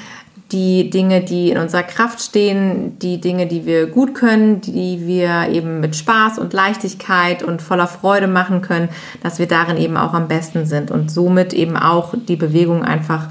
die 0.50 0.90
Dinge, 0.90 1.22
die 1.22 1.52
in 1.52 1.56
unserer 1.56 1.84
Kraft 1.84 2.20
stehen, 2.20 2.98
die 2.98 3.18
Dinge, 3.18 3.46
die 3.46 3.64
wir 3.64 3.86
gut 3.86 4.14
können, 4.14 4.60
die 4.60 5.06
wir 5.06 5.48
eben 5.48 5.80
mit 5.80 5.96
Spaß 5.96 6.38
und 6.38 6.52
Leichtigkeit 6.52 7.42
und 7.42 7.62
voller 7.62 7.86
Freude 7.86 8.26
machen 8.26 8.60
können, 8.60 8.90
dass 9.22 9.38
wir 9.38 9.48
darin 9.48 9.78
eben 9.78 9.96
auch 9.96 10.12
am 10.12 10.28
besten 10.28 10.66
sind 10.66 10.90
und 10.90 11.10
somit 11.10 11.54
eben 11.54 11.78
auch 11.78 12.12
die 12.28 12.36
Bewegung 12.36 12.84
einfach 12.84 13.28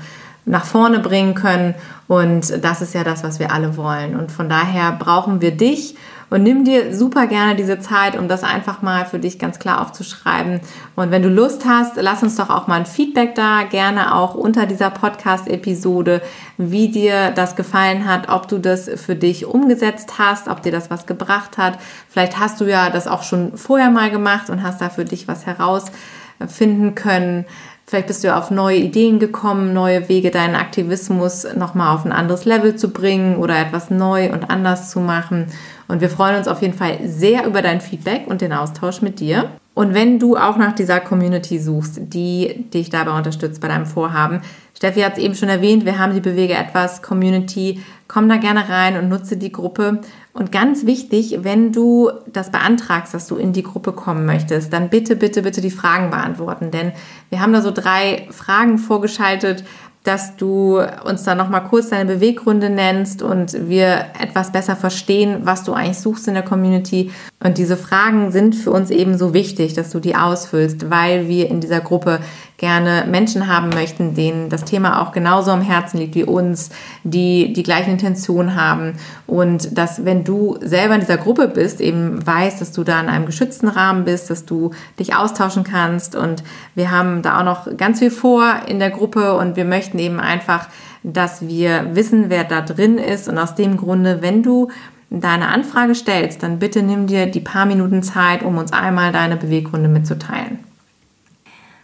nach 0.52 0.66
vorne 0.66 1.00
bringen 1.00 1.34
können. 1.34 1.74
Und 2.08 2.64
das 2.64 2.82
ist 2.82 2.94
ja 2.94 3.04
das, 3.04 3.24
was 3.24 3.40
wir 3.40 3.54
alle 3.54 3.78
wollen. 3.78 4.20
Und 4.20 4.32
von 4.32 4.50
daher 4.50 4.92
brauchen 4.92 5.40
wir 5.40 5.52
dich 5.52 5.96
und 6.30 6.44
nimm 6.44 6.66
dir 6.66 6.94
super 6.94 7.28
gerne 7.28 7.56
diese 7.56 7.80
Zeit, 7.80 8.18
um 8.18 8.28
das 8.28 8.44
einfach 8.44 8.82
mal 8.82 9.06
für 9.06 9.20
dich 9.20 9.40
ganz 9.40 9.60
klar 9.60 9.82
aufzuschreiben. 9.82 10.60
Und 10.96 11.10
wenn 11.10 11.22
du 11.22 11.30
Lust 11.30 11.66
hast, 11.66 11.94
lass 11.96 12.22
uns 12.22 12.36
doch 12.36 12.50
auch 12.50 12.68
mal 12.68 12.76
ein 12.80 12.86
Feedback 12.86 13.36
da, 13.36 13.64
gerne 13.64 14.14
auch 14.14 14.36
unter 14.36 14.66
dieser 14.66 14.90
Podcast-Episode, 14.90 16.22
wie 16.58 16.90
dir 16.90 17.32
das 17.32 17.56
gefallen 17.56 18.06
hat, 18.06 18.28
ob 18.28 18.50
du 18.50 18.60
das 18.60 18.90
für 18.96 19.16
dich 19.16 19.46
umgesetzt 19.46 20.20
hast, 20.20 20.50
ob 20.50 20.62
dir 20.64 20.72
das 20.74 20.90
was 20.90 21.06
gebracht 21.06 21.58
hat. 21.58 21.80
Vielleicht 22.10 22.40
hast 22.40 22.60
du 22.60 22.66
ja 22.66 22.90
das 22.90 23.08
auch 23.08 23.24
schon 23.24 23.58
vorher 23.58 23.90
mal 23.90 24.12
gemacht 24.12 24.50
und 24.50 24.64
hast 24.64 24.82
da 24.82 24.90
für 24.90 25.06
dich 25.06 25.30
was 25.30 25.46
herausfinden 25.46 26.96
können. 26.96 27.46
Vielleicht 27.92 28.08
bist 28.08 28.24
du 28.24 28.34
auf 28.34 28.52
neue 28.52 28.78
Ideen 28.78 29.20
gekommen, 29.20 29.74
neue 29.74 30.08
Wege, 30.08 30.32
deinen 30.32 30.56
Aktivismus 30.56 31.46
nochmal 31.58 31.94
auf 31.94 32.06
ein 32.06 32.14
anderes 32.14 32.46
Level 32.46 32.78
zu 32.78 32.92
bringen 32.92 33.36
oder 33.36 33.60
etwas 33.60 33.90
neu 33.90 34.32
und 34.32 34.50
anders 34.50 34.92
zu 34.92 35.02
machen. 35.02 35.48
Und 35.90 36.00
wir 36.00 36.10
freuen 36.10 36.38
uns 36.38 36.48
auf 36.48 36.62
jeden 36.62 36.74
Fall 36.74 37.00
sehr 37.04 37.46
über 37.46 37.62
dein 37.62 37.82
Feedback 37.82 38.28
und 38.28 38.40
den 38.40 38.54
Austausch 38.54 39.02
mit 39.02 39.20
dir. 39.20 39.50
Und 39.74 39.94
wenn 39.94 40.20
du 40.20 40.38
auch 40.38 40.56
nach 40.56 40.74
dieser 40.74 41.02
Community 41.02 41.60
suchst, 41.60 42.00
die 42.14 42.64
dich 42.74 42.90
dabei 42.90 43.12
unterstützt 43.12 43.60
bei 43.60 43.68
deinem 43.68 43.86
Vorhaben, 43.86 44.40
Steffi 44.74 45.02
hat 45.02 45.18
es 45.18 45.24
eben 45.24 45.36
schon 45.36 45.50
erwähnt, 45.50 45.84
wir 45.84 46.00
haben 46.00 46.14
die 46.14 46.22
Bewege 46.22 46.54
etwas 46.54 47.02
Community. 47.02 47.82
Komm 48.08 48.30
da 48.30 48.38
gerne 48.38 48.70
rein 48.70 48.96
und 48.96 49.10
nutze 49.10 49.36
die 49.36 49.52
Gruppe. 49.52 50.00
Und 50.34 50.52
ganz 50.52 50.86
wichtig, 50.86 51.40
wenn 51.42 51.74
du 51.74 52.10
das 52.32 52.52
beantragst, 52.52 53.14
dass 53.14 53.28
du 53.28 53.36
in 53.36 53.52
die 53.52 53.64
Gruppe 53.64 53.92
kommen 53.92 54.26
möchtest, 54.26 54.72
dann 54.72 54.90
bitte, 54.90 55.16
bitte, 55.16 55.42
bitte 55.42 55.60
die 55.60 55.72
Fragen 55.72 56.10
beantworten. 56.10 56.72
Denn 56.72 56.94
wir 57.30 57.42
haben 57.42 57.52
da 57.52 57.62
so 57.62 57.72
drei 57.72 58.28
Fragen 58.32 58.78
vorgeschaltet, 58.78 59.66
dass 60.04 60.36
du 60.38 60.80
uns 61.06 61.24
dann 61.24 61.38
nochmal 61.38 61.66
kurz 61.66 61.90
deine 61.90 62.16
Beweggründe 62.16 62.70
nennst 62.70 63.22
und 63.22 63.70
wir 63.70 64.06
etwas 64.20 64.52
besser 64.52 64.76
verstehen, 64.76 65.42
was 65.44 65.64
du 65.64 65.74
eigentlich 65.74 66.00
suchst 66.00 66.28
in 66.28 66.34
der 66.34 66.44
Community. 66.44 67.12
Und 67.44 67.58
diese 67.58 67.76
Fragen 67.76 68.32
sind 68.32 68.56
für 68.56 68.72
uns 68.72 68.92
eben 68.92 69.18
so 69.18 69.34
wichtig, 69.34 69.74
dass 69.74 69.90
du 69.90 70.00
die 70.00 70.16
ausfüllst, 70.16 70.92
weil 70.92 71.28
wir 71.28 71.50
in 71.50 71.60
dieser 71.60 71.80
Gruppe 71.80 72.20
gerne 72.58 73.06
Menschen 73.10 73.48
haben 73.48 73.70
möchten, 73.70 74.14
denen 74.14 74.50
das 74.50 74.64
Thema 74.64 75.02
auch 75.02 75.12
genauso 75.12 75.50
am 75.50 75.62
Herzen 75.62 75.98
liegt 75.98 76.14
wie 76.14 76.24
uns, 76.24 76.70
die 77.04 77.52
die 77.54 77.64
gleichen 77.64 77.94
Intentionen 77.94 78.56
haben. 78.56 78.94
Und 79.26 79.76
dass 79.76 80.06
wenn 80.06 80.24
du 80.24 80.60
selber 80.62 80.94
in 80.94 81.02
dieser 81.02 81.18
Gruppe 81.18 81.48
bist, 81.48 81.82
eben 81.82 82.26
weißt, 82.26 82.62
dass 82.62 82.72
du 82.72 82.84
da 82.84 83.02
in 83.02 83.10
einem 83.10 83.26
geschützten 83.26 83.68
Rahmen 83.68 84.06
bist, 84.06 84.30
dass 84.30 84.46
du 84.46 84.70
dich 85.00 85.16
austauschen 85.16 85.64
kannst. 85.64 86.16
Und 86.16 86.44
wir 86.76 86.92
haben 86.92 87.24
da 87.24 87.40
auch 87.40 87.44
noch 87.44 87.76
ganz 87.76 87.98
viel 87.98 88.12
vor 88.12 88.54
in 88.68 88.78
der 88.78 88.92
Gruppe. 88.92 89.36
Und 89.36 89.56
wir 89.56 89.66
möchten 89.66 89.98
eben 89.98 90.20
einfach, 90.20 90.68
dass 91.02 91.48
wir 91.48 91.96
wissen, 91.96 92.26
wer 92.30 92.44
da 92.44 92.62
drin 92.62 93.00
ist. 93.00 93.28
Und 93.28 93.40
aus 93.40 93.56
dem 93.56 93.78
Grunde, 93.78 94.22
wenn 94.22 94.44
du 94.44 94.70
deine 95.12 95.50
Anfrage 95.50 95.94
stellst, 95.94 96.42
dann 96.42 96.58
bitte 96.58 96.82
nimm 96.82 97.06
dir 97.06 97.28
die 97.28 97.42
paar 97.42 97.66
Minuten 97.66 98.02
Zeit, 98.02 98.44
um 98.44 98.58
uns 98.58 98.74
einmal 98.74 99.12
deine 99.12 99.36
Beweggründe 99.36 99.90
mitzuteilen. 99.90 100.60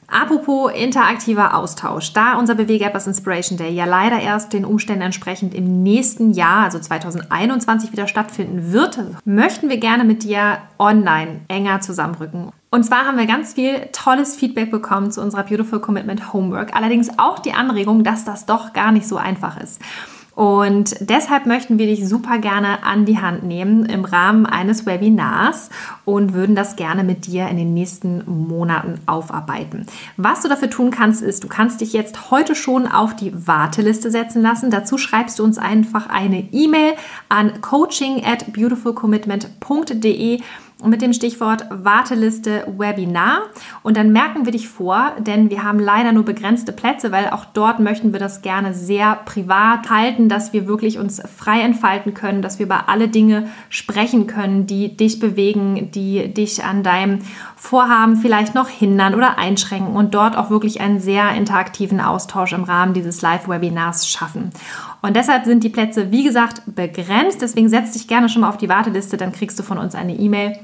Apropos 0.09 0.71
interaktiver 0.73 1.53
Austausch, 1.53 2.13
da 2.13 2.37
unser 2.37 2.55
Bewege 2.55 2.85
etwas 2.85 3.07
Inspiration 3.07 3.57
Day 3.57 3.73
ja 3.73 3.83
leider 3.83 4.21
erst 4.21 4.53
den 4.53 4.63
Umständen 4.63 5.01
entsprechend 5.01 5.53
im 5.53 5.83
nächsten 5.83 6.31
Jahr, 6.31 6.63
also 6.63 6.79
2021, 6.79 7.91
wieder 7.91 8.07
stattfinden 8.07 8.71
wird, 8.71 8.97
möchten 9.25 9.67
wir 9.67 9.77
gerne 9.77 10.05
mit 10.05 10.23
dir 10.23 10.59
online 10.79 11.41
enger 11.49 11.81
zusammenrücken. 11.81 12.53
Und 12.71 12.85
zwar 12.85 13.05
haben 13.05 13.17
wir 13.17 13.25
ganz 13.25 13.53
viel 13.55 13.89
tolles 13.91 14.37
Feedback 14.37 14.71
bekommen 14.71 15.11
zu 15.11 15.21
unserer 15.21 15.43
Beautiful 15.43 15.81
Commitment 15.81 16.31
Homework, 16.31 16.73
allerdings 16.73 17.19
auch 17.19 17.39
die 17.39 17.53
Anregung, 17.53 18.05
dass 18.05 18.23
das 18.23 18.45
doch 18.45 18.71
gar 18.71 18.93
nicht 18.93 19.07
so 19.07 19.17
einfach 19.17 19.59
ist. 19.59 19.81
Und 20.37 20.95
deshalb 20.99 21.47
möchten 21.47 21.79
wir 21.79 21.87
dich 21.87 22.07
super 22.07 22.37
gerne 22.37 22.83
an 22.83 23.05
die 23.05 23.17
Hand 23.17 23.41
nehmen 23.41 23.87
im 23.87 24.05
Rahmen 24.05 24.45
eines 24.45 24.85
Webinars 24.85 25.71
und 26.05 26.35
würden 26.35 26.55
das 26.55 26.75
gerne 26.75 27.03
mit 27.03 27.25
dir 27.25 27.47
in 27.47 27.57
den 27.57 27.73
nächsten 27.73 28.21
Monaten 28.47 28.99
aufarbeiten. 29.07 29.87
Was 30.15 30.43
du 30.43 30.47
dafür 30.47 30.69
tun 30.69 30.91
kannst, 30.91 31.23
ist, 31.23 31.43
du 31.43 31.47
kannst 31.47 31.81
dich 31.81 31.91
jetzt 31.91 32.29
heute 32.29 32.53
schon 32.53 32.85
auf 32.85 33.15
die 33.15 33.47
Warteliste 33.47 34.11
setzen 34.11 34.43
lassen. 34.43 34.69
Dazu 34.69 34.99
schreibst 34.99 35.39
du 35.39 35.43
uns 35.43 35.57
einfach 35.57 36.07
eine 36.07 36.47
E-Mail 36.51 36.93
an 37.29 37.59
coaching 37.61 38.23
at 38.23 38.53
beautifulcommitment.de 38.53 40.41
mit 40.83 41.01
dem 41.01 41.13
Stichwort 41.13 41.65
Warteliste 41.71 42.65
Webinar. 42.77 43.41
Und 43.81 43.97
dann 43.97 44.11
merken 44.11 44.45
wir 44.45 44.51
dich 44.51 44.67
vor, 44.67 45.13
denn 45.19 45.49
wir 45.49 45.63
haben 45.63 45.79
leider 45.79 46.11
nur 46.11 46.23
begrenzte 46.23 46.71
Plätze, 46.71 47.11
weil 47.11 47.29
auch 47.29 47.45
dort 47.45 47.79
möchten 47.79 48.13
wir 48.13 48.19
das 48.19 48.41
gerne 48.41 48.73
sehr 48.73 49.15
privat 49.25 49.89
halten, 49.89 50.29
dass 50.29 50.53
wir 50.53 50.67
wirklich 50.67 50.99
uns 50.99 51.21
frei 51.35 51.61
entfalten 51.61 52.13
können, 52.13 52.41
dass 52.41 52.59
wir 52.59 52.67
über 52.67 52.89
alle 52.89 53.07
Dinge 53.07 53.49
sprechen 53.69 54.27
können, 54.27 54.67
die 54.67 54.95
dich 54.95 55.19
bewegen, 55.19 55.89
die 55.91 56.31
dich 56.33 56.63
an 56.63 56.83
deinem 56.83 57.19
Vorhaben 57.55 58.17
vielleicht 58.17 58.53
noch 58.53 58.69
hindern 58.69 59.15
oder 59.15 59.39
einschränken 59.39 59.95
und 59.95 60.13
dort 60.13 60.37
auch 60.37 60.51
wirklich 60.51 60.79
einen 60.79 60.99
sehr 60.99 61.31
interaktiven 61.31 61.99
Austausch 61.99 62.53
im 62.53 62.63
Rahmen 62.63 62.93
dieses 62.93 63.21
Live-Webinars 63.23 64.07
schaffen. 64.07 64.51
Und 65.01 65.15
deshalb 65.15 65.45
sind 65.45 65.63
die 65.63 65.69
Plätze, 65.69 66.11
wie 66.11 66.23
gesagt, 66.23 66.61
begrenzt. 66.65 67.41
Deswegen 67.41 67.69
setz 67.69 67.93
dich 67.93 68.07
gerne 68.07 68.29
schon 68.29 68.41
mal 68.41 68.49
auf 68.49 68.57
die 68.57 68.69
Warteliste, 68.69 69.17
dann 69.17 69.31
kriegst 69.31 69.57
du 69.57 69.63
von 69.63 69.77
uns 69.77 69.95
eine 69.95 70.13
E-Mail 70.15 70.57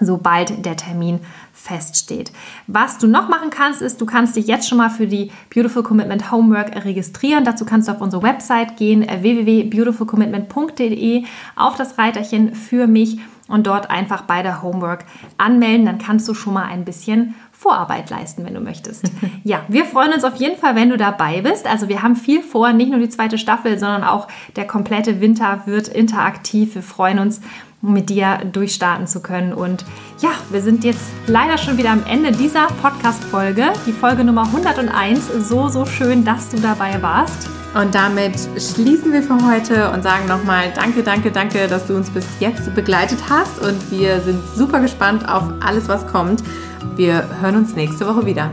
sobald 0.00 0.64
der 0.64 0.76
Termin 0.76 1.20
feststeht. 1.52 2.32
Was 2.66 2.98
du 2.98 3.06
noch 3.06 3.28
machen 3.28 3.50
kannst, 3.50 3.82
ist, 3.82 4.00
du 4.00 4.06
kannst 4.06 4.36
dich 4.36 4.46
jetzt 4.46 4.68
schon 4.68 4.78
mal 4.78 4.90
für 4.90 5.06
die 5.06 5.30
Beautiful 5.52 5.82
Commitment 5.82 6.30
Homework 6.30 6.84
registrieren. 6.84 7.44
Dazu 7.44 7.64
kannst 7.64 7.88
du 7.88 7.92
auf 7.92 8.00
unsere 8.00 8.22
Website 8.22 8.76
gehen, 8.76 9.02
www.beautifulcommitment.de, 9.02 11.24
auf 11.56 11.76
das 11.76 11.98
Reiterchen 11.98 12.54
für 12.54 12.86
mich 12.86 13.18
und 13.48 13.66
dort 13.66 13.90
einfach 13.90 14.22
bei 14.22 14.42
der 14.42 14.62
Homework 14.62 15.04
anmelden. 15.38 15.86
Dann 15.86 15.98
kannst 15.98 16.28
du 16.28 16.34
schon 16.34 16.54
mal 16.54 16.66
ein 16.66 16.84
bisschen 16.84 17.34
Vorarbeit 17.50 18.10
leisten, 18.10 18.44
wenn 18.44 18.54
du 18.54 18.60
möchtest. 18.60 19.10
ja, 19.44 19.62
wir 19.66 19.84
freuen 19.84 20.12
uns 20.12 20.22
auf 20.22 20.36
jeden 20.36 20.56
Fall, 20.56 20.76
wenn 20.76 20.90
du 20.90 20.96
dabei 20.96 21.40
bist. 21.40 21.66
Also 21.66 21.88
wir 21.88 22.02
haben 22.02 22.14
viel 22.14 22.42
vor, 22.42 22.72
nicht 22.72 22.90
nur 22.90 23.00
die 23.00 23.08
zweite 23.08 23.38
Staffel, 23.38 23.78
sondern 23.78 24.04
auch 24.04 24.28
der 24.54 24.66
komplette 24.66 25.20
Winter 25.20 25.62
wird 25.64 25.88
interaktiv. 25.88 26.76
Wir 26.76 26.82
freuen 26.82 27.18
uns, 27.18 27.40
mit 27.80 28.10
dir 28.10 28.40
durchstarten 28.52 29.06
zu 29.06 29.20
können. 29.20 29.52
Und 29.52 29.84
ja, 30.20 30.30
wir 30.50 30.62
sind 30.62 30.84
jetzt 30.84 31.10
leider 31.26 31.58
schon 31.58 31.76
wieder 31.76 31.90
am 31.90 32.04
Ende 32.06 32.32
dieser 32.32 32.66
Podcast-Folge, 32.82 33.72
die 33.86 33.92
Folge 33.92 34.24
Nummer 34.24 34.44
101. 34.44 35.48
So, 35.48 35.68
so 35.68 35.86
schön, 35.86 36.24
dass 36.24 36.48
du 36.50 36.58
dabei 36.58 37.00
warst. 37.00 37.48
Und 37.74 37.94
damit 37.94 38.34
schließen 38.56 39.12
wir 39.12 39.22
für 39.22 39.38
heute 39.46 39.90
und 39.90 40.02
sagen 40.02 40.26
nochmal 40.26 40.72
Danke, 40.74 41.02
danke, 41.02 41.30
danke, 41.30 41.68
dass 41.68 41.86
du 41.86 41.94
uns 41.94 42.10
bis 42.10 42.26
jetzt 42.40 42.74
begleitet 42.74 43.18
hast. 43.28 43.60
Und 43.60 43.90
wir 43.90 44.20
sind 44.20 44.40
super 44.56 44.80
gespannt 44.80 45.28
auf 45.28 45.44
alles, 45.60 45.88
was 45.88 46.06
kommt. 46.06 46.42
Wir 46.96 47.28
hören 47.40 47.56
uns 47.56 47.74
nächste 47.74 48.06
Woche 48.06 48.26
wieder. 48.26 48.50